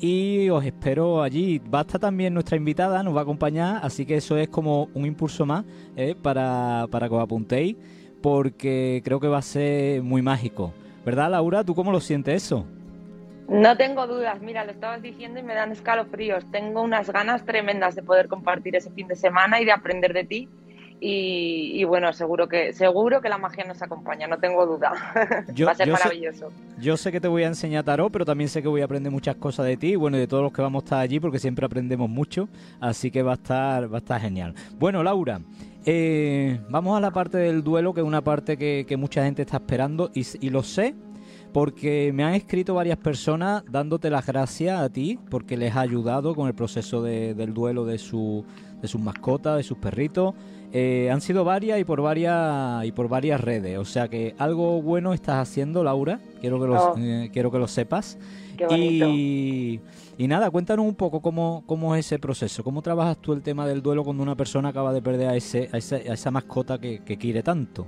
y 0.00 0.48
os 0.48 0.64
espero 0.64 1.22
allí. 1.22 1.60
Va 1.60 1.78
a 1.78 1.82
estar 1.82 2.00
también 2.00 2.34
nuestra 2.34 2.56
invitada, 2.56 3.04
nos 3.04 3.14
va 3.14 3.20
a 3.20 3.22
acompañar, 3.22 3.78
así 3.84 4.04
que 4.04 4.16
eso 4.16 4.36
es 4.36 4.48
como 4.48 4.88
un 4.94 5.06
impulso 5.06 5.46
más 5.46 5.64
eh, 5.94 6.16
para, 6.20 6.88
para 6.90 7.08
que 7.08 7.14
os 7.14 7.22
apuntéis 7.22 7.76
porque 8.22 9.02
creo 9.04 9.20
que 9.20 9.28
va 9.28 9.38
a 9.38 9.42
ser 9.42 10.02
muy 10.02 10.22
mágico. 10.22 10.72
¿Verdad, 11.04 11.30
Laura? 11.30 11.64
¿Tú 11.64 11.74
cómo 11.74 11.92
lo 11.92 12.00
sientes 12.00 12.44
eso? 12.44 12.66
No 13.48 13.76
tengo 13.76 14.06
dudas, 14.06 14.40
mira, 14.40 14.64
lo 14.64 14.70
estabas 14.70 15.02
diciendo 15.02 15.40
y 15.40 15.42
me 15.42 15.54
dan 15.54 15.72
escalofríos. 15.72 16.44
Tengo 16.52 16.82
unas 16.82 17.10
ganas 17.10 17.44
tremendas 17.44 17.96
de 17.96 18.02
poder 18.02 18.28
compartir 18.28 18.76
ese 18.76 18.90
fin 18.92 19.08
de 19.08 19.16
semana 19.16 19.60
y 19.60 19.64
de 19.64 19.72
aprender 19.72 20.12
de 20.12 20.24
ti. 20.24 20.48
Y, 21.02 21.82
bueno, 21.84 22.12
seguro 22.12 22.46
que 22.46 22.74
seguro 22.74 23.22
que 23.22 23.30
la 23.30 23.38
magia 23.38 23.64
nos 23.64 23.80
acompaña, 23.80 24.26
no 24.26 24.38
tengo 24.38 24.66
duda. 24.66 24.92
Va 25.66 25.72
a 25.72 25.74
ser 25.74 25.90
maravilloso. 25.90 26.52
yo 26.78 26.96
sé 26.98 27.10
que 27.10 27.20
te 27.20 27.28
voy 27.28 27.42
a 27.44 27.46
enseñar 27.46 27.84
tarot, 27.84 28.12
pero 28.12 28.26
también 28.26 28.50
sé 28.50 28.60
que 28.60 28.68
voy 28.68 28.82
a 28.82 28.84
aprender 28.84 29.10
muchas 29.10 29.36
cosas 29.36 29.64
de 29.64 29.78
ti, 29.78 29.96
bueno, 29.96 30.18
y 30.18 30.20
de 30.20 30.26
todos 30.26 30.42
los 30.42 30.52
que 30.52 30.60
vamos 30.60 30.82
a 30.82 30.84
estar 30.84 31.00
allí, 31.00 31.18
porque 31.18 31.38
siempre 31.38 31.64
aprendemos 31.64 32.10
mucho, 32.10 32.50
así 32.80 33.10
que 33.10 33.22
va 33.22 33.32
a 33.32 33.34
estar, 33.36 33.90
va 33.90 33.96
a 33.96 34.00
estar 34.00 34.20
genial. 34.20 34.54
Bueno, 34.78 35.02
Laura, 35.02 35.40
eh, 35.86 36.60
vamos 36.68 36.96
a 36.96 37.00
la 37.00 37.10
parte 37.10 37.38
del 37.38 37.64
duelo, 37.64 37.94
que 37.94 38.00
es 38.00 38.06
una 38.06 38.20
parte 38.20 38.58
que, 38.58 38.96
mucha 38.98 39.24
gente 39.24 39.42
está 39.42 39.56
esperando 39.56 40.10
y, 40.14 40.50
lo 40.50 40.62
sé 40.62 40.94
porque 41.54 42.12
me 42.12 42.22
han 42.22 42.34
escrito 42.34 42.74
varias 42.74 42.98
personas 42.98 43.64
dándote 43.68 44.10
las 44.10 44.26
gracias 44.26 44.78
a 44.78 44.88
ti 44.88 45.18
porque 45.30 45.56
les 45.56 45.74
ha 45.74 45.80
ayudado 45.80 46.34
con 46.34 46.46
el 46.46 46.54
proceso 46.54 47.02
del 47.02 47.54
duelo 47.54 47.84
de, 47.84 47.98
su, 47.98 48.44
de 48.80 48.86
sus 48.86 49.00
mascotas, 49.00 49.56
de 49.56 49.62
sus 49.62 49.78
perritos. 49.78 50.34
Eh, 50.72 51.10
han 51.10 51.20
sido 51.20 51.44
varias 51.44 51.80
y 51.80 51.84
por 51.84 52.00
varias 52.00 52.84
y 52.84 52.92
por 52.92 53.08
varias 53.08 53.40
redes, 53.40 53.76
o 53.76 53.84
sea 53.84 54.06
que 54.06 54.36
algo 54.38 54.80
bueno 54.80 55.12
estás 55.12 55.36
haciendo, 55.36 55.82
Laura. 55.82 56.20
Quiero 56.40 56.60
que 56.60 56.66
lo, 56.68 56.74
oh. 56.74 56.94
eh, 56.96 57.30
quiero 57.32 57.50
que 57.50 57.58
lo 57.58 57.66
sepas. 57.66 58.18
Y, 58.70 59.80
y, 60.18 60.28
nada, 60.28 60.50
cuéntanos 60.50 60.84
un 60.84 60.94
poco 60.94 61.22
cómo, 61.22 61.64
cómo 61.66 61.96
es 61.96 62.06
ese 62.06 62.18
proceso, 62.18 62.62
cómo 62.62 62.82
trabajas 62.82 63.16
tú 63.16 63.32
el 63.32 63.42
tema 63.42 63.66
del 63.66 63.80
duelo 63.80 64.04
cuando 64.04 64.22
una 64.22 64.36
persona 64.36 64.68
acaba 64.68 64.92
de 64.92 65.00
perder 65.00 65.28
a, 65.28 65.34
ese, 65.34 65.70
a, 65.72 65.78
esa 65.78 66.30
mascota 66.30 66.78
que, 66.78 67.00
quiere 67.00 67.42
tanto. 67.42 67.86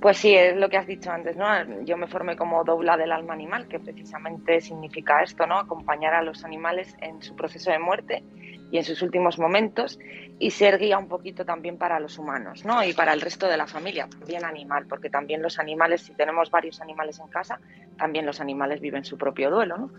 Pues 0.00 0.16
sí, 0.16 0.34
es 0.34 0.56
lo 0.56 0.68
que 0.68 0.76
has 0.76 0.88
dicho 0.88 1.10
antes, 1.12 1.36
¿no? 1.36 1.46
Yo 1.84 1.96
me 1.96 2.08
formé 2.08 2.36
como 2.36 2.64
dobla 2.64 2.96
del 2.96 3.12
alma 3.12 3.34
animal, 3.34 3.68
que 3.68 3.78
precisamente 3.78 4.60
significa 4.60 5.22
esto, 5.22 5.46
¿no? 5.46 5.58
Acompañar 5.58 6.14
a 6.14 6.22
los 6.22 6.44
animales 6.44 6.96
en 7.00 7.22
su 7.22 7.36
proceso 7.36 7.70
de 7.70 7.78
muerte 7.78 8.24
y 8.70 8.78
en 8.78 8.84
sus 8.84 9.02
últimos 9.02 9.38
momentos 9.38 9.98
y 10.38 10.50
ser 10.50 10.78
guía 10.78 10.98
un 10.98 11.08
poquito 11.08 11.44
también 11.44 11.78
para 11.78 11.98
los 11.98 12.18
humanos, 12.18 12.64
¿no? 12.64 12.84
Y 12.84 12.92
para 12.92 13.12
el 13.12 13.20
resto 13.20 13.46
de 13.46 13.56
la 13.56 13.66
familia, 13.66 14.08
también 14.08 14.44
animal, 14.44 14.86
porque 14.88 15.10
también 15.10 15.42
los 15.42 15.58
animales, 15.58 16.02
si 16.02 16.14
tenemos 16.14 16.50
varios 16.50 16.80
animales 16.80 17.18
en 17.18 17.28
casa, 17.28 17.58
también 17.96 18.26
los 18.26 18.40
animales 18.40 18.80
viven 18.80 19.04
su 19.04 19.18
propio 19.18 19.50
duelo, 19.50 19.76
¿no? 19.76 19.90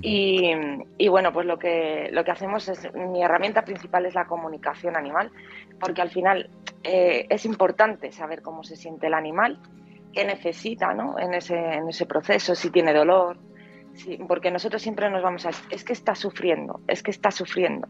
y, 0.00 0.50
y, 0.96 1.08
bueno, 1.08 1.32
pues 1.32 1.46
lo 1.46 1.58
que, 1.58 2.08
lo 2.12 2.24
que 2.24 2.30
hacemos 2.30 2.68
es, 2.68 2.92
mi 2.94 3.22
herramienta 3.22 3.64
principal 3.64 4.06
es 4.06 4.14
la 4.14 4.26
comunicación 4.26 4.96
animal, 4.96 5.30
porque 5.78 6.00
al 6.00 6.10
final 6.10 6.48
eh, 6.82 7.26
es 7.28 7.44
importante 7.44 8.12
saber 8.12 8.42
cómo 8.42 8.62
se 8.62 8.76
siente 8.76 9.08
el 9.08 9.14
animal, 9.14 9.58
qué 10.12 10.24
necesita, 10.24 10.94
¿no? 10.94 11.18
En 11.18 11.34
ese, 11.34 11.56
en 11.56 11.88
ese 11.88 12.06
proceso, 12.06 12.54
si 12.54 12.70
tiene 12.70 12.92
dolor, 12.92 13.38
Sí, 13.94 14.18
porque 14.26 14.50
nosotros 14.50 14.80
siempre 14.82 15.10
nos 15.10 15.22
vamos 15.22 15.44
a... 15.46 15.50
Es 15.70 15.84
que 15.84 15.92
está 15.92 16.14
sufriendo, 16.14 16.80
es 16.88 17.02
que 17.02 17.10
está 17.10 17.30
sufriendo. 17.30 17.88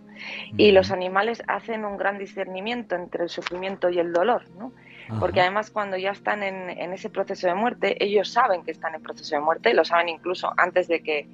Y 0.56 0.72
los 0.72 0.90
animales 0.90 1.42
hacen 1.46 1.84
un 1.84 1.96
gran 1.96 2.18
discernimiento 2.18 2.96
entre 2.96 3.24
el 3.24 3.28
sufrimiento 3.28 3.88
y 3.88 3.98
el 3.98 4.12
dolor, 4.12 4.48
¿no? 4.58 4.72
Porque 5.20 5.40
además 5.40 5.70
cuando 5.70 5.96
ya 5.96 6.10
están 6.10 6.42
en, 6.42 6.70
en, 6.70 6.92
ese 6.92 7.10
proceso 7.10 7.46
de 7.46 7.54
muerte, 7.54 8.02
ellos 8.02 8.32
saben 8.32 8.62
que 8.62 8.70
están 8.70 8.94
en 8.94 9.02
proceso 9.02 9.34
de 9.34 9.42
muerte, 9.42 9.74
lo 9.74 9.84
saben 9.84 10.08
incluso 10.08 10.52
antes 10.56 10.88
de 10.88 11.02
que, 11.02 11.28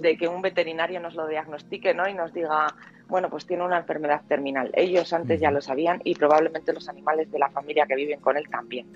de 0.00 0.16
que 0.16 0.28
un 0.28 0.40
veterinario 0.40 1.00
nos 1.00 1.14
lo 1.14 1.26
diagnostique, 1.26 1.94
¿no? 1.94 2.08
Y 2.08 2.14
nos 2.14 2.32
diga, 2.32 2.66
bueno, 3.08 3.28
pues 3.28 3.46
tiene 3.46 3.64
una 3.64 3.78
enfermedad 3.78 4.22
terminal. 4.28 4.70
Ellos 4.74 5.12
antes 5.12 5.40
ya 5.40 5.50
lo 5.50 5.60
sabían 5.60 6.00
y 6.04 6.14
probablemente 6.14 6.72
los 6.72 6.88
animales 6.88 7.30
de 7.30 7.38
la 7.38 7.50
familia 7.50 7.86
que 7.86 7.94
viven 7.94 8.20
con 8.20 8.36
él 8.36 8.48
también. 8.48 8.86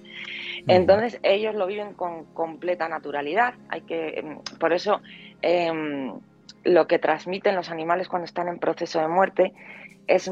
Entonces 0.67 1.21
ellos 1.23 1.55
lo 1.55 1.67
viven 1.67 1.95
con 1.95 2.25
completa 2.27 2.89
naturalidad. 2.89 3.55
Hay 3.69 3.83
que, 3.83 4.19
em, 4.19 4.39
por 4.59 4.73
eso 4.73 5.01
em, 5.43 6.13
lo 6.65 6.87
que 6.87 6.99
transmiten 6.99 7.55
los 7.55 7.71
animales 7.71 8.09
cuando 8.09 8.25
están 8.25 8.49
en 8.49 8.59
proceso 8.59 9.01
de 9.01 9.09
muerte 9.09 9.53
es 10.09 10.31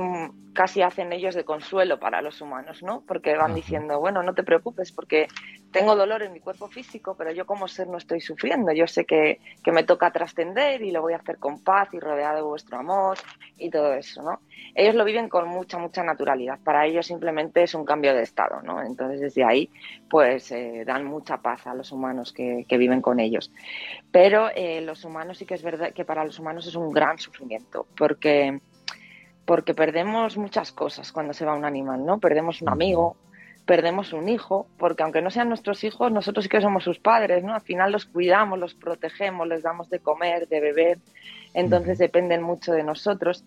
casi 0.55 0.81
hacen 0.81 1.13
ellos 1.13 1.35
de 1.35 1.45
consuelo 1.45 2.01
para 2.01 2.23
los 2.23 2.41
humanos, 2.41 2.83
¿no? 2.83 3.03
Porque 3.07 3.37
van 3.37 3.55
diciendo, 3.55 4.01
bueno, 4.01 4.23
no 4.23 4.33
te 4.33 4.43
preocupes 4.43 4.91
porque 4.91 5.29
tengo 5.71 5.95
dolor 5.95 6.23
en 6.23 6.33
mi 6.33 6.41
cuerpo 6.41 6.67
físico, 6.69 7.15
pero 7.17 7.31
yo 7.31 7.45
como 7.45 7.69
ser 7.69 7.87
no 7.87 7.99
estoy 7.99 8.23
sufriendo. 8.23 8.73
Yo 8.73 8.87
sé 8.87 9.05
que, 9.05 9.39
que 9.63 9.73
me 9.73 9.85
toca 9.85 10.11
trascender 10.11 10.81
y 10.81 10.93
lo 10.93 11.03
voy 11.03 11.13
a 11.13 11.19
hacer 11.19 11.37
con 11.37 11.63
paz 11.63 11.93
y 11.93 12.01
rodeado 12.01 12.37
de 12.37 12.43
vuestro 12.43 12.79
amor 12.79 13.19
y 13.59 13.69
todo 13.69 13.93
eso, 13.93 14.23
¿no? 14.23 14.41
Ellos 14.75 14.95
lo 14.95 15.05
viven 15.05 15.29
con 15.29 15.47
mucha, 15.47 15.77
mucha 15.77 16.03
naturalidad. 16.03 16.59
Para 16.65 16.87
ellos 16.87 17.07
simplemente 17.07 17.63
es 17.63 17.75
un 17.75 17.85
cambio 17.85 18.15
de 18.15 18.23
estado, 18.23 18.63
¿no? 18.63 18.83
Entonces 18.83 19.21
desde 19.21 19.45
ahí, 19.45 19.69
pues 20.09 20.51
eh, 20.53 20.85
dan 20.87 21.05
mucha 21.05 21.37
paz 21.43 21.67
a 21.67 21.75
los 21.75 21.93
humanos 21.93 22.33
que, 22.33 22.65
que 22.67 22.79
viven 22.79 23.03
con 23.03 23.21
ellos. 23.21 23.53
Pero 24.11 24.49
eh, 24.57 24.81
los 24.81 25.05
humanos 25.05 25.37
sí 25.37 25.45
que 25.45 25.55
es 25.55 25.63
verdad 25.63 25.93
que 25.93 26.07
para 26.07 26.25
los 26.25 26.39
humanos 26.39 26.67
es 26.67 26.77
un 26.77 26.91
gran 26.91 27.19
sufrimiento, 27.19 27.87
porque 27.95 28.59
porque 29.47 29.75
perdemos 29.75 30.37
muchas 30.37 30.73
cosas 30.73 31.13
cuando 31.13 31.33
se 31.33 31.47
va 31.47 31.55
un 31.55 31.65
animal, 31.65 32.05
¿no? 32.05 32.19
Perdemos 32.19 32.61
un 32.63 32.69
amigo, 32.69 33.17
perdemos 33.65 34.13
un 34.13 34.29
hijo, 34.29 34.67
porque 34.77 35.05
aunque 35.05 35.23
no 35.23 35.31
sean 35.31 35.49
nuestros 35.49 35.85
hijos, 35.85 36.11
nosotros 36.11 36.45
sí 36.45 36.49
que 36.49 36.61
somos 36.61 36.83
sus 36.83 36.99
padres, 36.99 37.45
¿no? 37.45 37.55
Al 37.55 37.61
final 37.61 37.93
los 37.93 38.07
cuidamos, 38.07 38.59
los 38.59 38.75
protegemos, 38.75 39.47
les 39.47 39.63
damos 39.63 39.89
de 39.89 40.01
comer, 40.01 40.49
de 40.49 40.61
beber, 40.61 40.99
entonces 41.55 41.99
dependen 41.99 42.43
mucho 42.43 42.73
de 42.73 42.83
nosotros. 42.83 43.45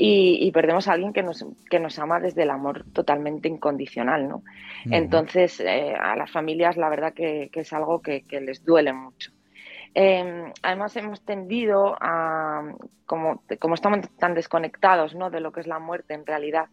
Y, 0.00 0.52
perdemos 0.52 0.86
a 0.86 0.92
alguien 0.92 1.12
que 1.12 1.24
nos, 1.24 1.44
que 1.68 1.80
nos 1.80 1.98
ama 1.98 2.20
desde 2.20 2.44
el 2.44 2.50
amor 2.50 2.84
totalmente 2.92 3.48
incondicional, 3.48 4.28
¿no? 4.28 4.44
Entonces, 4.84 5.58
eh, 5.58 5.92
a 6.00 6.14
las 6.14 6.30
familias 6.30 6.76
la 6.76 6.88
verdad 6.88 7.12
que, 7.12 7.50
es 7.52 7.72
algo 7.72 8.00
que, 8.00 8.22
que 8.22 8.40
les 8.40 8.64
duele 8.64 8.92
mucho. 8.92 9.32
Eh, 9.94 10.52
además 10.62 10.96
hemos 10.96 11.22
tendido 11.22 11.96
a, 12.00 12.72
como, 13.06 13.42
como, 13.58 13.74
estamos 13.74 14.00
tan 14.18 14.34
desconectados 14.34 15.14
¿no? 15.14 15.30
de 15.30 15.40
lo 15.40 15.52
que 15.52 15.60
es 15.60 15.66
la 15.66 15.78
muerte 15.78 16.14
en 16.14 16.26
realidad, 16.26 16.66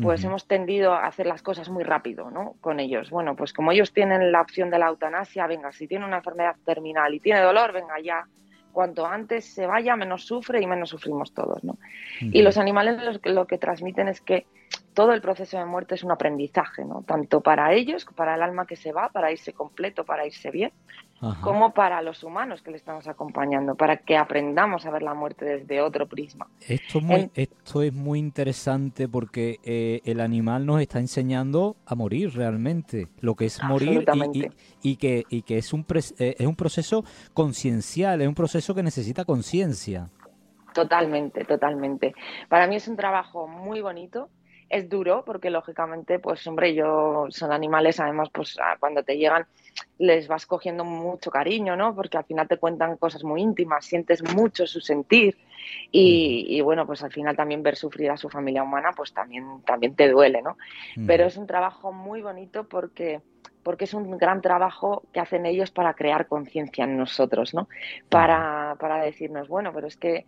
pues 0.00 0.22
hemos 0.24 0.46
tendido 0.46 0.92
a 0.92 1.06
hacer 1.06 1.26
las 1.26 1.40
cosas 1.40 1.70
muy 1.70 1.82
rápido 1.82 2.30
¿no? 2.30 2.56
con 2.60 2.80
ellos. 2.80 3.08
Bueno, 3.08 3.34
pues 3.34 3.54
como 3.54 3.72
ellos 3.72 3.94
tienen 3.94 4.30
la 4.30 4.42
opción 4.42 4.68
de 4.68 4.78
la 4.78 4.88
eutanasia, 4.88 5.46
venga, 5.46 5.72
si 5.72 5.88
tiene 5.88 6.04
una 6.04 6.18
enfermedad 6.18 6.56
terminal 6.66 7.14
y 7.14 7.20
tiene 7.20 7.40
dolor, 7.40 7.72
venga 7.72 7.98
ya, 7.98 8.26
cuanto 8.72 9.06
antes 9.06 9.46
se 9.46 9.66
vaya, 9.66 9.96
menos 9.96 10.26
sufre 10.26 10.60
y 10.60 10.66
menos 10.66 10.90
sufrimos 10.90 11.32
todos. 11.32 11.64
¿no? 11.64 11.78
Y 12.20 12.42
los 12.42 12.58
animales 12.58 13.02
lo 13.02 13.18
que, 13.18 13.30
lo 13.30 13.46
que 13.46 13.56
transmiten 13.56 14.08
es 14.08 14.20
que 14.20 14.46
todo 14.96 15.12
el 15.12 15.20
proceso 15.20 15.58
de 15.58 15.66
muerte 15.66 15.94
es 15.94 16.02
un 16.04 16.10
aprendizaje, 16.10 16.82
¿no? 16.82 17.02
tanto 17.06 17.42
para 17.42 17.74
ellos, 17.74 18.06
para 18.16 18.34
el 18.34 18.40
alma 18.40 18.66
que 18.66 18.76
se 18.76 18.92
va, 18.92 19.10
para 19.10 19.30
irse 19.30 19.52
completo, 19.52 20.04
para 20.04 20.26
irse 20.26 20.50
bien, 20.50 20.72
como 21.42 21.74
para 21.74 22.00
los 22.00 22.24
humanos 22.24 22.62
que 22.62 22.70
le 22.70 22.78
estamos 22.78 23.06
acompañando, 23.06 23.74
para 23.74 23.98
que 23.98 24.16
aprendamos 24.16 24.86
a 24.86 24.90
ver 24.90 25.02
la 25.02 25.12
muerte 25.12 25.44
desde 25.44 25.82
otro 25.82 26.06
prisma. 26.06 26.46
Esto 26.66 26.98
es 26.98 27.04
muy, 27.04 27.30
esto 27.34 27.82
es 27.82 27.92
muy 27.92 28.18
interesante 28.18 29.06
porque 29.06 29.58
eh, 29.64 30.00
el 30.06 30.18
animal 30.18 30.64
nos 30.64 30.80
está 30.80 30.98
enseñando 30.98 31.76
a 31.84 31.94
morir 31.94 32.34
realmente, 32.34 33.08
lo 33.20 33.34
que 33.34 33.44
es 33.44 33.62
morir 33.64 34.06
y, 34.82 34.96
que, 34.96 35.24
y 35.28 35.42
que 35.42 35.58
es 35.58 35.74
un, 35.74 35.84
eh, 36.18 36.36
es 36.38 36.46
un 36.46 36.56
proceso 36.56 37.04
conciencial, 37.34 38.22
es 38.22 38.28
un 38.28 38.34
proceso 38.34 38.74
que 38.74 38.82
necesita 38.82 39.26
conciencia. 39.26 40.08
Totalmente, 40.72 41.44
totalmente. 41.44 42.14
Para 42.48 42.66
mí 42.66 42.76
es 42.76 42.88
un 42.88 42.96
trabajo 42.96 43.46
muy 43.46 43.82
bonito 43.82 44.30
es 44.68 44.88
duro 44.88 45.24
porque 45.24 45.50
lógicamente 45.50 46.18
pues 46.18 46.46
hombre 46.46 46.74
yo 46.74 47.26
son 47.30 47.52
animales 47.52 48.00
además 48.00 48.28
pues 48.32 48.56
cuando 48.80 49.02
te 49.02 49.16
llegan 49.16 49.46
les 49.98 50.26
vas 50.28 50.46
cogiendo 50.46 50.84
mucho 50.84 51.30
cariño 51.30 51.76
no 51.76 51.94
porque 51.94 52.18
al 52.18 52.24
final 52.24 52.48
te 52.48 52.56
cuentan 52.56 52.96
cosas 52.96 53.22
muy 53.22 53.42
íntimas 53.42 53.84
sientes 53.84 54.22
mucho 54.34 54.66
su 54.66 54.80
sentir 54.80 55.36
y, 55.90 56.60
bueno 56.60 56.86
pues 56.86 57.02
al 57.02 57.12
final 57.12 57.36
también 57.36 57.62
ver 57.62 57.76
sufrir 57.76 58.10
a 58.10 58.16
su 58.16 58.28
familia 58.28 58.62
humana 58.62 58.90
pues 58.96 59.12
también 59.12 59.62
también 59.64 59.94
te 59.94 60.08
duele 60.08 60.42
no 60.42 60.56
pero 61.06 61.26
es 61.26 61.36
un 61.36 61.46
trabajo 61.46 61.92
muy 61.92 62.22
bonito 62.22 62.64
porque 62.64 63.20
porque 63.62 63.82
es 63.82 63.94
un 63.94 64.16
gran 64.16 64.42
trabajo 64.42 65.02
que 65.12 65.18
hacen 65.18 65.44
ellos 65.44 65.72
para 65.72 65.94
crear 65.94 66.28
conciencia 66.28 66.84
en 66.84 66.96
nosotros, 66.96 67.52
¿no? 67.52 67.66
Para, 68.08 68.76
para 68.78 69.02
decirnos, 69.02 69.48
bueno, 69.48 69.72
pero 69.74 69.88
es 69.88 69.96
que 69.96 70.24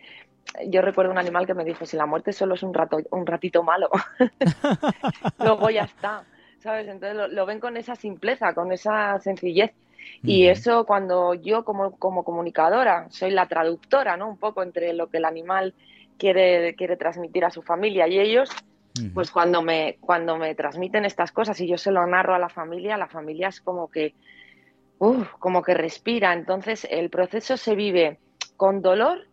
yo 0.66 0.82
recuerdo 0.82 1.12
un 1.12 1.18
animal 1.18 1.46
que 1.46 1.54
me 1.54 1.64
dijo, 1.64 1.87
si 1.87 1.96
la 1.96 2.06
muerte 2.06 2.32
solo 2.32 2.54
es 2.54 2.62
un, 2.62 2.74
rato, 2.74 2.98
un 3.11 3.26
ratito 3.26 3.62
malo, 3.62 3.90
luego 5.38 5.70
ya 5.70 5.82
está, 5.82 6.24
¿sabes? 6.58 6.88
Entonces 6.88 7.32
lo, 7.32 7.46
ven 7.46 7.61
con 7.61 7.76
esa 7.76 7.94
simpleza, 7.94 8.54
con 8.54 8.72
esa 8.72 9.18
sencillez. 9.20 9.72
Y 10.22 10.46
eso 10.46 10.84
cuando 10.84 11.34
yo 11.34 11.64
como, 11.64 11.92
como 11.96 12.24
comunicadora 12.24 13.06
soy 13.11 13.30
la 13.30 13.46
traductora, 13.46 14.16
¿no? 14.16 14.28
Un 14.28 14.38
poco 14.38 14.62
entre 14.62 14.92
lo 14.92 15.08
que 15.08 15.18
el 15.18 15.24
animal 15.24 15.74
quiere, 16.18 16.74
quiere 16.76 16.96
transmitir 16.96 17.44
a 17.44 17.50
su 17.50 17.62
familia 17.62 18.08
y 18.08 18.18
ellos, 18.18 18.50
pues 19.14 19.30
cuando 19.30 19.62
me, 19.62 19.96
cuando 20.00 20.37
me 20.37 20.54
transmiten 20.54 21.04
estas 21.04 21.30
cosas 21.30 21.61
y 21.61 21.68
yo 21.68 21.78
se 21.78 21.92
lo 21.92 22.04
narro 22.06 22.34
a 22.34 22.38
la 22.38 22.48
familia, 22.48 22.96
la 22.96 23.06
familia 23.06 23.48
es 23.48 23.61
como 23.61 23.88
que, 23.90 24.14
como 25.38 25.62
que 25.62 25.74
respira. 25.74 26.32
Entonces 26.32 26.87
el 26.90 27.11
proceso 27.11 27.56
se 27.56 27.76
vive 27.76 28.18
con 28.56 28.82
dolor 28.82 29.28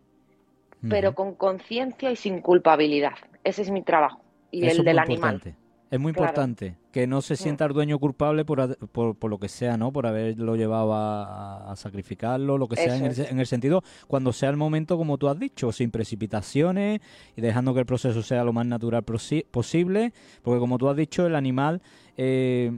pero 0.88 1.14
con 1.14 1.34
conciencia 1.34 2.10
y 2.10 2.16
sin 2.16 2.40
culpabilidad. 2.40 3.14
Ese 3.44 3.62
es 3.62 3.70
mi 3.70 3.82
trabajo 3.82 4.20
y 4.50 4.66
el 4.66 4.84
del 4.84 4.98
animal. 4.98 5.40
Es 5.88 6.00
muy 6.00 6.10
importante 6.10 6.76
que 6.90 7.06
no 7.06 7.22
se 7.22 7.36
sienta 7.36 7.64
el 7.64 7.72
dueño 7.72 8.00
culpable 8.00 8.44
por, 8.44 8.76
por, 8.88 9.30
lo 9.30 9.38
que 9.38 9.48
sea, 9.48 9.76
¿no? 9.76 9.92
Por 9.92 10.06
haberlo 10.06 10.56
llevado 10.56 10.92
a, 10.92 11.72
sacrificarlo, 11.76 12.58
lo 12.58 12.66
que 12.66 12.74
sea, 12.74 12.96
en 12.96 13.04
el, 13.04 13.20
en 13.20 13.38
el, 13.38 13.46
sentido, 13.46 13.84
cuando 14.08 14.32
sea 14.32 14.50
el 14.50 14.56
momento, 14.56 14.96
como 14.96 15.16
tú 15.16 15.28
has 15.28 15.38
dicho, 15.38 15.70
sin 15.70 15.92
precipitaciones 15.92 17.00
y 17.36 17.40
dejando 17.40 17.72
que 17.72 17.80
el 17.80 17.86
proceso 17.86 18.22
sea 18.22 18.42
lo 18.42 18.52
más 18.52 18.66
natural 18.66 19.04
posible, 19.04 20.12
porque 20.42 20.58
como 20.58 20.76
tú 20.76 20.88
has 20.88 20.96
dicho, 20.96 21.24
el 21.24 21.36
animal 21.36 21.80
eh, 22.16 22.72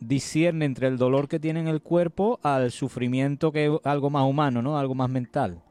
discierne 0.00 0.64
entre 0.64 0.88
el 0.88 0.96
dolor 0.96 1.28
que 1.28 1.38
tiene 1.38 1.60
en 1.60 1.68
el 1.68 1.80
cuerpo 1.80 2.40
al 2.42 2.72
sufrimiento 2.72 3.52
que 3.52 3.66
es 3.66 3.72
algo 3.84 4.10
más 4.10 4.24
humano, 4.24 4.62
¿no? 4.62 4.78
Algo 4.78 4.96
más 4.96 5.10
mental. 5.10 5.62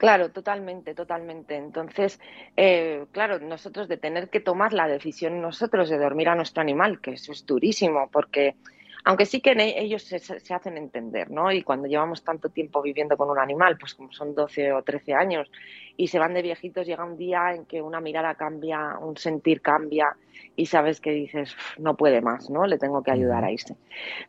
Claro, 0.00 0.30
totalmente, 0.30 0.94
totalmente. 0.94 1.56
Entonces, 1.56 2.18
eh, 2.56 3.04
claro, 3.12 3.38
nosotros 3.38 3.86
de 3.86 3.98
tener 3.98 4.30
que 4.30 4.40
tomar 4.40 4.72
la 4.72 4.88
decisión 4.88 5.42
nosotros 5.42 5.90
de 5.90 5.98
dormir 5.98 6.30
a 6.30 6.34
nuestro 6.34 6.62
animal, 6.62 7.02
que 7.02 7.10
eso 7.10 7.32
es 7.32 7.44
durísimo, 7.44 8.08
porque 8.10 8.56
aunque 9.04 9.26
sí 9.26 9.42
que 9.42 9.52
ellos 9.76 10.02
se, 10.02 10.54
hacen 10.54 10.78
entender, 10.78 11.30
¿no? 11.30 11.52
Y 11.52 11.62
cuando 11.62 11.86
llevamos 11.86 12.24
tanto 12.24 12.48
tiempo 12.48 12.80
viviendo 12.80 13.18
con 13.18 13.28
un 13.28 13.38
animal, 13.38 13.76
pues 13.76 13.94
como 13.94 14.10
son 14.10 14.34
12 14.34 14.72
o 14.72 14.82
13 14.82 15.12
años, 15.12 15.50
y 15.98 16.08
se 16.08 16.18
van 16.18 16.32
de 16.32 16.40
viejitos, 16.40 16.86
llega 16.86 17.04
un 17.04 17.18
día 17.18 17.52
en 17.52 17.66
que 17.66 17.82
una 17.82 18.00
mirada 18.00 18.34
cambia, 18.36 18.96
un 18.98 19.18
sentir 19.18 19.60
cambia, 19.60 20.16
y 20.56 20.64
sabes 20.64 21.02
que 21.02 21.10
dices, 21.10 21.54
no 21.76 21.98
puede 21.98 22.22
más, 22.22 22.48
¿no? 22.48 22.66
Le 22.66 22.78
tengo 22.78 23.02
que 23.02 23.10
ayudar 23.10 23.44
a 23.44 23.52
irse. 23.52 23.76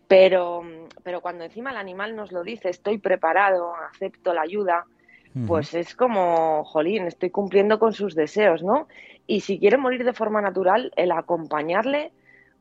Pero, 0.09 0.63
pero 1.01 1.21
cuando 1.21 1.45
encima 1.45 1.71
el 1.71 1.77
animal 1.77 2.13
nos 2.13 2.33
lo 2.33 2.43
dice, 2.43 2.67
estoy 2.67 2.97
preparado, 2.97 3.73
acepto 3.89 4.33
la 4.33 4.41
ayuda, 4.41 4.85
pues 5.47 5.73
es 5.73 5.95
como, 5.95 6.63
jolín, 6.65 7.07
estoy 7.07 7.29
cumpliendo 7.29 7.79
con 7.79 7.93
sus 7.93 8.15
deseos, 8.15 8.63
¿no? 8.63 8.87
Y 9.27 9.41
si 9.41 9.59
quiere 9.59 9.77
morir 9.77 10.03
de 10.03 10.13
forma 10.13 10.41
natural, 10.41 10.91
el 10.95 11.11
acompañarle, 11.11 12.11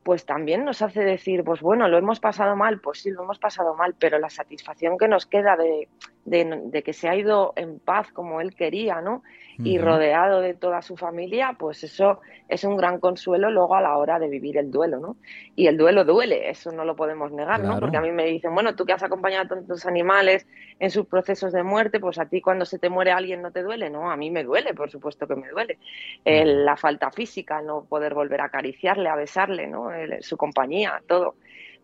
pues 0.02 0.24
también 0.24 0.64
nos 0.64 0.80
hace 0.82 1.00
decir, 1.00 1.44
pues 1.44 1.60
bueno, 1.60 1.88
lo 1.88 1.98
hemos 1.98 2.20
pasado 2.20 2.56
mal, 2.56 2.80
pues 2.80 3.00
sí, 3.02 3.10
lo 3.10 3.24
hemos 3.24 3.38
pasado 3.38 3.74
mal, 3.74 3.94
pero 3.98 4.18
la 4.18 4.30
satisfacción 4.30 4.96
que 4.96 5.08
nos 5.08 5.26
queda 5.26 5.56
de, 5.56 5.88
de, 6.24 6.82
que 6.84 6.92
se 6.92 7.08
ha 7.08 7.16
ido 7.16 7.52
en 7.56 7.78
paz 7.78 8.12
como 8.12 8.40
él 8.40 8.54
quería, 8.54 9.00
¿no? 9.00 9.22
Y 9.62 9.76
rodeado 9.76 10.40
de 10.40 10.54
toda 10.54 10.80
su 10.80 10.96
familia, 10.96 11.54
pues 11.58 11.84
eso 11.84 12.20
es 12.48 12.64
un 12.64 12.78
gran 12.78 12.98
consuelo 12.98 13.50
luego 13.50 13.74
a 13.74 13.82
la 13.82 13.98
hora 13.98 14.18
de 14.18 14.26
vivir 14.28 14.56
el 14.56 14.70
duelo, 14.70 15.00
¿no? 15.00 15.16
Y 15.54 15.66
el 15.66 15.76
duelo 15.76 16.04
duele, 16.04 16.48
eso 16.48 16.72
no 16.72 16.86
lo 16.86 16.96
podemos 16.96 17.30
negar, 17.30 17.60
¿no? 17.60 17.78
Porque 17.78 17.98
a 17.98 18.00
mí 18.00 18.10
me 18.10 18.24
dicen, 18.24 18.54
bueno, 18.54 18.74
tú 18.74 18.86
que 18.86 18.94
has 18.94 19.02
acompañado 19.02 19.44
a 19.44 19.48
tantos 19.48 19.84
animales 19.84 20.46
en 20.78 20.90
sus 20.90 21.04
procesos 21.06 21.52
de 21.52 21.62
muerte, 21.62 22.00
pues 22.00 22.18
a 22.18 22.24
ti 22.24 22.40
cuando 22.40 22.64
se 22.64 22.78
te 22.78 22.88
muere 22.88 23.10
alguien 23.10 23.42
no 23.42 23.50
te 23.50 23.62
duele, 23.62 23.90
¿no? 23.90 24.10
A 24.10 24.16
mí 24.16 24.30
me 24.30 24.44
duele, 24.44 24.72
por 24.72 24.90
supuesto 24.90 25.26
que 25.26 25.36
me 25.36 25.50
duele. 25.50 25.76
la 26.24 26.76
falta 26.78 27.10
física, 27.10 27.60
no 27.60 27.84
poder 27.84 28.14
volver 28.14 28.40
a 28.40 28.44
acariciarle, 28.44 29.10
a 29.10 29.14
besarle, 29.16 29.66
¿no? 29.66 29.90
su 30.20 30.38
compañía, 30.38 31.02
todo 31.06 31.34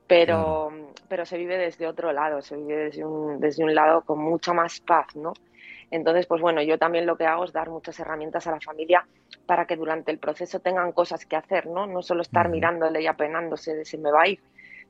pero, 0.07 0.72
pero 1.09 1.26
se 1.26 1.36
vive 1.36 1.59
desde 1.59 1.86
otro 1.86 2.12
lado, 2.12 2.40
se 2.42 2.57
vive 2.57 2.76
desde 2.76 3.04
un, 3.04 3.40
desde 3.40 3.64
un 3.64 3.74
lado 3.74 4.02
con 4.02 4.18
mucha 4.18 4.52
más 4.52 4.80
paz, 4.80 5.14
¿no? 5.16 5.32
Entonces, 5.90 6.26
pues 6.26 6.40
bueno, 6.40 6.62
yo 6.62 6.78
también 6.78 7.07
lo 7.07 7.16
que 7.16 7.26
hago 7.26 7.44
es 7.44 7.52
dar 7.52 7.70
muchas 7.70 7.98
herramientas 8.00 8.46
a 8.46 8.52
la 8.52 8.61
familia 8.61 9.07
para 9.46 9.66
que 9.66 9.76
durante 9.76 10.11
el 10.11 10.18
proceso 10.18 10.61
tengan 10.61 10.92
cosas 10.92 11.24
que 11.26 11.36
hacer, 11.36 11.66
¿no? 11.66 11.86
No 11.86 12.02
solo 12.02 12.22
estar 12.22 12.48
mirándole 12.48 13.02
y 13.02 13.07
apenándose 13.07 13.74
de 13.74 13.84
si 13.84 13.96
me 13.98 14.11
va 14.11 14.22
a 14.22 14.28
ir, 14.28 14.40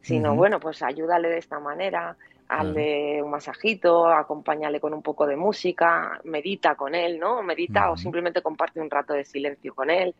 sino, 0.00 0.34
bueno, 0.34 0.58
pues 0.58 0.82
ayúdale 0.82 1.28
de 1.28 1.38
esta 1.38 1.60
manera, 1.60 2.16
hazle 2.48 3.22
un 3.22 3.30
masajito, 3.30 4.06
acompáñale 4.06 4.80
con 4.80 4.94
un 4.94 5.02
poco 5.02 5.26
de 5.26 5.36
música, 5.36 6.20
medita 6.24 6.74
con 6.74 6.94
él, 6.94 7.18
¿no? 7.18 7.42
Medita 7.42 7.90
o 7.90 7.96
simplemente 7.96 8.42
comparte 8.42 8.80
un 8.80 8.90
rato 8.90 9.12
de 9.12 9.24
silencio 9.24 9.74
con 9.74 9.90
él 9.90 10.14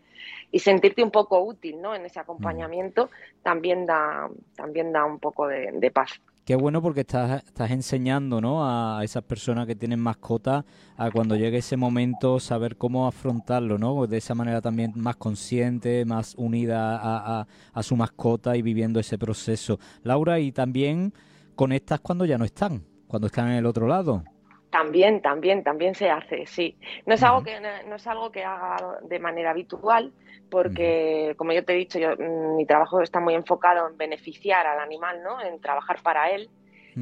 y 0.50 0.58
sentirte 0.58 1.02
un 1.02 1.10
poco 1.10 1.40
útil, 1.40 1.80
¿no? 1.80 1.94
En 1.94 2.04
ese 2.04 2.18
acompañamiento 2.20 3.10
también 3.42 3.86
da 3.86 4.28
también 4.56 4.92
da 4.92 5.04
un 5.04 5.18
poco 5.18 5.46
de, 5.46 5.90
paz. 5.92 6.20
Qué 6.44 6.54
bueno 6.54 6.80
porque 6.80 7.00
estás, 7.00 7.44
estás 7.44 7.70
enseñando 7.70 8.40
¿no? 8.40 8.64
a 8.64 9.02
esas 9.02 9.24
personas 9.24 9.66
que 9.66 9.74
tienen 9.74 9.98
mascotas 9.98 10.64
a 10.96 11.10
cuando 11.10 11.34
llegue 11.34 11.58
ese 11.58 11.76
momento 11.76 12.38
saber 12.38 12.76
cómo 12.76 13.08
afrontarlo, 13.08 13.78
¿no? 13.78 14.06
De 14.06 14.16
esa 14.16 14.34
manera 14.34 14.60
también 14.60 14.92
más 14.94 15.16
consciente, 15.16 16.04
más 16.04 16.34
unida 16.36 16.98
a, 17.00 17.46
a 17.72 17.82
su 17.82 17.96
mascota 17.96 18.56
y 18.56 18.62
viviendo 18.62 19.00
ese 19.00 19.18
proceso. 19.18 19.78
Laura, 20.02 20.38
y 20.38 20.52
también 20.52 21.12
conectas 21.56 22.00
cuando 22.00 22.24
ya 22.24 22.38
no 22.38 22.44
están, 22.44 22.84
cuando 23.08 23.26
están 23.26 23.48
en 23.48 23.54
el 23.54 23.66
otro 23.66 23.88
lado. 23.88 24.22
También, 24.70 25.22
también, 25.22 25.64
también 25.64 25.94
se 25.94 26.10
hace, 26.10 26.46
sí. 26.46 26.76
No 27.06 27.14
es 27.14 27.22
algo 27.22 27.42
que 27.42 27.58
no 27.60 27.96
es 27.96 28.06
algo 28.06 28.30
que 28.30 28.44
haga 28.44 28.98
de 29.02 29.18
manera 29.18 29.50
habitual, 29.50 30.12
porque 30.50 31.34
como 31.36 31.52
yo 31.52 31.64
te 31.64 31.72
he 31.72 31.76
dicho, 31.76 31.98
yo, 31.98 32.10
mm, 32.16 32.56
mi 32.56 32.66
trabajo 32.66 33.00
está 33.00 33.20
muy 33.20 33.34
enfocado 33.34 33.88
en 33.88 33.96
beneficiar 33.96 34.66
al 34.66 34.80
animal, 34.80 35.22
¿no? 35.22 35.40
En 35.40 35.60
trabajar 35.60 36.02
para 36.02 36.30
él. 36.30 36.50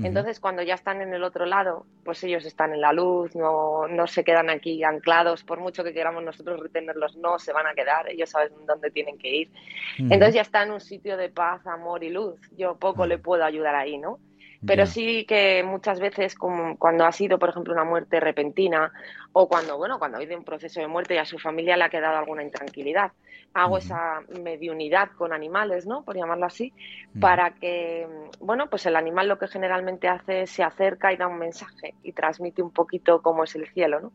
Entonces, 0.02 0.40
cuando 0.40 0.60
ya 0.62 0.74
están 0.74 1.02
en 1.02 1.14
el 1.14 1.22
otro 1.22 1.46
lado, 1.46 1.86
pues 2.04 2.24
ellos 2.24 2.44
están 2.44 2.72
en 2.72 2.80
la 2.80 2.92
luz, 2.92 3.36
no, 3.36 3.86
no 3.86 4.08
se 4.08 4.24
quedan 4.24 4.50
aquí 4.50 4.82
anclados, 4.82 5.44
por 5.44 5.60
mucho 5.60 5.84
que 5.84 5.94
queramos 5.94 6.24
nosotros 6.24 6.58
retenerlos, 6.58 7.16
no 7.16 7.38
se 7.38 7.52
van 7.52 7.68
a 7.68 7.74
quedar, 7.74 8.08
ellos 8.10 8.30
saben 8.30 8.50
dónde 8.66 8.90
tienen 8.90 9.18
que 9.18 9.36
ir. 9.36 9.50
Entonces 9.98 10.34
ya 10.34 10.40
está 10.40 10.64
en 10.64 10.72
un 10.72 10.80
sitio 10.80 11.16
de 11.16 11.28
paz, 11.28 11.64
amor 11.68 12.02
y 12.02 12.10
luz. 12.10 12.40
Yo 12.56 12.76
poco 12.76 13.06
le 13.06 13.18
puedo 13.18 13.44
ayudar 13.44 13.76
ahí, 13.76 13.96
¿no? 13.96 14.18
Pero 14.66 14.86
sí 14.86 15.24
que 15.26 15.62
muchas 15.62 16.00
veces, 16.00 16.34
como 16.34 16.76
cuando 16.78 17.04
ha 17.04 17.12
sido, 17.12 17.38
por 17.38 17.50
ejemplo, 17.50 17.72
una 17.72 17.84
muerte 17.84 18.20
repentina 18.20 18.92
o 19.32 19.48
cuando, 19.48 19.76
bueno, 19.76 19.98
cuando 19.98 20.16
ha 20.16 20.20
habido 20.20 20.38
un 20.38 20.44
proceso 20.44 20.80
de 20.80 20.86
muerte 20.86 21.14
y 21.14 21.18
a 21.18 21.24
su 21.24 21.38
familia 21.38 21.76
le 21.76 21.84
ha 21.84 21.88
quedado 21.88 22.16
alguna 22.16 22.42
intranquilidad, 22.42 23.12
hago 23.54 23.78
esa 23.78 24.20
mediunidad 24.42 25.10
con 25.16 25.32
animales, 25.32 25.86
¿no? 25.86 26.02
Por 26.02 26.16
llamarlo 26.16 26.46
así, 26.46 26.72
para 27.20 27.54
que, 27.54 28.06
bueno, 28.40 28.68
pues 28.68 28.84
el 28.86 28.96
animal 28.96 29.28
lo 29.28 29.38
que 29.38 29.46
generalmente 29.46 30.08
hace 30.08 30.42
es 30.42 30.50
se 30.50 30.64
acerca 30.64 31.12
y 31.12 31.16
da 31.16 31.28
un 31.28 31.38
mensaje 31.38 31.94
y 32.02 32.12
transmite 32.12 32.62
un 32.62 32.72
poquito 32.72 33.22
cómo 33.22 33.44
es 33.44 33.54
el 33.54 33.68
cielo, 33.68 34.00
¿no? 34.00 34.12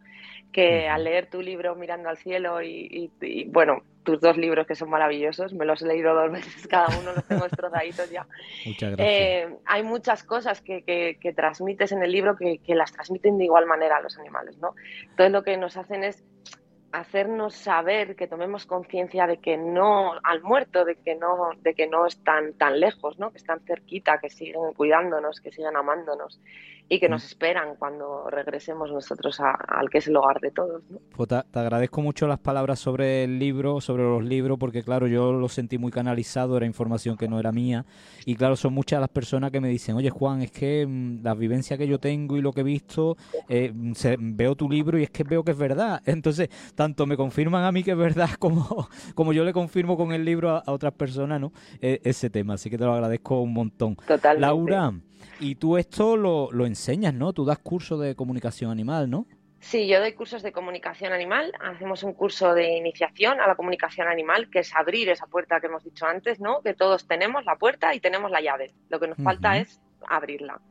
Que 0.52 0.90
al 0.90 1.06
leer 1.06 1.30
tu 1.30 1.42
libro 1.42 1.76
mirando 1.76 2.10
al 2.10 2.18
cielo 2.18 2.62
y, 2.62 3.12
bueno, 3.50 3.84
tus 4.10 4.22
dos 4.22 4.38
libros 4.38 4.66
que 4.66 4.76
son 4.76 4.90
maravillosos, 4.90 5.54
me 5.54 5.66
los 5.66 5.82
he 5.82 5.88
leído 5.88 6.14
dos 6.16 6.32
veces 6.32 6.68
cada 6.68 6.88
uno, 7.00 7.14
los 7.14 7.24
tengo 7.26 7.46
estrozaditos 7.46 8.10
ya. 8.10 8.26
Muchas 8.66 8.96
gracias. 8.96 9.08
Eh, 9.08 9.56
hay 9.66 9.84
muchas 9.84 10.24
cosas 10.24 10.62
que, 10.62 10.84
que, 10.84 11.34
transmites 11.34 11.92
en 11.92 12.04
el 12.04 12.12
libro 12.12 12.36
que, 12.36 12.58
que 12.58 12.76
las 12.76 12.92
transmiten 12.92 13.38
de 13.38 13.46
igual 13.46 13.66
manera 13.66 13.98
a 13.98 14.02
los 14.02 14.18
animales, 14.18 14.58
¿no? 14.58 14.74
Entonces 15.04 15.32
lo 15.32 15.44
que 15.44 15.58
nos 15.58 15.78
hacen 15.78 16.04
es 16.04 16.24
hacernos 16.92 17.54
saber 17.56 18.16
que 18.16 18.28
tomemos 18.28 18.66
conciencia 18.66 19.28
de 19.28 19.38
que 19.38 19.58
no 19.58 20.14
al 20.24 20.42
muerto 20.42 20.86
de 20.86 20.96
que 20.96 21.16
no 21.16 21.52
de 21.62 21.74
que 21.74 21.88
no 21.88 22.06
están 22.06 22.54
tan 22.54 22.80
lejos 22.80 23.20
no 23.20 23.32
que 23.32 23.38
están 23.38 23.60
cerquita 23.62 24.20
que 24.20 24.30
siguen 24.30 24.74
cuidándonos 24.76 25.40
que 25.40 25.52
siguen 25.52 25.76
amándonos 25.76 26.40
y 26.90 27.00
que 27.00 27.08
nos 27.08 27.24
esperan 27.24 27.76
cuando 27.78 28.30
regresemos 28.32 28.92
nosotros 28.92 29.40
al 29.40 29.90
que 29.92 30.00
es 30.00 30.08
el 30.08 30.18
hogar 30.18 30.40
de 30.42 30.50
todos. 30.50 30.82
¿no? 30.90 30.98
Pues 31.16 31.30
te, 31.30 31.60
agradezco 31.60 32.02
mucho 32.02 32.28
las 32.28 32.40
palabras 32.40 32.80
sobre 32.80 33.24
el 33.24 33.38
libro, 33.38 33.80
sobre 33.80 34.04
los 34.04 34.24
libros, 34.24 34.58
porque 34.58 34.82
claro, 34.82 35.06
yo 35.06 35.32
lo 35.32 35.48
sentí 35.50 35.78
muy 35.78 35.92
canalizado, 35.92 36.58
era 36.58 36.66
información 36.66 37.16
que 37.16 37.28
no 37.28 37.40
era 37.40 37.52
mía, 37.52 37.86
y 38.26 38.36
claro, 38.36 38.56
son 38.56 38.74
muchas 38.74 39.00
las 39.00 39.10
personas 39.10 39.52
que 39.52 39.62
me 39.62 39.70
dicen, 39.70 39.96
oye 39.96 40.10
Juan, 40.10 40.42
es 40.42 40.52
que 40.52 40.86
mm, 40.88 41.24
la 41.24 41.36
vivencia 41.36 41.78
que 41.78 41.88
yo 41.88 42.00
tengo 42.00 42.38
y 42.38 42.42
lo 42.42 42.52
que 42.52 42.62
he 42.62 42.64
visto, 42.64 43.18
eh, 43.48 43.72
veo 44.20 44.56
tu 44.56 44.68
libro 44.68 44.98
y 44.98 45.04
es 45.04 45.12
que 45.12 45.24
veo 45.24 45.44
que 45.44 45.52
es 45.52 45.58
verdad. 45.58 46.02
Entonces, 46.06 46.50
tanto 46.80 47.06
me 47.06 47.18
confirman 47.18 47.66
a 47.66 47.74
mí 47.74 47.84
que 47.84 47.92
es 47.92 47.98
verdad 47.98 48.30
como, 48.40 48.88
como 49.14 49.34
yo 49.34 49.44
le 49.44 49.52
confirmo 49.52 49.98
con 49.98 50.14
el 50.14 50.24
libro 50.24 50.52
a, 50.52 50.64
otras 50.68 50.94
personas, 50.94 51.42
¿no? 51.42 51.52
E, 51.82 52.00
ese 52.06 52.30
tema, 52.30 52.54
así 52.54 52.70
que 52.70 52.78
te 52.78 52.86
lo 52.86 52.94
agradezco 52.94 53.42
un 53.42 53.52
montón. 53.52 53.98
Totalmente. 53.98 54.40
Laura, 54.40 54.94
y 55.42 55.56
tú 55.56 55.76
esto 55.76 56.16
lo, 56.16 56.50
lo 56.54 56.66
enseñas, 56.66 57.14
¿no? 57.14 57.34
Tú 57.34 57.44
das 57.44 57.60
cursos 57.60 58.00
de 58.00 58.16
comunicación 58.16 58.72
animal, 58.72 59.10
¿no? 59.10 59.28
Sí, 59.60 59.90
yo 59.90 60.00
doy 60.00 60.14
cursos 60.14 60.42
de 60.42 60.54
comunicación 60.54 61.12
animal. 61.12 61.52
Hacemos 61.60 62.04
un 62.04 62.14
curso 62.14 62.54
de 62.54 62.78
iniciación 62.78 63.42
a 63.42 63.48
la 63.48 63.56
comunicación 63.56 64.08
animal, 64.08 64.50
que 64.50 64.60
es 64.60 64.74
abrir 64.74 65.10
esa 65.10 65.28
puerta 65.28 65.60
que 65.60 65.68
hemos 65.68 65.84
dicho 65.84 66.06
antes, 66.06 66.40
¿no? 66.40 66.62
Que 66.62 66.74
todos 66.74 67.10
tenemos 67.10 67.44
la 67.44 67.58
puerta 67.58 67.94
y 67.94 68.00
tenemos 68.00 68.32
la 68.32 68.40
llave. 68.40 68.72
Lo 68.88 69.02
que 69.02 69.10
nos 69.10 69.18
falta 69.18 69.58
es 69.58 69.82
abrirla. 70.08 70.62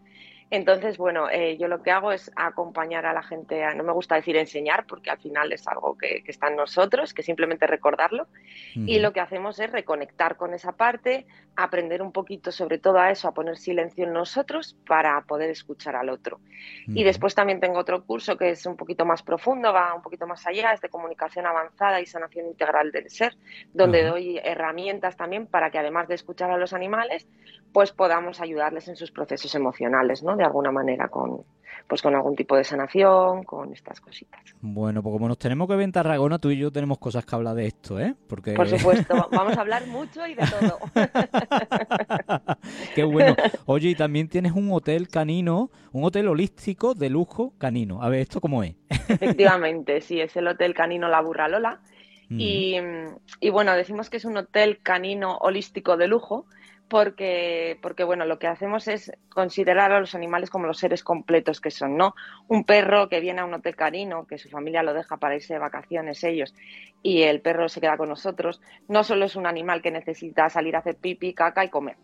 Entonces, 0.51 0.97
bueno, 0.97 1.29
eh, 1.31 1.59
yo 1.59 1.69
lo 1.69 1.83
que 1.83 1.91
hago 1.91 2.11
es 2.11 2.31
acompañar 2.35 3.05
a 3.05 3.13
la 3.13 3.23
gente, 3.23 3.63
no 3.75 3.85
me 3.85 3.93
gusta 3.93 4.15
decir 4.15 4.37
enseñar, 4.37 4.87
porque 4.87 5.11
al 5.11 5.19
final 5.19 5.53
es 5.53 5.67
algo 5.69 5.97
que, 5.99 6.23
está 6.27 6.49
en 6.49 6.57
nosotros, 6.57 7.13
que 7.13 7.23
simplemente 7.23 7.67
recordarlo. 7.67 8.27
Y 8.75 8.99
lo 9.01 9.13
que 9.13 9.21
hacemos 9.21 9.59
es 9.61 9.71
reconectar 9.71 10.37
con 10.37 10.55
esa 10.55 10.73
parte, 10.73 11.27
aprender 11.57 12.01
un 12.01 12.13
poquito 12.13 12.51
sobre 12.53 12.79
todo 12.79 12.99
a 12.99 13.11
eso, 13.11 13.29
a 13.29 13.35
poner 13.35 13.59
silencio 13.59 14.05
en 14.05 14.13
nosotros 14.13 14.77
para 14.87 15.21
poder 15.23 15.51
escuchar 15.51 15.97
al 15.97 16.09
otro. 16.09 16.41
Y 16.87 17.05
después 17.05 17.35
también 17.35 17.61
tengo 17.61 17.79
otro 17.79 18.05
curso 18.05 18.37
que 18.37 18.51
es 18.51 18.65
un 18.65 18.77
poquito 18.77 19.05
más 19.05 19.23
profundo, 19.23 19.73
va 19.73 19.95
un 19.95 20.03
poquito 20.03 20.27
más 20.27 20.47
allá, 20.47 20.73
es 20.73 20.81
de 20.81 20.89
comunicación 20.89 21.47
avanzada 21.47 22.01
y 22.01 22.07
sanación 22.07 22.47
integral 22.47 22.91
del 22.91 23.11
ser, 23.11 23.37
donde 23.73 24.03
doy 24.03 24.39
herramientas 24.43 25.17
también 25.17 25.47
para 25.47 25.71
que 25.71 25.79
además 25.79 26.09
de 26.09 26.15
escuchar 26.15 26.51
a 26.51 26.57
los 26.57 26.73
animales, 26.73 27.29
pues 27.73 27.93
podamos 27.93 28.41
ayudarles 28.41 28.89
en 28.89 28.97
sus 28.97 29.11
procesos 29.11 29.55
emocionales, 29.55 30.23
¿no? 30.23 30.38
De 30.39 30.45
alguna 30.45 30.71
manera 30.71 31.09
con, 31.09 31.43
pues 31.89 32.01
con 32.01 32.15
algún 32.15 32.37
tipo 32.37 32.57
de 32.57 32.63
sanación, 32.63 33.43
con 33.43 33.73
estas 33.73 34.01
cositas. 34.01 34.41
Bueno, 34.61 35.03
pues 35.03 35.13
como 35.13 35.27
nos 35.27 35.37
tenemos 35.37 35.67
que 35.67 35.75
ver 35.75 35.85
en 35.85 35.91
Tarragona, 35.91 36.39
tú 36.39 36.51
y 36.51 36.57
yo 36.57 36.71
tenemos 36.71 36.99
cosas 36.99 37.27
que 37.27 37.35
hablar 37.35 37.57
de 37.57 37.67
esto, 37.67 37.99
¿eh? 37.99 38.15
Porque... 38.29 38.53
Por 38.53 38.69
supuesto, 38.69 39.29
vamos 39.33 39.57
a 39.57 39.61
hablar 39.63 39.85
mucho 39.89 40.25
y 40.29 40.35
de 40.35 40.45
todo. 40.47 40.79
Qué 42.95 43.03
bueno. 43.03 43.35
Oye, 43.67 43.89
y 43.89 43.95
también 43.97 44.29
tienes 44.29 44.53
un 44.53 44.71
hotel 44.71 45.09
canino, 45.09 45.71
un 45.91 46.05
hotel 46.05 46.29
holístico 46.29 46.95
de 46.95 47.11
lujo 47.11 47.53
canino. 47.59 48.01
A 48.01 48.09
ver, 48.09 48.21
¿esto 48.21 48.41
cómo 48.41 48.63
es? 48.63 48.77
Efectivamente, 49.09 50.01
sí, 50.01 50.21
es 50.21 50.37
el 50.37 50.47
Hotel 50.47 50.75
Canino 50.75 51.09
La 51.09 51.21
Burra 51.21 51.49
Lola. 51.49 51.81
y, 52.31 52.77
y 53.41 53.51
bueno, 53.51 53.75
decimos 53.75 54.09
que 54.09 54.19
es 54.19 54.25
un 54.25 54.37
hotel 54.37 54.79
canino 54.83 55.39
holístico 55.39 55.97
de 55.97 56.07
lujo 56.07 56.47
porque, 56.89 57.79
porque 57.83 58.05
bueno, 58.05 58.25
lo 58.25 58.39
que 58.39 58.47
hacemos 58.47 58.89
es 58.89 59.13
considerar 59.29 59.93
a 59.93 60.01
los 60.01 60.15
animales 60.15 60.51
como 60.51 60.67
los 60.67 60.79
seres 60.79 61.05
completos 61.05 61.61
que 61.61 61.71
son, 61.71 61.97
¿no? 61.97 62.15
Un 62.49 62.65
perro 62.65 63.09
que 63.09 63.21
viene 63.21 63.41
a 63.41 63.45
un 63.45 63.55
hotel 63.55 63.77
carino, 63.77 64.27
que 64.27 64.39
su 64.39 64.49
familia 64.49 64.83
lo 64.83 64.95
deja 64.95 65.19
para 65.19 65.37
irse 65.37 65.55
de 65.55 65.61
vacaciones 65.61 66.25
ellos, 66.25 66.55
y 67.03 67.23
el 67.23 67.41
perro 67.41 67.69
se 67.69 67.81
queda 67.81 67.97
con 67.97 68.09
nosotros, 68.09 68.61
no 68.89 69.05
solo 69.05 69.27
es 69.27 69.37
un 69.37 69.47
animal 69.47 69.83
que 69.83 69.91
necesita 69.91 70.49
salir 70.49 70.77
a 70.77 70.81
hacer 70.81 70.97
pipi, 70.97 71.35
caca 71.35 71.65
y 71.65 71.69
comer. 71.69 71.97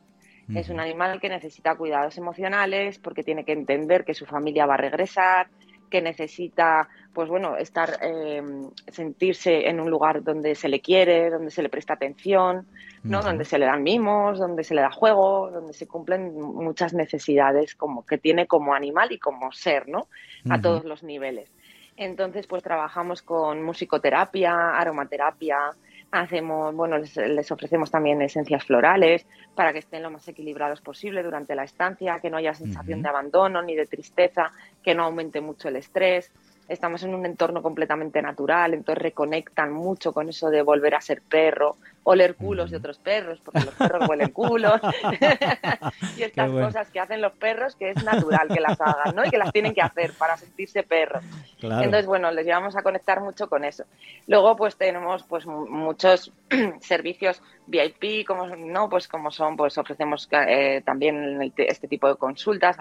Es 0.55 0.68
un 0.68 0.78
animal 0.78 1.20
que 1.22 1.30
necesita 1.30 1.74
cuidados 1.74 2.18
emocionales 2.18 2.99
porque 2.99 3.24
tiene 3.24 3.47
que 3.47 3.53
entender 3.53 4.05
que 4.05 4.12
su 4.12 4.26
familia 4.26 4.66
va 4.66 4.74
a 4.74 4.76
regresar, 4.76 5.49
que 5.95 6.03
necesita, 6.03 6.88
pues 7.12 7.28
bueno, 7.28 7.57
estar, 7.57 8.01
eh, 8.03 8.42
sentirse 8.88 9.68
en 9.68 9.78
un 9.78 9.88
lugar 9.88 10.24
donde 10.24 10.57
se 10.57 10.68
le 10.68 10.80
quiere, 10.80 11.30
donde 11.30 11.53
se 11.53 11.62
le 11.62 11.68
presta 11.68 11.95
atención, 11.95 12.66
¿no? 13.05 13.22
Donde 13.22 13.45
se 13.45 13.61
le 13.61 13.66
dan 13.66 13.84
mimos, 13.84 14.40
donde 14.40 14.64
se 14.64 14.74
le 14.74 14.80
da 14.80 14.90
juego, 14.90 15.53
donde 15.53 15.72
se 15.72 15.86
cumplen 15.86 16.34
muchas 16.34 16.95
necesidades 16.95 17.76
como 17.76 18.05
que 18.05 18.18
tiene 18.18 18.49
como 18.49 18.74
animal 18.74 19.12
y 19.12 19.20
como 19.20 19.53
ser, 19.53 19.86
¿no? 19.88 20.09
A 20.51 20.61
todos 20.61 20.84
los 20.84 21.05
niveles. 21.05 21.49
Entonces, 21.97 22.49
pues 22.49 22.64
trabajamos 22.64 23.22
con 23.22 23.62
musicoterapia, 23.62 24.70
aromaterapia, 24.70 25.76
Hacemos, 26.17 26.73
bueno, 26.77 26.99
les, 26.99 27.51
ofrecemos 27.51 27.91
también 27.91 28.23
esencias 28.23 28.65
florales 28.65 29.27
para 29.57 29.73
que 29.73 29.81
estén 29.81 30.01
lo 30.01 30.12
más 30.12 30.29
equilibrados 30.29 30.81
posible 30.81 31.25
durante 31.25 31.57
la 31.57 31.65
estancia, 31.65 32.21
que 32.21 32.31
no 32.31 32.37
haya 32.37 32.55
sensación 32.55 33.03
de 33.03 33.09
abandono 33.09 33.62
ni 33.62 33.75
de 33.75 33.87
tristeza, 33.87 34.53
que 34.81 34.95
no 34.95 35.03
aumente 35.03 35.41
mucho 35.41 35.67
el 35.67 35.75
estrés. 35.75 36.31
Estamos 36.69 37.03
en 37.03 37.17
un 37.17 37.27
entorno 37.27 37.62
completamente 37.62 38.23
natural, 38.23 38.75
entonces 38.75 39.03
reconectan 39.03 39.73
mucho 39.73 40.12
con 40.12 40.29
eso 40.29 40.51
de 40.51 40.62
volver 40.62 40.95
a 40.95 41.01
ser 41.01 41.21
perro, 41.21 41.79
oler 42.05 42.36
culos 42.36 42.70
de 42.70 42.76
otros 42.76 42.98
perros, 42.98 43.40
porque 43.40 43.61
los 43.61 43.74
perros 43.74 44.09
huelen 44.09 44.30
culos, 44.30 44.80
y 46.16 46.22
estas 46.22 46.50
cosas 46.50 46.90
que 46.90 47.00
hacen 47.00 47.20
los 47.20 47.32
perros 47.32 47.74
que 47.76 47.90
es 47.90 48.05
natural 48.05 48.48
que 48.48 48.61
las 48.61 48.80
hagan, 48.80 49.16
¿no? 49.16 49.24
Y 49.24 49.30
que 49.30 49.38
las 49.38 49.52
tienen 49.52 49.74
que 49.74 49.82
hacer 49.82 50.12
para 50.12 50.36
sentirse 50.36 50.82
perros. 50.82 51.24
Entonces, 51.61 52.07
bueno, 52.07 52.30
les 52.30 52.44
llevamos 52.44 52.76
a 52.76 52.82
conectar 52.82 53.20
mucho 53.20 53.48
con 53.48 53.64
eso. 53.64 53.84
Luego, 54.26 54.55
pues 54.55 54.76
tenemos 54.76 55.22
pues 55.24 55.46
muchos 55.46 56.32
servicios 56.80 57.42
VIP, 57.66 58.26
como 58.26 58.46
no, 58.55 58.88
pues 58.88 59.09
como 59.09 59.30
son, 59.30 59.57
pues 59.57 59.78
ofrecemos 59.78 60.28
eh, 60.30 60.82
también 60.84 61.52
este 61.57 61.88
tipo 61.88 62.09
de 62.09 62.16
consultas, 62.16 62.76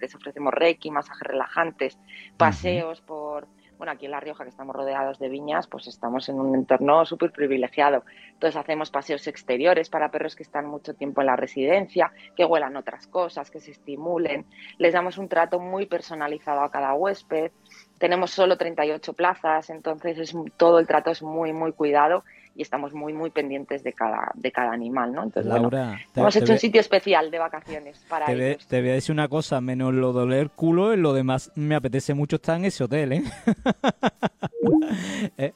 les 0.00 0.14
ofrecemos 0.14 0.54
reiki, 0.54 0.90
masajes 0.90 1.26
relajantes, 1.26 1.98
paseos 2.36 3.00
por 3.00 3.48
bueno, 3.78 3.92
aquí 3.92 4.06
en 4.06 4.10
La 4.10 4.20
Rioja, 4.20 4.42
que 4.42 4.50
estamos 4.50 4.74
rodeados 4.74 5.20
de 5.20 5.28
viñas, 5.28 5.68
pues 5.68 5.86
estamos 5.86 6.28
en 6.28 6.40
un 6.40 6.54
entorno 6.54 7.06
súper 7.06 7.30
privilegiado. 7.30 8.04
Entonces 8.32 8.56
hacemos 8.56 8.90
paseos 8.90 9.26
exteriores 9.28 9.88
para 9.88 10.10
perros 10.10 10.34
que 10.34 10.42
están 10.42 10.66
mucho 10.66 10.94
tiempo 10.94 11.20
en 11.20 11.28
la 11.28 11.36
residencia, 11.36 12.12
que 12.36 12.44
huelan 12.44 12.76
otras 12.76 13.06
cosas, 13.06 13.50
que 13.52 13.60
se 13.60 13.70
estimulen. 13.70 14.46
Les 14.78 14.92
damos 14.92 15.16
un 15.16 15.28
trato 15.28 15.60
muy 15.60 15.86
personalizado 15.86 16.62
a 16.62 16.70
cada 16.70 16.92
huésped. 16.94 17.52
Tenemos 17.98 18.32
solo 18.32 18.58
38 18.58 19.12
plazas, 19.12 19.70
entonces 19.70 20.18
es, 20.18 20.34
todo 20.56 20.80
el 20.80 20.86
trato 20.88 21.10
es 21.10 21.22
muy, 21.22 21.52
muy 21.52 21.72
cuidado 21.72 22.24
y 22.58 22.62
estamos 22.62 22.92
muy, 22.92 23.12
muy 23.12 23.30
pendientes 23.30 23.84
de 23.84 23.92
cada, 23.92 24.32
de 24.34 24.50
cada 24.50 24.72
animal, 24.72 25.12
¿no? 25.12 25.22
Entonces, 25.22 25.48
Laura, 25.48 26.00
hemos 26.16 26.34
hecho 26.34 26.54
un 26.54 26.58
sitio 26.58 26.80
especial 26.80 27.30
de 27.30 27.38
vacaciones 27.38 28.04
para 28.08 28.26
te 28.26 28.32
ellos. 28.32 28.66
te 28.66 28.80
voy 28.80 28.90
a 28.90 28.94
decir 28.94 29.12
una 29.12 29.28
cosa, 29.28 29.60
menos 29.60 29.94
lo 29.94 30.12
de 30.12 30.22
oler 30.22 30.50
culo, 30.50 30.92
en 30.92 31.00
lo 31.00 31.12
demás 31.12 31.52
me 31.54 31.76
apetece 31.76 32.14
mucho 32.14 32.34
estar 32.34 32.56
en 32.56 32.64
ese 32.64 32.82
hotel, 32.82 33.12
¿eh? 33.12 33.22
¿eh? 35.38 35.52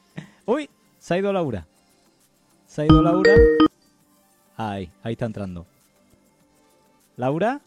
Uy, 0.47 0.71
se 1.01 1.15
ha 1.15 1.19
ido 1.19 1.33
Laura. 1.33 1.67
Se 2.67 2.83
ha 2.83 2.85
ido 2.85 3.03
Laura. 3.03 3.33
Ahí, 4.57 4.89
ahí 5.03 5.15
está 5.15 5.27
entrando. 5.27 5.67
¿Laura? 7.17 7.61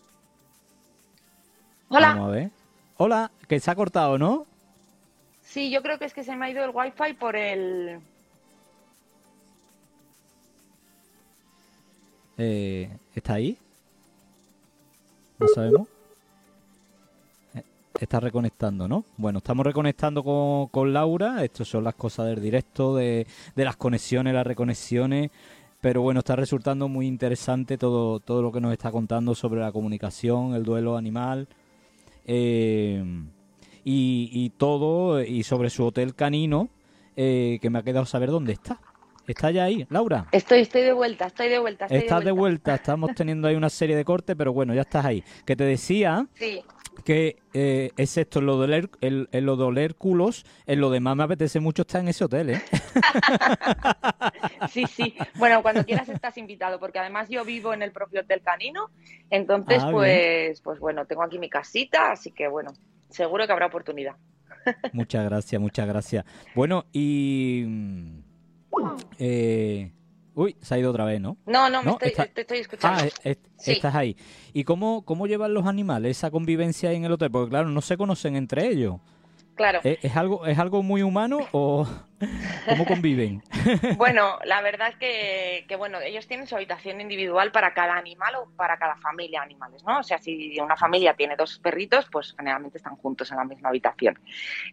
Hola. 1.90 2.08
Vamos 2.08 2.30
a 2.30 2.32
ver. 2.32 2.52
Hola, 2.96 3.32
que 3.50 3.60
se 3.60 3.70
ha 3.70 3.76
cortado, 3.76 4.18
¿no? 4.18 4.46
Sí, 5.42 5.72
yo 5.72 5.82
creo 5.82 6.00
que 6.00 6.06
es 6.06 6.14
que 6.14 6.24
se 6.24 6.38
me 6.38 6.46
ha 6.46 6.50
ido 6.50 6.64
el 6.64 6.72
wifi 6.74 7.16
por 7.20 7.36
el 7.36 8.00
Eh, 12.38 12.90
¿Está 13.14 13.36
ahí? 13.36 13.58
No 15.40 15.48
sabemos. 15.48 15.88
Eh, 17.54 17.64
está 18.00 18.20
reconectando, 18.20 18.88
¿no? 18.88 19.06
Bueno, 19.18 19.40
estamos 19.40 19.66
reconectando 19.66 20.24
con, 20.72 20.94
Laura. 20.94 21.44
Estas 21.44 21.68
son 21.68 21.84
las 21.84 21.96
cosas 21.96 22.28
del 22.28 22.42
directo, 22.42 22.96
de, 22.96 23.26
las 23.56 23.78
conexiones, 23.78 24.34
las 24.34 24.48
reconexiones. 24.48 25.32
Pero 25.82 26.02
bueno, 26.02 26.20
está 26.20 26.36
resultando 26.36 26.88
muy 26.88 27.06
interesante 27.06 27.78
todo, 27.78 28.20
todo 28.20 28.42
lo 28.42 28.52
que 28.52 28.60
nos 28.60 28.74
está 28.74 28.92
contando 28.92 29.36
sobre 29.36 29.62
la 29.62 29.72
comunicación, 29.72 30.56
el 30.56 30.64
duelo 30.64 30.98
animal. 30.98 31.48
Eh, 32.26 33.04
y, 33.88 34.50
todo, 34.58 35.22
y 35.22 35.44
sobre 35.44 35.70
su 35.70 35.86
hotel 35.86 36.16
canino, 36.16 36.70
que 37.16 37.70
me 37.70 37.80
ha 37.80 37.84
quedado 37.84 38.08
saber 38.08 38.32
dónde 38.32 38.54
está. 38.54 38.80
¿Está 39.28 39.52
ya 39.52 39.64
ahí, 39.64 39.86
Laura? 39.90 40.28
Estoy, 40.32 40.60
estoy 40.60 40.82
de 40.82 40.94
vuelta, 40.94 41.28
estoy 41.28 41.50
de 41.50 41.60
vuelta. 41.60 41.86
estás 41.90 42.24
de 42.24 42.32
vuelta. 42.32 42.76
estamos 42.76 43.14
teniendo 43.16 43.48
ahí 43.48 43.56
una 43.56 43.70
serie 43.70 43.96
de 43.96 44.06
cortes, 44.06 44.36
pero 44.36 44.54
bueno, 44.54 44.74
ya 44.74 44.82
estás 44.82 45.06
ahí. 45.06 45.24
Que 45.46 45.56
te 45.56 45.64
decía 45.64 46.28
que 47.04 47.38
eh, 47.54 47.92
es 47.98 48.18
esto, 48.18 48.42
lo 48.42 48.58
de 48.58 48.64
oler, 48.66 48.90
el, 49.02 49.28
lo 49.32 49.58
de 49.58 49.64
oler 49.64 49.96
culos, 49.96 50.46
en 50.66 50.80
lo 50.80 50.90
demás 50.90 51.16
me 51.16 51.24
apetece 51.24 51.60
mucho 51.60 51.82
estar 51.82 52.02
en 52.02 52.08
ese 52.08 52.24
hotel, 52.24 52.52
¿eh? 52.52 52.62
sí, 54.72 54.86
sí. 54.86 55.16
Bueno, 55.36 55.62
cuando 55.62 55.84
quieras 55.84 56.08
estás 56.10 56.38
invitado, 56.38 56.80
porque 56.80 57.00
además 57.00 57.28
yo 57.30 57.44
vivo 57.44 57.74
en 57.74 57.82
el 57.82 57.92
propio 57.92 58.22
Hotel 58.22 58.42
Canino, 58.42 58.92
entonces 59.30 59.84
ah, 59.84 59.92
pues, 59.92 60.62
pues 60.62 60.80
bueno, 60.80 61.06
tengo 61.06 61.24
aquí 61.24 61.40
mi 61.40 61.50
casita, 61.50 62.12
así 62.12 62.32
que 62.32 62.48
bueno, 62.48 62.72
seguro 63.10 63.46
que 63.46 63.52
habrá 63.52 63.66
oportunidad. 63.66 64.16
muchas 64.94 65.26
gracias, 65.26 65.62
muchas 65.62 65.88
gracias. 65.88 66.26
Bueno, 66.56 66.86
y 66.94 67.66
eh, 69.20 69.92
uy, 70.34 70.56
se 70.62 70.76
ha 70.76 70.78
ido 70.78 70.92
otra 70.92 71.06
vez, 71.06 71.22
¿no? 71.22 71.38
No, 71.46 71.70
no, 71.70 71.84
me 71.84 71.92
Estoy, 71.92 72.28
te 72.28 72.42
estoy 72.42 72.58
escuchando. 72.60 73.04
Ah, 73.24 73.34
estás 73.66 73.96
ahí. 73.96 74.16
¿Y 74.54 74.64
cómo, 74.64 75.04
cómo 75.06 75.28
llevan 75.28 75.54
los 75.54 75.66
animales 75.66 76.18
esa 76.18 76.32
convivencia 76.32 76.92
en 76.92 77.06
el 77.06 77.12
hotel? 77.12 77.32
Porque 77.32 77.50
claro, 77.50 77.70
no 77.70 77.82
se 77.82 77.98
conocen 77.98 78.36
entre 78.36 78.68
ellos. 78.68 78.98
Claro. 79.56 79.80
¿Es, 79.84 80.16
algo, 80.18 80.46
¿Es 80.46 80.60
algo 80.60 80.84
muy 80.84 81.02
humano 81.02 81.40
o 81.54 81.88
cómo 82.68 82.86
conviven? 82.86 83.44
bueno, 83.98 84.40
la 84.46 84.62
verdad 84.62 84.90
es 84.90 84.96
que, 84.96 85.66
que, 85.68 85.76
bueno, 85.76 86.00
ellos 86.00 86.28
tienen 86.28 86.48
su 86.48 86.56
habitación 86.56 87.02
individual 87.02 87.52
para 87.52 87.74
cada 87.74 87.96
animal 87.96 88.36
o 88.36 88.50
para 88.56 88.78
cada 88.78 88.96
familia 88.98 89.40
de 89.40 89.46
animales, 89.46 89.84
¿no? 89.84 90.00
O 90.00 90.04
sea, 90.04 90.18
si 90.18 90.60
una 90.60 90.78
familia 90.78 91.16
tiene 91.16 91.36
dos 91.36 91.60
perritos, 91.60 92.08
pues 92.12 92.34
generalmente 92.38 92.78
están 92.78 92.96
juntos 92.96 93.32
en 93.32 93.38
la 93.38 93.46
misma 93.46 93.70
habitación. 93.70 94.20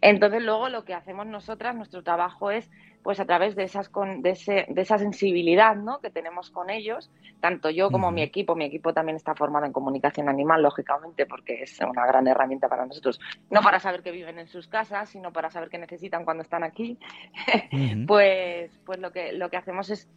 Entonces, 0.01 0.43
luego 0.43 0.69
lo 0.69 0.85
que 0.85 0.95
hacemos 0.95 1.27
nosotras, 1.27 1.75
nuestro 1.75 2.03
trabajo 2.03 2.51
es 2.51 2.71
pues 3.03 3.19
a 3.19 3.25
través 3.25 3.57
de, 3.57 3.65
esas 3.65 3.89
con, 3.89 4.23
de, 4.23 4.31
ese, 4.31 4.67
de 4.69 4.83
esa 4.83 4.99
sensibilidad 4.99 5.75
¿no? 5.75 6.01
que 6.01 6.11
tenemos 6.11 6.51
con 6.51 6.71
ellos, 6.71 7.11
tanto 7.41 7.69
yo 7.71 7.91
como 7.91 8.13
mi 8.13 8.23
equipo, 8.23 8.55
mi 8.55 8.65
equipo 8.65 8.95
también 8.95 9.17
está 9.17 9.35
formado 9.35 9.67
en 9.67 9.73
comunicación 9.73 10.29
animal, 10.29 10.63
lógicamente, 10.63 11.27
porque 11.27 11.65
es 11.65 11.79
una 11.81 12.07
gran 12.07 12.27
herramienta 12.29 12.69
para 12.69 12.87
nosotros, 12.87 13.21
no 13.51 13.61
para 13.61 13.81
saber 13.81 14.03
que 14.03 14.13
viven 14.13 14.39
en 14.39 14.47
sus 14.47 14.69
casas, 14.69 15.09
sino 15.09 15.33
para 15.33 15.51
saber 15.51 15.69
qué 15.69 15.79
necesitan 15.79 16.25
cuando 16.25 16.43
están 16.43 16.63
aquí, 16.63 16.99
pues, 18.07 18.71
pues 18.85 18.99
lo, 18.99 19.13
que, 19.13 19.33
lo 19.33 19.51
que 19.51 19.57
hacemos 19.57 19.91
es 19.91 20.09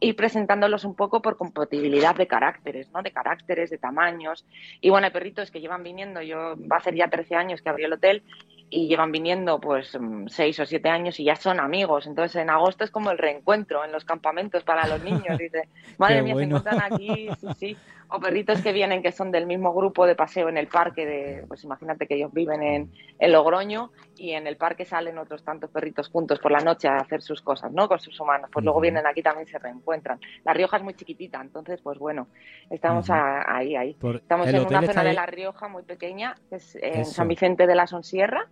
ir 0.00 0.16
presentándolos 0.16 0.84
un 0.84 0.94
poco 0.94 1.20
por 1.20 1.36
compatibilidad 1.36 2.14
de 2.14 2.26
caracteres, 2.26 2.90
¿no? 2.90 3.02
de 3.02 3.12
caracteres, 3.12 3.70
de 3.70 3.78
tamaños, 3.78 4.46
y 4.80 4.90
bueno, 4.90 5.06
hay 5.06 5.12
perritos 5.12 5.50
que 5.50 5.60
llevan 5.60 5.82
viniendo, 5.82 6.22
yo 6.22 6.56
va 6.70 6.76
a 6.76 6.80
ser 6.80 6.94
ya 6.94 7.08
13 7.08 7.34
años 7.34 7.60
que 7.62 7.68
abrí 7.68 7.84
el 7.84 7.92
hotel, 7.92 8.22
y 8.70 8.86
llevan 8.86 9.10
viniendo 9.10 9.60
pues 9.60 9.98
mm, 10.00 10.28
seis 10.28 10.58
o 10.60 10.64
siete 10.64 10.88
años 10.88 11.18
y 11.18 11.24
ya 11.24 11.34
son 11.34 11.60
amigos. 11.60 12.06
Entonces 12.06 12.40
en 12.40 12.50
agosto 12.50 12.84
es 12.84 12.90
como 12.90 13.10
el 13.10 13.18
reencuentro 13.18 13.84
en 13.84 13.92
los 13.92 14.04
campamentos 14.04 14.62
para 14.62 14.86
los 14.86 15.02
niños. 15.02 15.36
Dice, 15.38 15.68
madre 15.98 16.22
mía, 16.22 16.36
se 16.36 16.42
encuentran 16.44 16.80
aquí, 16.80 17.28
sí, 17.40 17.48
sí. 17.58 17.76
O 18.12 18.20
perritos 18.20 18.60
que 18.60 18.72
vienen 18.72 19.02
que 19.02 19.12
son 19.12 19.30
del 19.30 19.46
mismo 19.46 19.72
grupo 19.72 20.06
de 20.06 20.16
paseo 20.16 20.48
en 20.48 20.56
el 20.56 20.66
parque 20.66 21.06
de, 21.06 21.44
pues 21.46 21.64
imagínate 21.64 22.06
que 22.06 22.16
ellos 22.16 22.32
viven 22.32 22.62
en, 22.62 22.92
en 23.18 23.32
Logroño 23.32 23.92
y 24.16 24.32
en 24.32 24.46
el 24.46 24.56
parque 24.56 24.84
salen 24.84 25.18
otros 25.18 25.44
tantos 25.44 25.70
perritos 25.70 26.08
juntos 26.08 26.38
por 26.38 26.50
la 26.50 26.60
noche 26.60 26.88
a 26.88 26.96
hacer 26.96 27.22
sus 27.22 27.40
cosas, 27.40 27.72
¿no? 27.72 27.88
Con 27.88 28.00
sus 28.00 28.18
humanos. 28.18 28.50
Pues 28.52 28.64
luego 28.64 28.80
vienen 28.80 29.06
aquí 29.06 29.22
también 29.22 29.46
se 29.46 29.58
reencuentran. 29.58 30.18
La 30.44 30.52
Rioja 30.52 30.78
es 30.78 30.82
muy 30.82 30.94
chiquitita, 30.94 31.40
entonces 31.40 31.80
pues 31.82 31.98
bueno, 31.98 32.28
estamos 32.68 33.08
ahí, 33.10 33.76
ahí. 33.76 33.96
estamos 34.14 34.48
en 34.48 34.66
una 34.66 34.82
zona 34.82 35.04
de 35.04 35.12
La 35.12 35.26
Rioja 35.26 35.68
muy 35.68 35.84
pequeña, 35.84 36.34
que 36.48 36.56
es 36.56 36.76
en 36.80 37.04
San 37.04 37.28
Vicente 37.28 37.66
de 37.66 37.74
la 37.74 37.86
Sonsierra 37.86 38.48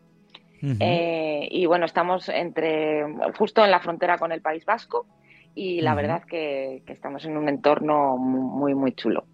eh, 0.61 1.49
y 1.51 1.67
bueno, 1.67 1.87
estamos 1.87 2.29
entre 2.29 3.05
justo 3.39 3.65
en 3.65 3.71
la 3.71 3.81
frontera 3.81 4.19
con 4.19 4.33
el 4.33 4.41
País 4.41 4.65
Vasco 4.65 5.07
y 5.55 5.81
la 5.81 5.95
verdad 5.95 6.23
que, 6.25 6.83
que, 6.87 6.93
estamos 6.93 7.25
en 7.25 7.37
un 7.37 7.49
entorno 7.49 8.17
muy, 8.17 8.75
muy 8.75 8.93
chulo. 8.93 9.25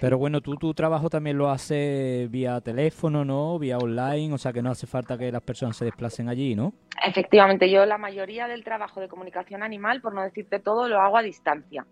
Pero 0.00 0.18
bueno, 0.18 0.40
tú 0.40 0.56
tu 0.56 0.74
trabajo 0.74 1.08
también 1.08 1.38
lo 1.38 1.50
haces 1.50 2.30
vía 2.30 2.60
teléfono, 2.60 3.24
¿no? 3.24 3.58
Vía 3.58 3.78
online, 3.78 4.34
o 4.34 4.38
sea 4.38 4.52
que 4.52 4.62
no 4.62 4.70
hace 4.70 4.86
falta 4.86 5.16
que 5.16 5.32
las 5.32 5.42
personas 5.42 5.76
se 5.76 5.84
desplacen 5.84 6.28
allí, 6.28 6.54
¿no? 6.54 6.72
Efectivamente, 7.04 7.70
yo 7.70 7.86
la 7.86 7.98
mayoría 7.98 8.46
del 8.48 8.64
trabajo 8.64 9.00
de 9.00 9.08
comunicación 9.08 9.62
animal, 9.62 10.00
por 10.00 10.14
no 10.14 10.22
decirte 10.22 10.58
todo, 10.58 10.88
lo 10.88 11.00
hago 11.00 11.16
a 11.16 11.22
distancia. 11.22 11.86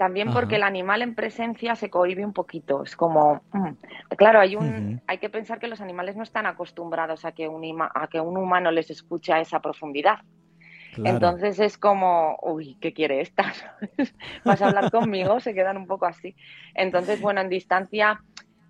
También 0.00 0.32
porque 0.32 0.56
el 0.56 0.62
animal 0.62 1.02
en 1.02 1.14
presencia 1.14 1.74
se 1.76 1.90
cohibe 1.90 2.24
un 2.24 2.32
poquito. 2.32 2.84
Es 2.84 2.96
como, 2.96 3.42
mm, 3.52 4.14
claro, 4.16 4.40
hay 4.40 4.56
un, 4.56 5.02
hay 5.06 5.18
que 5.18 5.28
pensar 5.28 5.58
que 5.58 5.68
los 5.68 5.82
animales 5.82 6.16
no 6.16 6.22
están 6.22 6.46
acostumbrados 6.46 7.26
a 7.26 7.32
que 7.32 7.48
un, 7.48 7.62
a 7.82 8.06
que 8.06 8.18
un 8.18 8.38
humano 8.38 8.70
les 8.70 8.90
escuche 8.90 9.34
a 9.34 9.40
esa 9.40 9.60
profundidad. 9.60 10.20
Entonces 10.96 11.58
es 11.60 11.78
como, 11.78 12.38
uy, 12.42 12.76
¿qué 12.80 12.92
quiere 12.92 13.20
esta? 13.20 13.52
¿Vas 14.44 14.62
a 14.62 14.68
hablar 14.68 14.90
conmigo? 14.90 15.40
Se 15.40 15.54
quedan 15.54 15.76
un 15.76 15.86
poco 15.86 16.06
así. 16.06 16.34
Entonces, 16.74 17.20
bueno, 17.20 17.40
en 17.40 17.48
distancia 17.48 18.20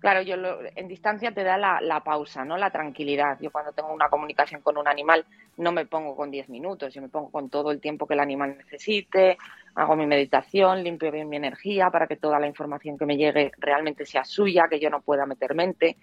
Claro, 0.01 0.23
yo 0.23 0.35
en 0.75 0.87
distancia 0.87 1.31
te 1.31 1.43
da 1.43 1.59
la, 1.59 2.03
pausa, 2.03 2.43
¿no? 2.43 2.57
La 2.57 2.71
tranquilidad. 2.71 3.37
Yo 3.39 3.51
cuando 3.51 3.71
tengo 3.71 3.93
una 3.93 4.09
comunicación 4.09 4.61
con 4.61 4.75
un 4.77 4.87
animal 4.87 5.23
no 5.57 5.71
me 5.71 5.85
pongo 5.85 6.15
con 6.15 6.31
10 6.31 6.49
minutos, 6.49 6.91
yo 6.91 7.03
me 7.03 7.09
pongo 7.09 7.29
con 7.29 7.51
todo 7.51 7.69
el 7.69 7.79
tiempo 7.79 8.07
que 8.07 8.15
el 8.15 8.19
animal 8.19 8.57
necesite, 8.57 9.37
hago 9.75 9.95
mi 9.95 10.07
meditación, 10.07 10.83
limpio 10.83 11.11
bien 11.11 11.29
mi 11.29 11.37
energía 11.37 11.91
para 11.91 12.07
que 12.07 12.15
toda 12.15 12.39
la 12.39 12.47
información 12.47 12.97
que 12.97 13.05
me 13.05 13.15
llegue 13.15 13.51
realmente 13.59 14.07
sea 14.07 14.25
suya, 14.25 14.65
que 14.67 14.79
yo 14.79 14.89
no 14.89 15.01
pueda 15.01 15.27
meter 15.27 15.53
mente. 15.53 15.97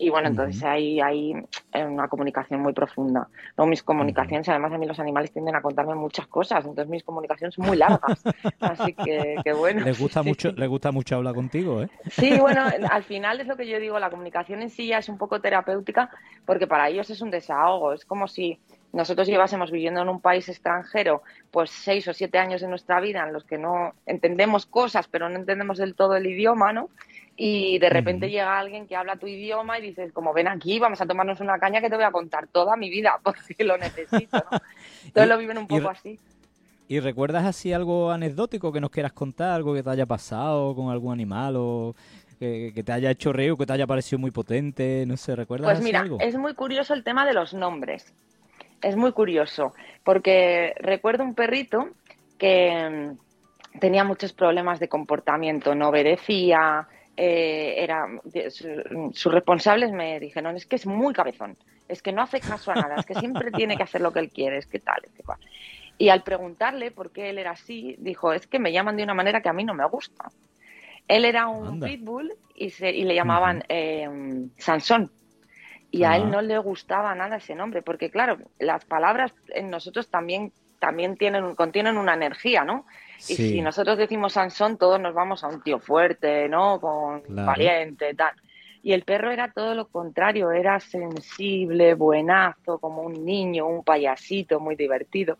Y 0.00 0.10
bueno, 0.10 0.28
entonces 0.28 0.62
ahí 0.62 1.00
hay 1.00 1.34
una 1.74 2.06
comunicación 2.06 2.60
muy 2.60 2.72
profunda. 2.72 3.28
Luego 3.56 3.68
mis 3.68 3.82
comunicaciones, 3.82 4.48
además 4.48 4.72
a 4.72 4.78
mí 4.78 4.86
los 4.86 5.00
animales 5.00 5.32
tienden 5.32 5.56
a 5.56 5.60
contarme 5.60 5.96
muchas 5.96 6.28
cosas, 6.28 6.64
entonces 6.64 6.88
mis 6.88 7.02
comunicaciones 7.02 7.56
son 7.56 7.66
muy 7.66 7.76
largas. 7.76 8.22
Así 8.60 8.94
que, 8.94 9.42
bueno. 9.58 9.80
Les 9.80 9.98
gusta 9.98 10.22
mucho, 10.22 10.52
les 10.52 10.68
gusta 10.68 10.92
mucho 10.92 11.16
hablar 11.16 11.34
contigo, 11.34 11.82
¿eh? 11.82 11.88
Sí, 12.10 12.38
bueno, 12.38 12.64
al 12.90 13.02
final 13.02 13.40
es 13.40 13.48
lo 13.48 13.56
que 13.56 13.66
yo 13.66 13.80
digo, 13.80 13.98
la 13.98 14.08
comunicación 14.08 14.62
en 14.62 14.70
sí 14.70 14.86
ya 14.86 14.98
es 14.98 15.08
un 15.08 15.18
poco 15.18 15.40
terapéutica, 15.40 16.10
porque 16.46 16.68
para 16.68 16.88
ellos 16.88 17.10
es 17.10 17.20
un 17.20 17.32
desahogo. 17.32 17.92
Es 17.92 18.04
como 18.04 18.28
si 18.28 18.60
nosotros 18.92 19.28
llevásemos 19.28 19.70
viviendo 19.70 20.00
en 20.00 20.08
un 20.08 20.20
país 20.20 20.48
extranjero 20.48 21.22
pues 21.50 21.70
seis 21.70 22.08
o 22.08 22.14
siete 22.14 22.38
años 22.38 22.60
de 22.60 22.68
nuestra 22.68 23.00
vida 23.00 23.24
en 23.24 23.32
los 23.32 23.44
que 23.44 23.58
no 23.58 23.94
entendemos 24.06 24.66
cosas, 24.66 25.08
pero 25.08 25.28
no 25.28 25.36
entendemos 25.36 25.78
del 25.78 25.94
todo 25.94 26.16
el 26.16 26.26
idioma, 26.26 26.72
¿no? 26.72 26.88
y 27.40 27.78
de 27.78 27.88
repente 27.88 28.28
llega 28.28 28.58
alguien 28.58 28.88
que 28.88 28.96
habla 28.96 29.14
tu 29.14 29.28
idioma 29.28 29.78
y 29.78 29.82
dices, 29.82 30.12
como 30.12 30.34
ven 30.34 30.48
aquí, 30.48 30.80
vamos 30.80 31.00
a 31.00 31.06
tomarnos 31.06 31.38
una 31.38 31.56
caña 31.60 31.80
que 31.80 31.88
te 31.88 31.94
voy 31.94 32.04
a 32.04 32.10
contar 32.10 32.48
toda 32.48 32.76
mi 32.76 32.90
vida 32.90 33.20
porque 33.22 33.62
lo 33.64 33.78
necesito. 33.78 34.38
¿no? 34.50 34.58
Entonces 35.04 35.28
lo 35.28 35.38
viven 35.38 35.56
un 35.56 35.68
poco 35.68 35.88
así. 35.88 36.18
¿Y 36.88 36.98
recuerdas 36.98 37.46
así 37.46 37.72
algo 37.72 38.10
anecdótico 38.10 38.72
que 38.72 38.80
nos 38.80 38.90
quieras 38.90 39.12
contar, 39.12 39.52
algo 39.52 39.72
que 39.72 39.84
te 39.84 39.90
haya 39.90 40.04
pasado 40.04 40.74
con 40.74 40.90
algún 40.90 41.12
animal 41.12 41.54
o 41.56 41.94
que, 42.40 42.72
te 42.84 42.92
haya 42.92 43.10
hecho 43.10 43.32
reír 43.32 43.52
o 43.52 43.56
que 43.56 43.66
te 43.66 43.72
haya 43.72 43.86
parecido 43.86 44.18
muy 44.18 44.32
potente? 44.32 45.04
No 45.06 45.16
sé, 45.16 45.36
¿recuerdas 45.36 45.70
Pues 45.70 45.80
mira, 45.80 46.04
es 46.18 46.36
muy 46.36 46.54
curioso 46.54 46.92
el 46.92 47.04
tema 47.04 47.24
de 47.24 47.34
los 47.34 47.54
nombres. 47.54 48.12
Es 48.82 48.96
muy 48.96 49.12
curioso 49.12 49.74
porque 50.04 50.74
recuerdo 50.78 51.24
un 51.24 51.34
perrito 51.34 51.88
que 52.38 53.16
mm, 53.74 53.78
tenía 53.78 54.04
muchos 54.04 54.32
problemas 54.32 54.80
de 54.80 54.88
comportamiento, 54.88 55.74
no 55.74 55.88
obedecía, 55.88 56.88
eh, 57.16 57.74
era, 57.82 58.06
sus 58.50 59.32
responsables 59.32 59.90
me 59.90 60.20
dijeron, 60.20 60.56
es 60.56 60.66
que 60.66 60.76
es 60.76 60.86
muy 60.86 61.12
cabezón, 61.12 61.56
es 61.88 62.00
que 62.00 62.12
no 62.12 62.22
hace 62.22 62.40
caso 62.40 62.70
a 62.70 62.76
nada, 62.76 62.94
es 62.96 63.06
que 63.06 63.16
siempre 63.16 63.50
tiene 63.50 63.76
que 63.76 63.82
hacer 63.82 64.00
lo 64.00 64.12
que 64.12 64.20
él 64.20 64.30
quiere, 64.30 64.58
es 64.58 64.66
que 64.66 64.78
tal, 64.78 65.02
es 65.04 65.10
que 65.12 65.24
cual. 65.24 65.38
Y 65.98 66.10
al 66.10 66.22
preguntarle 66.22 66.92
por 66.92 67.10
qué 67.10 67.30
él 67.30 67.38
era 67.38 67.50
así, 67.50 67.96
dijo, 67.98 68.32
es 68.32 68.46
que 68.46 68.60
me 68.60 68.70
llaman 68.70 68.96
de 68.96 69.02
una 69.02 69.14
manera 69.14 69.42
que 69.42 69.48
a 69.48 69.52
mí 69.52 69.64
no 69.64 69.74
me 69.74 69.84
gusta. 69.88 70.30
Él 71.08 71.24
era 71.24 71.48
un 71.48 71.80
pitbull 71.80 72.32
y, 72.54 72.70
se, 72.70 72.90
y 72.90 73.02
le 73.02 73.16
llamaban 73.16 73.64
eh, 73.68 74.08
Sansón. 74.58 75.10
Y 75.90 76.04
a 76.04 76.16
él 76.16 76.30
no 76.30 76.42
le 76.42 76.58
gustaba 76.58 77.14
nada 77.14 77.36
ese 77.36 77.54
nombre, 77.54 77.82
porque 77.82 78.10
claro, 78.10 78.38
las 78.58 78.84
palabras 78.84 79.32
en 79.48 79.70
nosotros 79.70 80.08
también, 80.08 80.52
también 80.78 81.16
tienen, 81.16 81.54
contienen 81.54 81.96
una 81.96 82.14
energía, 82.14 82.64
¿no? 82.64 82.84
Y 83.26 83.34
si 83.34 83.62
nosotros 83.62 83.96
decimos 83.96 84.34
Sansón, 84.34 84.76
todos 84.76 85.00
nos 85.00 85.14
vamos 85.14 85.42
a 85.42 85.48
un 85.48 85.62
tío 85.62 85.78
fuerte, 85.78 86.48
¿no? 86.48 86.80
Con 86.80 87.22
valiente, 87.28 88.14
tal. 88.14 88.34
Y 88.82 88.92
el 88.92 89.02
perro 89.02 89.30
era 89.30 89.50
todo 89.50 89.74
lo 89.74 89.88
contrario, 89.88 90.52
era 90.52 90.78
sensible, 90.78 91.94
buenazo, 91.94 92.78
como 92.78 93.02
un 93.02 93.24
niño, 93.24 93.66
un 93.66 93.82
payasito, 93.82 94.60
muy 94.60 94.76
divertido. 94.76 95.38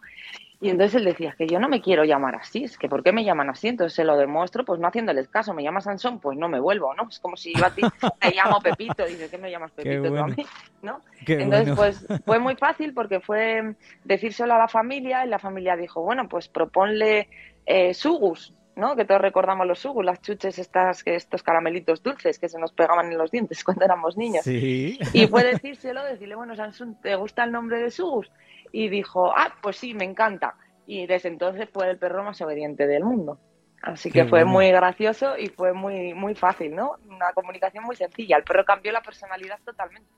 Y 0.60 0.70
entonces 0.70 0.96
él 0.96 1.04
decía, 1.04 1.36
que 1.38 1.46
yo 1.46 1.60
no 1.60 1.68
me 1.68 1.80
quiero 1.80 2.04
llamar 2.04 2.34
así, 2.34 2.64
es 2.64 2.76
que 2.76 2.88
¿por 2.88 3.04
qué 3.04 3.12
me 3.12 3.24
llaman 3.24 3.48
así? 3.48 3.68
Entonces 3.68 3.94
se 3.94 4.02
lo 4.02 4.16
demuestro, 4.16 4.64
pues 4.64 4.80
no 4.80 4.88
haciéndoles 4.88 5.28
caso, 5.28 5.54
me 5.54 5.62
llamas 5.62 5.84
Sansón, 5.84 6.18
pues 6.18 6.36
no 6.36 6.48
me 6.48 6.58
vuelvo, 6.58 6.92
¿no? 6.94 7.08
Es 7.08 7.20
como 7.20 7.36
si 7.36 7.54
yo 7.54 7.64
a 7.64 7.70
ti 7.70 7.82
te 8.20 8.34
llamo 8.34 8.60
Pepito, 8.60 9.04
dice, 9.04 9.28
¿qué 9.30 9.38
me 9.38 9.52
llamas 9.52 9.70
Pepito 9.70 10.08
tú 10.08 10.16
a 10.16 10.26
mí? 10.26 10.44
¿No? 10.82 11.00
entonces, 11.26 11.76
pues 11.76 12.06
fue 12.24 12.40
muy 12.40 12.56
fácil 12.56 12.92
porque 12.92 13.20
fue 13.20 13.76
decírselo 14.02 14.54
a 14.54 14.58
la 14.58 14.68
familia 14.68 15.24
y 15.24 15.28
la 15.28 15.38
familia 15.38 15.76
dijo, 15.76 16.02
bueno, 16.02 16.28
pues 16.28 16.48
proponle 16.48 17.28
eh, 17.64 17.94
sugus, 17.94 18.52
¿no? 18.74 18.96
Que 18.96 19.04
todos 19.04 19.20
recordamos 19.20 19.66
los 19.66 19.78
sugus, 19.78 20.04
las 20.04 20.20
chuches 20.22 20.58
estas, 20.58 21.02
estos 21.04 21.42
caramelitos 21.42 22.02
dulces 22.02 22.38
que 22.38 22.48
se 22.48 22.58
nos 22.58 22.72
pegaban 22.72 23.12
en 23.12 23.18
los 23.18 23.30
dientes 23.30 23.62
cuando 23.64 23.84
éramos 23.84 24.16
niños. 24.16 24.44
Sí. 24.44 24.98
Y 25.12 25.26
fue 25.28 25.44
decírselo, 25.44 26.02
decirle, 26.04 26.34
bueno, 26.34 26.56
Samsung, 26.56 26.96
¿te 27.00 27.14
gusta 27.14 27.44
el 27.44 27.52
nombre 27.52 27.80
de 27.80 27.90
sugus? 27.90 28.30
Y 28.72 28.88
dijo, 28.88 29.32
ah, 29.36 29.54
pues 29.62 29.76
sí, 29.76 29.94
me 29.94 30.04
encanta. 30.04 30.56
Y 30.86 31.06
desde 31.06 31.28
entonces 31.28 31.68
fue 31.72 31.90
el 31.90 31.98
perro 31.98 32.24
más 32.24 32.40
obediente 32.40 32.86
del 32.86 33.04
mundo. 33.04 33.38
Así 33.82 34.10
que 34.10 34.24
fue 34.24 34.44
muy 34.44 34.70
gracioso 34.70 35.38
y 35.38 35.48
fue 35.48 35.72
muy, 35.72 36.12
muy 36.14 36.34
fácil, 36.34 36.74
¿no? 36.74 36.96
Una 37.08 37.32
comunicación 37.32 37.84
muy 37.84 37.94
sencilla. 37.94 38.36
El 38.36 38.44
perro 38.44 38.64
cambió 38.64 38.90
la 38.90 39.02
personalidad 39.02 39.58
totalmente. 39.64 40.10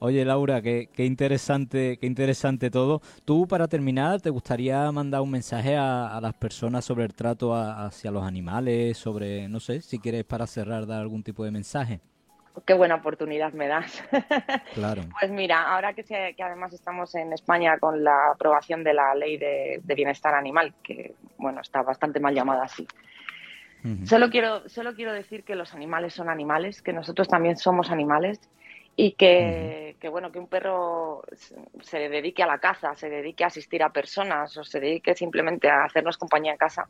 Oye, 0.00 0.24
Laura, 0.24 0.62
qué, 0.62 0.88
qué, 0.92 1.04
interesante, 1.04 1.98
qué 2.00 2.06
interesante 2.06 2.70
todo. 2.70 3.02
Tú, 3.24 3.48
para 3.48 3.66
terminar, 3.66 4.20
¿te 4.20 4.30
gustaría 4.30 4.90
mandar 4.92 5.22
un 5.22 5.30
mensaje 5.32 5.76
a, 5.76 6.20
las 6.22 6.34
personas 6.34 6.84
sobre 6.84 7.04
el 7.04 7.14
trato 7.14 7.52
hacia 7.52 8.12
los 8.12 8.22
animales, 8.22 8.96
sobre, 8.96 9.48
no 9.48 9.58
sé, 9.58 9.80
si 9.80 9.98
quieres 9.98 10.24
para 10.24 10.46
cerrar 10.46 10.86
dar 10.86 11.00
algún 11.00 11.24
tipo 11.24 11.44
de 11.44 11.50
mensaje? 11.50 12.00
Qué 12.64 12.74
buena 12.74 12.96
oportunidad 12.96 13.52
me 13.52 13.68
das. 13.68 14.02
Claro. 14.74 15.02
pues 15.18 15.30
mira, 15.30 15.62
ahora 15.62 15.92
que, 15.94 16.04
que 16.04 16.42
además 16.42 16.72
estamos 16.72 17.14
en 17.14 17.32
España 17.32 17.78
con 17.78 18.04
la 18.04 18.32
aprobación 18.32 18.84
de 18.84 18.94
la 18.94 19.14
ley 19.14 19.36
de, 19.36 19.80
bienestar 19.94 20.34
animal, 20.34 20.74
que 20.82 21.14
bueno, 21.36 21.60
está 21.60 21.82
bastante 21.82 22.20
mal 22.20 22.34
llamada 22.34 22.64
así. 22.64 22.86
Solo 24.04 24.28
quiero, 24.28 24.68
solo 24.68 24.94
quiero 24.94 25.12
decir 25.12 25.44
que 25.44 25.54
los 25.54 25.72
animales 25.72 26.12
son 26.12 26.28
animales, 26.28 26.82
que 26.82 26.92
nosotros 26.92 27.28
también 27.28 27.56
somos 27.56 27.90
animales 27.90 28.40
y 29.00 29.12
que, 29.12 29.96
bueno 30.10 30.32
que 30.32 30.40
un 30.40 30.48
perro 30.48 31.22
se 31.80 32.08
dedique 32.08 32.42
a 32.42 32.48
la 32.48 32.58
caza, 32.58 32.96
se 32.96 33.08
dedique 33.08 33.44
a 33.44 33.46
asistir 33.46 33.80
a 33.84 33.90
personas 33.90 34.56
o 34.56 34.64
se 34.64 34.80
dedique 34.80 35.14
simplemente 35.14 35.70
a 35.70 35.84
hacernos 35.84 36.18
compañía 36.18 36.50
en 36.50 36.58
casa, 36.58 36.88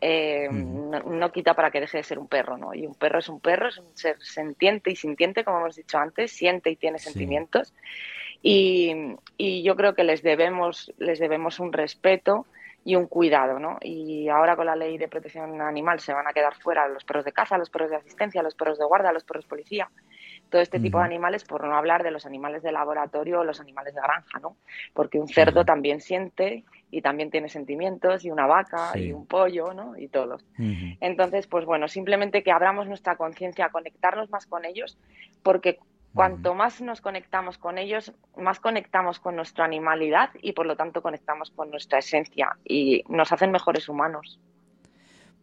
eh, 0.00 0.48
no, 0.50 1.32
quita 1.32 1.54
para 1.54 1.70
que 1.70 1.80
deje 1.80 1.98
de 1.98 2.04
ser 2.04 2.18
un 2.18 2.28
perro, 2.28 2.56
¿no? 2.56 2.74
Y 2.74 2.86
un 2.86 2.94
perro 2.94 3.18
es 3.18 3.28
un 3.28 3.40
perro, 3.40 3.68
es 3.68 3.78
un 3.78 3.96
ser 3.96 4.16
sentiente 4.20 4.90
y 4.90 4.96
sintiente, 4.96 5.44
como 5.44 5.58
hemos 5.58 5.76
dicho 5.76 5.98
antes, 5.98 6.32
siente 6.32 6.70
y 6.70 6.76
tiene 6.76 6.98
sentimientos. 6.98 7.74
Y, 8.42 8.94
y, 9.36 9.62
yo 9.62 9.76
creo 9.76 9.94
que 9.94 10.04
les 10.04 10.22
debemos, 10.22 10.92
les 10.98 11.18
debemos 11.18 11.60
un 11.60 11.72
respeto 11.72 12.46
y 12.84 12.96
un 12.96 13.06
cuidado, 13.06 13.58
¿no? 13.58 13.78
Y 13.82 14.28
ahora 14.28 14.56
con 14.56 14.64
la 14.64 14.76
ley 14.76 14.96
de 14.96 15.08
protección 15.08 15.60
animal 15.60 16.00
se 16.00 16.14
van 16.14 16.26
a 16.26 16.32
quedar 16.32 16.54
fuera 16.54 16.88
los 16.88 17.04
perros 17.04 17.26
de 17.26 17.32
caza, 17.32 17.58
los 17.58 17.68
perros 17.68 17.90
de 17.90 17.96
asistencia, 17.96 18.42
los 18.42 18.54
perros 18.54 18.78
de 18.78 18.86
guarda, 18.86 19.12
los 19.12 19.24
perros 19.24 19.44
policía 19.44 19.90
todo 20.50 20.60
este 20.60 20.80
tipo 20.80 20.98
de 20.98 21.04
animales, 21.04 21.44
por 21.44 21.64
no 21.64 21.76
hablar 21.76 22.02
de 22.02 22.10
los 22.10 22.26
animales 22.26 22.62
de 22.62 22.72
laboratorio 22.72 23.40
o 23.40 23.44
los 23.44 23.60
animales 23.60 23.94
de 23.94 24.00
granja, 24.00 24.38
¿no? 24.40 24.56
Porque 24.92 25.18
un 25.18 25.28
cerdo 25.28 25.64
también 25.64 26.00
siente 26.00 26.64
y 26.90 27.02
también 27.02 27.30
tiene 27.30 27.48
sentimientos, 27.48 28.24
y 28.24 28.30
una 28.30 28.46
vaca, 28.46 28.96
y 28.98 29.12
un 29.12 29.26
pollo, 29.26 29.72
¿no? 29.74 29.96
Y 29.96 30.08
todos. 30.08 30.44
Entonces, 31.00 31.46
pues 31.46 31.64
bueno, 31.64 31.88
simplemente 31.88 32.42
que 32.42 32.52
abramos 32.52 32.88
nuestra 32.88 33.16
conciencia, 33.16 33.68
conectarnos 33.70 34.30
más 34.30 34.46
con 34.46 34.64
ellos, 34.64 34.98
porque 35.42 35.78
cuanto 36.14 36.54
más 36.54 36.80
nos 36.80 37.00
conectamos 37.00 37.58
con 37.58 37.78
ellos, 37.78 38.12
más 38.36 38.60
conectamos 38.60 39.20
con 39.20 39.36
nuestra 39.36 39.64
animalidad 39.64 40.30
y 40.42 40.52
por 40.52 40.66
lo 40.66 40.76
tanto 40.76 41.02
conectamos 41.02 41.50
con 41.50 41.70
nuestra 41.70 42.00
esencia 42.00 42.56
y 42.64 43.04
nos 43.08 43.32
hacen 43.32 43.50
mejores 43.50 43.88
humanos. 43.88 44.40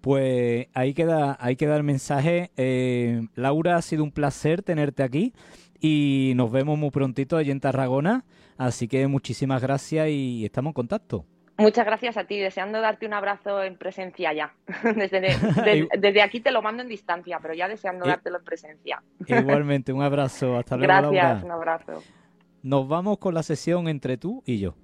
Pues 0.01 0.67
ahí 0.73 0.93
queda, 0.93 1.37
ahí 1.39 1.55
queda 1.55 1.75
el 1.75 1.83
mensaje. 1.83 2.51
Eh, 2.55 3.27
Laura, 3.35 3.75
ha 3.75 3.81
sido 3.81 4.03
un 4.03 4.11
placer 4.11 4.61
tenerte 4.61 5.03
aquí 5.03 5.33
y 5.79 6.33
nos 6.35 6.51
vemos 6.51 6.77
muy 6.77 6.91
prontito 6.91 7.37
allí 7.37 7.51
en 7.51 7.59
Tarragona. 7.59 8.23
Así 8.57 8.87
que 8.87 9.07
muchísimas 9.07 9.61
gracias 9.61 10.09
y 10.09 10.45
estamos 10.45 10.71
en 10.71 10.73
contacto. 10.73 11.25
Muchas 11.57 11.85
gracias 11.85 12.17
a 12.17 12.25
ti, 12.25 12.37
deseando 12.37 12.81
darte 12.81 13.05
un 13.07 13.13
abrazo 13.13 13.63
en 13.63 13.77
presencia 13.77 14.31
ya. 14.33 14.53
Desde, 14.95 15.35
desde, 15.97 16.21
aquí 16.21 16.39
te 16.39 16.51
lo 16.51 16.61
mando 16.61 16.83
en 16.83 16.89
distancia, 16.89 17.39
pero 17.41 17.53
ya 17.53 17.67
deseando 17.67 18.05
dártelo 18.05 18.37
en 18.37 18.43
presencia. 18.43 19.01
Igualmente, 19.27 19.91
un 19.91 20.03
abrazo. 20.03 20.57
Hasta 20.57 20.77
luego. 20.77 21.11
Gracias, 21.11 21.43
un 21.43 21.51
abrazo. 21.51 22.03
Nos 22.63 22.87
vamos 22.87 23.17
con 23.17 23.33
la 23.33 23.43
sesión 23.43 23.87
entre 23.87 24.17
tú 24.17 24.43
y 24.45 24.59
yo. 24.59 24.75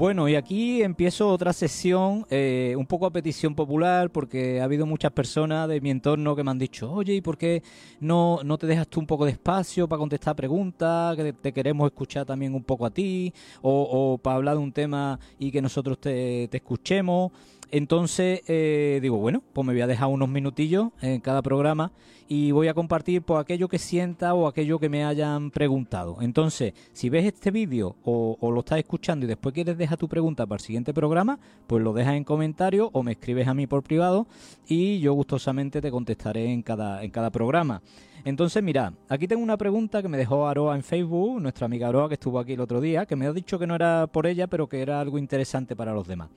Bueno, 0.00 0.30
y 0.30 0.34
aquí 0.34 0.82
empiezo 0.82 1.28
otra 1.28 1.52
sesión, 1.52 2.24
eh, 2.30 2.74
un 2.78 2.86
poco 2.86 3.04
a 3.04 3.10
petición 3.10 3.54
popular, 3.54 4.08
porque 4.08 4.58
ha 4.58 4.64
habido 4.64 4.86
muchas 4.86 5.12
personas 5.12 5.68
de 5.68 5.78
mi 5.82 5.90
entorno 5.90 6.34
que 6.34 6.42
me 6.42 6.50
han 6.50 6.58
dicho, 6.58 6.90
oye, 6.90 7.12
¿y 7.12 7.20
por 7.20 7.36
qué 7.36 7.62
no, 8.00 8.38
no 8.42 8.56
te 8.56 8.66
dejas 8.66 8.88
tú 8.88 8.98
un 8.98 9.06
poco 9.06 9.26
de 9.26 9.32
espacio 9.32 9.86
para 9.86 9.98
contestar 9.98 10.34
preguntas? 10.34 11.14
Que 11.16 11.34
te 11.34 11.52
queremos 11.52 11.86
escuchar 11.86 12.24
también 12.24 12.54
un 12.54 12.64
poco 12.64 12.86
a 12.86 12.90
ti, 12.90 13.34
o, 13.60 14.16
para 14.16 14.36
hablar 14.36 14.56
de 14.56 14.62
un 14.62 14.72
tema 14.72 15.20
y 15.38 15.50
que 15.50 15.60
nosotros 15.60 16.00
te, 16.00 16.48
te 16.48 16.56
escuchemos. 16.56 17.32
Entonces 17.70 18.42
eh, 18.48 18.98
digo, 19.00 19.18
bueno, 19.18 19.42
pues 19.52 19.66
me 19.66 19.72
voy 19.72 19.82
a 19.82 19.86
dejar 19.86 20.08
unos 20.08 20.28
minutillos 20.28 20.88
en 21.00 21.20
cada 21.20 21.40
programa 21.40 21.92
y 22.32 22.52
voy 22.52 22.68
a 22.68 22.74
compartir 22.74 23.22
por 23.22 23.40
aquello 23.40 23.68
que 23.68 23.78
sienta 23.78 24.34
o 24.34 24.46
aquello 24.46 24.78
que 24.78 24.88
me 24.88 25.04
hayan 25.04 25.50
preguntado. 25.50 26.18
Entonces, 26.20 26.74
si 26.92 27.08
ves 27.08 27.24
este 27.24 27.50
vídeo 27.50 27.96
o, 28.04 28.36
lo 28.40 28.60
estás 28.60 28.78
escuchando 28.78 29.26
y 29.26 29.28
después 29.28 29.52
quieres 29.52 29.76
dejar 29.76 29.98
tu 29.98 30.08
pregunta 30.08 30.46
para 30.46 30.58
el 30.58 30.64
siguiente 30.64 30.94
programa, 30.94 31.40
pues 31.66 31.82
lo 31.82 31.92
dejas 31.92 32.14
en 32.14 32.22
comentarios 32.22 32.88
o 32.92 33.02
me 33.02 33.12
escribes 33.12 33.48
a 33.48 33.54
mí 33.54 33.66
por 33.66 33.82
privado 33.82 34.28
y 34.68 35.00
yo 35.00 35.12
gustosamente 35.14 35.80
te 35.80 35.90
contestaré 35.90 36.52
en 36.52 36.62
cada, 36.62 37.02
en 37.02 37.10
cada 37.10 37.30
programa. 37.30 37.82
Entonces, 38.24 38.62
mira, 38.62 38.92
aquí 39.08 39.26
tengo 39.26 39.42
una 39.42 39.56
pregunta 39.56 40.00
que 40.00 40.08
me 40.08 40.16
dejó 40.16 40.46
Aroa 40.46 40.76
en 40.76 40.84
Facebook, 40.84 41.40
nuestra 41.40 41.66
amiga 41.66 41.88
Aroa 41.88 42.08
que 42.08 42.14
estuvo 42.14 42.38
aquí 42.38 42.52
el 42.52 42.60
otro 42.60 42.80
día, 42.80 43.06
que 43.06 43.16
me 43.16 43.26
ha 43.26 43.32
dicho 43.32 43.58
que 43.58 43.66
no 43.66 43.74
era 43.74 44.06
por 44.06 44.26
ella, 44.26 44.46
pero 44.46 44.68
que 44.68 44.82
era 44.82 45.00
algo 45.00 45.18
interesante 45.18 45.74
para 45.74 45.92
los 45.92 46.06
demás. 46.06 46.28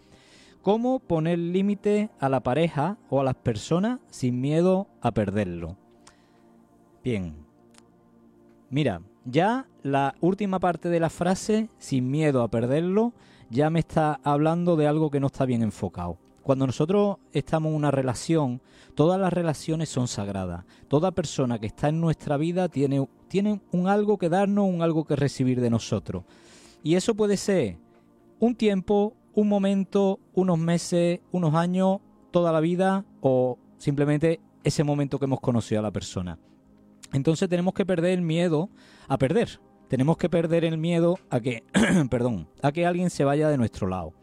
¿Cómo 0.64 1.00
poner 1.00 1.40
límite 1.40 2.10
a 2.22 2.30
la 2.30 2.40
pareja 2.40 2.98
o 3.10 3.20
a 3.20 3.24
las 3.26 3.36
personas 3.36 4.00
sin 4.10 4.40
miedo 4.40 4.88
a 5.02 5.12
perderlo? 5.12 5.76
Bien. 7.04 7.36
Mira, 8.70 9.02
ya 9.26 9.68
la 9.82 10.16
última 10.22 10.60
parte 10.60 10.88
de 10.88 11.02
la 11.02 11.10
frase, 11.10 11.70
sin 11.80 12.10
miedo 12.10 12.42
a 12.42 12.48
perderlo, 12.48 13.12
ya 13.50 13.70
me 13.70 13.80
está 13.80 14.22
hablando 14.24 14.78
de 14.78 14.88
algo 14.88 15.12
que 15.12 15.20
no 15.20 15.28
está 15.28 15.44
bien 15.44 15.64
enfocado. 15.64 16.18
Cuando 16.44 16.66
nosotros 16.66 17.18
estamos 17.34 17.72
en 17.72 17.76
una 17.76 17.92
relación, 17.92 18.62
todas 18.96 19.20
las 19.20 19.34
relaciones 19.34 19.90
son 19.90 20.08
sagradas. 20.08 20.64
Toda 20.88 21.12
persona 21.12 21.60
que 21.60 21.68
está 21.68 21.90
en 21.90 22.00
nuestra 22.00 22.38
vida 22.38 22.70
tiene, 22.70 23.06
un 23.72 23.88
algo 23.90 24.18
que 24.18 24.30
darnos, 24.30 24.70
un 24.70 24.82
algo 24.82 25.04
que 25.04 25.18
recibir 25.18 25.60
de 25.60 25.70
nosotros. 25.70 26.24
Y 26.84 26.96
eso 26.96 27.16
puede 27.16 27.36
ser 27.36 27.76
un 28.40 28.56
tiempo, 28.56 29.14
un 29.36 29.48
momento, 29.48 30.20
unos 30.34 30.58
meses, 30.58 31.20
unos 31.32 31.56
años, 31.56 32.00
toda 32.32 32.52
la 32.52 32.60
vida 32.60 33.06
o 33.22 33.58
simplemente 33.78 34.40
ese 34.64 34.84
momento 34.84 35.20
que 35.20 35.26
hemos 35.26 35.40
conocido 35.40 35.80
a 35.80 35.84
la 35.84 35.92
persona. 35.92 36.40
Entonces 37.12 37.50
tenemos 37.50 37.74
que 37.74 37.86
perder 37.86 38.12
el 38.12 38.22
miedo 38.22 38.70
a 39.08 39.18
perder. 39.18 39.60
Tenemos 39.88 40.18
que 40.18 40.30
perder 40.30 40.66
el 40.66 40.78
miedo 40.78 41.20
a 41.30 41.40
que, 41.40 41.64
perdón, 42.10 42.48
a 42.62 42.72
que 42.72 42.86
alguien 42.86 43.10
se 43.10 43.24
vaya 43.24 43.50
de 43.50 43.58
nuestro 43.58 43.88
lado. 43.88 44.14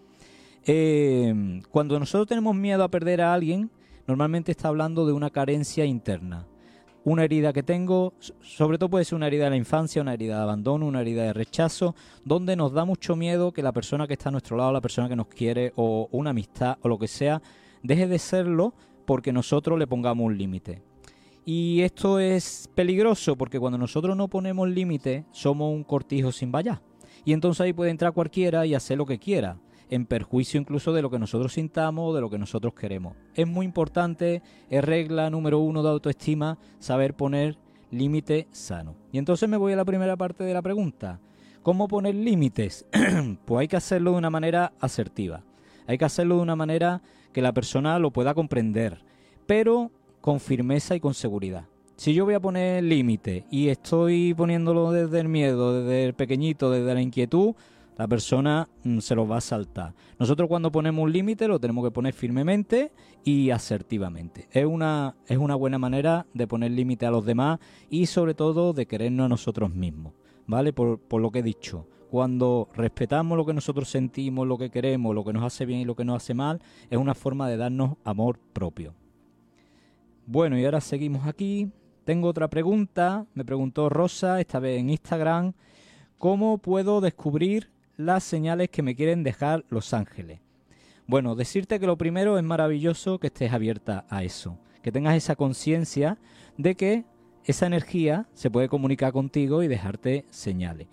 Eh, 0.64 1.60
cuando 1.70 1.98
nosotros 1.98 2.26
tenemos 2.26 2.54
miedo 2.56 2.82
a 2.82 2.90
perder 2.90 3.20
a 3.22 3.32
alguien, 3.32 3.70
normalmente 4.06 4.50
está 4.50 4.68
hablando 4.68 5.06
de 5.06 5.12
una 5.12 5.30
carencia 5.30 5.84
interna. 5.84 6.46
Una 7.02 7.24
herida 7.24 7.52
que 7.52 7.62
tengo, 7.62 8.12
sobre 8.42 8.76
todo 8.76 8.90
puede 8.90 9.06
ser 9.06 9.16
una 9.16 9.26
herida 9.26 9.44
de 9.44 9.50
la 9.50 9.56
infancia, 9.56 10.02
una 10.02 10.12
herida 10.12 10.36
de 10.36 10.42
abandono, 10.42 10.86
una 10.86 11.00
herida 11.00 11.22
de 11.22 11.32
rechazo, 11.32 11.94
donde 12.24 12.56
nos 12.56 12.72
da 12.72 12.84
mucho 12.84 13.16
miedo 13.16 13.52
que 13.52 13.62
la 13.62 13.72
persona 13.72 14.06
que 14.06 14.12
está 14.12 14.28
a 14.28 14.32
nuestro 14.32 14.56
lado, 14.56 14.72
la 14.72 14.82
persona 14.82 15.08
que 15.08 15.16
nos 15.16 15.28
quiere 15.28 15.72
o 15.76 16.08
una 16.12 16.30
amistad 16.30 16.76
o 16.82 16.88
lo 16.88 16.98
que 16.98 17.08
sea, 17.08 17.40
deje 17.82 18.06
de 18.06 18.18
serlo 18.18 18.74
porque 19.06 19.32
nosotros 19.32 19.78
le 19.78 19.86
pongamos 19.86 20.26
un 20.26 20.36
límite. 20.36 20.82
Y 21.46 21.80
esto 21.80 22.18
es 22.18 22.68
peligroso 22.74 23.34
porque 23.36 23.58
cuando 23.58 23.78
nosotros 23.78 24.14
no 24.14 24.28
ponemos 24.28 24.68
límite, 24.68 25.24
somos 25.32 25.72
un 25.72 25.84
cortijo 25.84 26.32
sin 26.32 26.52
vallar. 26.52 26.82
Y 27.24 27.32
entonces 27.32 27.62
ahí 27.62 27.72
puede 27.72 27.90
entrar 27.90 28.12
cualquiera 28.12 28.66
y 28.66 28.74
hacer 28.74 28.98
lo 28.98 29.06
que 29.06 29.18
quiera 29.18 29.56
en 29.90 30.06
perjuicio 30.06 30.60
incluso 30.60 30.92
de 30.92 31.02
lo 31.02 31.10
que 31.10 31.18
nosotros 31.18 31.52
sintamos 31.52 32.10
o 32.10 32.14
de 32.14 32.20
lo 32.20 32.30
que 32.30 32.38
nosotros 32.38 32.72
queremos. 32.74 33.16
Es 33.34 33.46
muy 33.46 33.66
importante, 33.66 34.42
es 34.70 34.84
regla 34.84 35.28
número 35.28 35.58
uno 35.58 35.82
de 35.82 35.90
autoestima, 35.90 36.58
saber 36.78 37.14
poner 37.14 37.58
límite 37.90 38.46
sano. 38.52 38.94
Y 39.12 39.18
entonces 39.18 39.48
me 39.48 39.56
voy 39.56 39.72
a 39.72 39.76
la 39.76 39.84
primera 39.84 40.16
parte 40.16 40.44
de 40.44 40.54
la 40.54 40.62
pregunta. 40.62 41.20
¿Cómo 41.62 41.88
poner 41.88 42.14
límites? 42.14 42.86
pues 43.44 43.60
hay 43.60 43.68
que 43.68 43.76
hacerlo 43.76 44.12
de 44.12 44.18
una 44.18 44.30
manera 44.30 44.72
asertiva. 44.80 45.42
Hay 45.86 45.98
que 45.98 46.04
hacerlo 46.04 46.36
de 46.36 46.42
una 46.42 46.56
manera 46.56 47.02
que 47.32 47.42
la 47.42 47.52
persona 47.52 47.98
lo 47.98 48.12
pueda 48.12 48.32
comprender, 48.32 49.02
pero 49.46 49.90
con 50.20 50.40
firmeza 50.40 50.94
y 50.94 51.00
con 51.00 51.14
seguridad. 51.14 51.64
Si 51.96 52.14
yo 52.14 52.24
voy 52.24 52.34
a 52.34 52.40
poner 52.40 52.82
límite 52.82 53.44
y 53.50 53.68
estoy 53.68 54.32
poniéndolo 54.34 54.90
desde 54.92 55.20
el 55.20 55.28
miedo, 55.28 55.82
desde 55.82 56.04
el 56.04 56.14
pequeñito, 56.14 56.70
desde 56.70 56.94
la 56.94 57.02
inquietud, 57.02 57.54
la 58.00 58.08
persona 58.08 58.66
mm, 58.82 59.00
se 59.00 59.14
lo 59.14 59.28
va 59.28 59.36
a 59.36 59.40
saltar. 59.42 59.92
Nosotros 60.18 60.48
cuando 60.48 60.72
ponemos 60.72 61.04
un 61.04 61.12
límite 61.12 61.46
lo 61.46 61.60
tenemos 61.60 61.84
que 61.84 61.90
poner 61.90 62.14
firmemente 62.14 62.92
y 63.24 63.50
asertivamente. 63.50 64.48
Es 64.52 64.64
una, 64.64 65.16
es 65.26 65.36
una 65.36 65.54
buena 65.54 65.78
manera 65.78 66.24
de 66.32 66.46
poner 66.46 66.70
límite 66.70 67.04
a 67.04 67.10
los 67.10 67.26
demás 67.26 67.58
y 67.90 68.06
sobre 68.06 68.32
todo 68.32 68.72
de 68.72 68.86
querernos 68.86 69.26
a 69.26 69.28
nosotros 69.28 69.74
mismos. 69.74 70.14
¿Vale? 70.46 70.72
Por, 70.72 70.98
por 70.98 71.20
lo 71.20 71.30
que 71.30 71.40
he 71.40 71.42
dicho. 71.42 71.88
Cuando 72.10 72.70
respetamos 72.72 73.36
lo 73.36 73.44
que 73.44 73.52
nosotros 73.52 73.90
sentimos, 73.90 74.48
lo 74.48 74.56
que 74.56 74.70
queremos, 74.70 75.14
lo 75.14 75.22
que 75.22 75.34
nos 75.34 75.44
hace 75.44 75.66
bien 75.66 75.80
y 75.80 75.84
lo 75.84 75.94
que 75.94 76.06
nos 76.06 76.16
hace 76.16 76.32
mal, 76.32 76.62
es 76.88 76.96
una 76.96 77.14
forma 77.14 77.50
de 77.50 77.58
darnos 77.58 77.98
amor 78.04 78.38
propio. 78.54 78.94
Bueno, 80.24 80.58
y 80.58 80.64
ahora 80.64 80.80
seguimos 80.80 81.26
aquí. 81.26 81.70
Tengo 82.04 82.28
otra 82.28 82.48
pregunta. 82.48 83.26
Me 83.34 83.44
preguntó 83.44 83.90
Rosa, 83.90 84.40
esta 84.40 84.58
vez 84.58 84.80
en 84.80 84.88
Instagram. 84.88 85.52
¿Cómo 86.16 86.56
puedo 86.56 87.02
descubrir 87.02 87.68
las 88.00 88.24
señales 88.24 88.70
que 88.70 88.82
me 88.82 88.94
quieren 88.94 89.22
dejar 89.22 89.64
los 89.68 89.94
ángeles. 89.94 90.40
Bueno, 91.06 91.34
decirte 91.34 91.80
que 91.80 91.86
lo 91.86 91.98
primero 91.98 92.38
es 92.38 92.44
maravilloso 92.44 93.18
que 93.18 93.28
estés 93.28 93.52
abierta 93.52 94.06
a 94.08 94.22
eso, 94.22 94.58
que 94.82 94.92
tengas 94.92 95.16
esa 95.16 95.36
conciencia 95.36 96.18
de 96.56 96.76
que 96.76 97.04
esa 97.44 97.66
energía 97.66 98.28
se 98.34 98.50
puede 98.50 98.68
comunicar 98.68 99.12
contigo 99.12 99.62
y 99.62 99.68
dejarte 99.68 100.24
señales. 100.30 100.86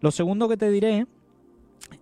Lo 0.00 0.10
segundo 0.10 0.48
que 0.48 0.56
te 0.56 0.70
diré 0.70 1.06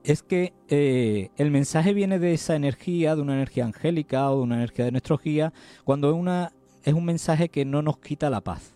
es 0.04 0.22
que 0.22 0.52
eh, 0.68 1.30
el 1.36 1.50
mensaje 1.50 1.94
viene 1.94 2.18
de 2.18 2.34
esa 2.34 2.54
energía, 2.54 3.16
de 3.16 3.22
una 3.22 3.34
energía 3.34 3.64
angélica 3.64 4.30
o 4.30 4.36
de 4.36 4.42
una 4.42 4.56
energía 4.56 4.84
de 4.84 4.92
nuestro 4.92 5.18
guía, 5.18 5.52
cuando 5.84 6.14
una, 6.14 6.52
es 6.84 6.94
un 6.94 7.04
mensaje 7.04 7.48
que 7.48 7.64
no 7.64 7.82
nos 7.82 7.98
quita 7.98 8.30
la 8.30 8.40
paz. 8.40 8.74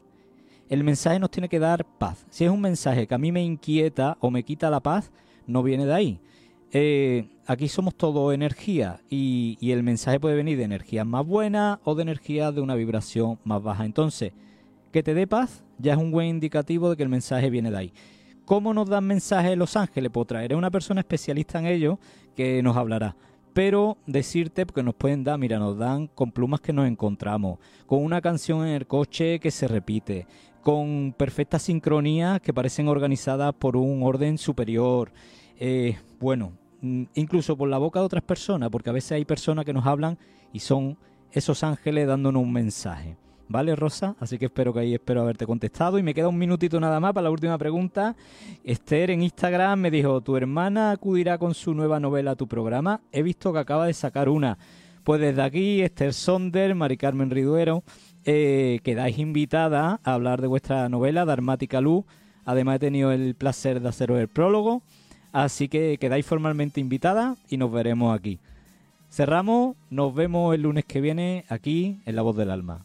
El 0.68 0.84
mensaje 0.84 1.18
nos 1.18 1.30
tiene 1.30 1.48
que 1.48 1.58
dar 1.58 1.84
paz. 1.84 2.26
Si 2.30 2.44
es 2.44 2.50
un 2.50 2.60
mensaje 2.60 3.06
que 3.06 3.14
a 3.14 3.18
mí 3.18 3.30
me 3.30 3.44
inquieta 3.44 4.16
o 4.20 4.30
me 4.30 4.42
quita 4.42 4.70
la 4.70 4.80
paz, 4.80 5.12
no 5.46 5.62
viene 5.62 5.86
de 5.86 5.94
ahí. 5.94 6.20
Eh, 6.74 7.28
aquí 7.46 7.68
somos 7.68 7.94
todo 7.94 8.32
energía 8.32 9.00
y, 9.10 9.58
el 9.60 9.82
mensaje 9.82 10.18
puede 10.18 10.36
venir 10.36 10.56
de 10.56 10.64
energías 10.64 11.06
más 11.06 11.26
buenas 11.26 11.78
o 11.84 11.94
de 11.94 12.02
energías 12.02 12.54
de 12.54 12.62
una 12.62 12.74
vibración 12.74 13.38
más 13.44 13.62
baja. 13.62 13.84
Entonces, 13.84 14.32
que 14.90 15.02
te 15.02 15.14
dé 15.14 15.26
paz 15.26 15.64
ya 15.78 15.92
es 15.92 15.98
un 15.98 16.10
buen 16.10 16.28
indicativo 16.28 16.88
de 16.90 16.96
que 16.96 17.02
el 17.02 17.08
mensaje 17.08 17.50
viene 17.50 17.70
de 17.70 17.76
ahí. 17.76 17.92
¿Cómo 18.44 18.72
nos 18.72 18.88
dan 18.88 19.04
mensajes 19.04 19.56
Los 19.56 19.76
Ángeles? 19.76 20.10
Pues 20.12 20.26
traeré 20.26 20.54
a 20.54 20.58
una 20.58 20.70
persona 20.70 21.00
especialista 21.00 21.58
en 21.58 21.66
ello 21.66 21.98
que 22.34 22.62
nos 22.62 22.76
hablará. 22.76 23.16
Pero 23.52 23.98
decirte, 24.06 24.64
porque 24.64 24.82
nos 24.82 24.94
pueden 24.94 25.24
dar, 25.24 25.38
mira, 25.38 25.58
nos 25.58 25.76
dan 25.76 26.06
con 26.06 26.32
plumas 26.32 26.60
que 26.60 26.72
nos 26.72 26.88
encontramos, 26.88 27.58
con 27.86 28.02
una 28.02 28.20
canción 28.22 28.66
en 28.66 28.74
el 28.74 28.86
coche 28.86 29.38
que 29.40 29.50
se 29.50 29.68
repite, 29.68 30.26
con 30.62 31.14
perfecta 31.16 31.58
sincronía 31.58 32.40
que 32.40 32.54
parecen 32.54 32.88
organizadas 32.88 33.52
por 33.54 33.76
un 33.76 34.02
orden 34.02 34.38
superior. 34.38 35.12
Eh, 35.58 35.98
bueno, 36.20 36.52
mm, 36.80 37.04
incluso 37.14 37.56
por 37.56 37.68
la 37.68 37.78
boca 37.78 38.00
de 38.00 38.06
otras 38.06 38.22
personas, 38.22 38.70
porque 38.70 38.90
a 38.90 38.94
veces 38.94 39.12
hay 39.12 39.24
personas 39.24 39.64
que 39.64 39.72
nos 39.72 39.86
hablan 39.86 40.16
y 40.52 40.60
son 40.60 40.96
esos 41.32 41.62
ángeles 41.64 42.06
dándonos 42.06 42.42
un 42.42 42.52
mensaje. 42.52 43.16
¿Vale, 43.48 43.76
Rosa? 43.76 44.16
Así 44.18 44.38
que 44.38 44.46
espero 44.46 44.72
que 44.72 44.80
ahí 44.80 44.94
espero 44.94 45.20
haberte 45.20 45.44
contestado. 45.44 45.98
Y 45.98 46.02
me 46.02 46.14
queda 46.14 46.28
un 46.28 46.38
minutito 46.38 46.80
nada 46.80 46.98
más 47.00 47.12
para 47.12 47.24
la 47.24 47.30
última 47.30 47.58
pregunta. 47.58 48.16
Esther 48.64 49.10
en 49.10 49.22
Instagram 49.22 49.78
me 49.78 49.90
dijo, 49.90 50.22
¿tu 50.22 50.36
hermana 50.38 50.90
acudirá 50.90 51.36
con 51.36 51.52
su 51.52 51.74
nueva 51.74 52.00
novela 52.00 52.30
a 52.30 52.36
tu 52.36 52.48
programa? 52.48 53.02
He 53.12 53.22
visto 53.22 53.52
que 53.52 53.58
acaba 53.58 53.86
de 53.86 53.92
sacar 53.92 54.30
una. 54.30 54.56
Pues 55.04 55.20
desde 55.20 55.42
aquí, 55.42 55.82
Esther 55.82 56.14
Sonder, 56.14 56.74
Mari 56.74 56.96
Carmen 56.96 57.28
Riduero, 57.28 57.82
eh, 58.24 58.80
quedáis 58.82 59.18
invitada 59.18 60.00
a 60.04 60.14
hablar 60.14 60.40
de 60.40 60.46
vuestra 60.46 60.88
novela, 60.88 61.24
Darmática 61.24 61.80
Luz. 61.80 62.04
Además 62.44 62.76
he 62.76 62.80
tenido 62.80 63.12
el 63.12 63.34
placer 63.34 63.80
de 63.80 63.88
haceros 63.88 64.18
el 64.18 64.28
prólogo, 64.28 64.82
así 65.32 65.68
que 65.68 65.98
quedáis 65.98 66.26
formalmente 66.26 66.80
invitada 66.80 67.36
y 67.48 67.56
nos 67.56 67.72
veremos 67.72 68.16
aquí. 68.18 68.40
Cerramos, 69.10 69.76
nos 69.90 70.14
vemos 70.14 70.54
el 70.54 70.62
lunes 70.62 70.84
que 70.84 71.00
viene 71.00 71.44
aquí 71.48 72.00
en 72.06 72.16
La 72.16 72.22
Voz 72.22 72.36
del 72.36 72.50
Alma. 72.50 72.84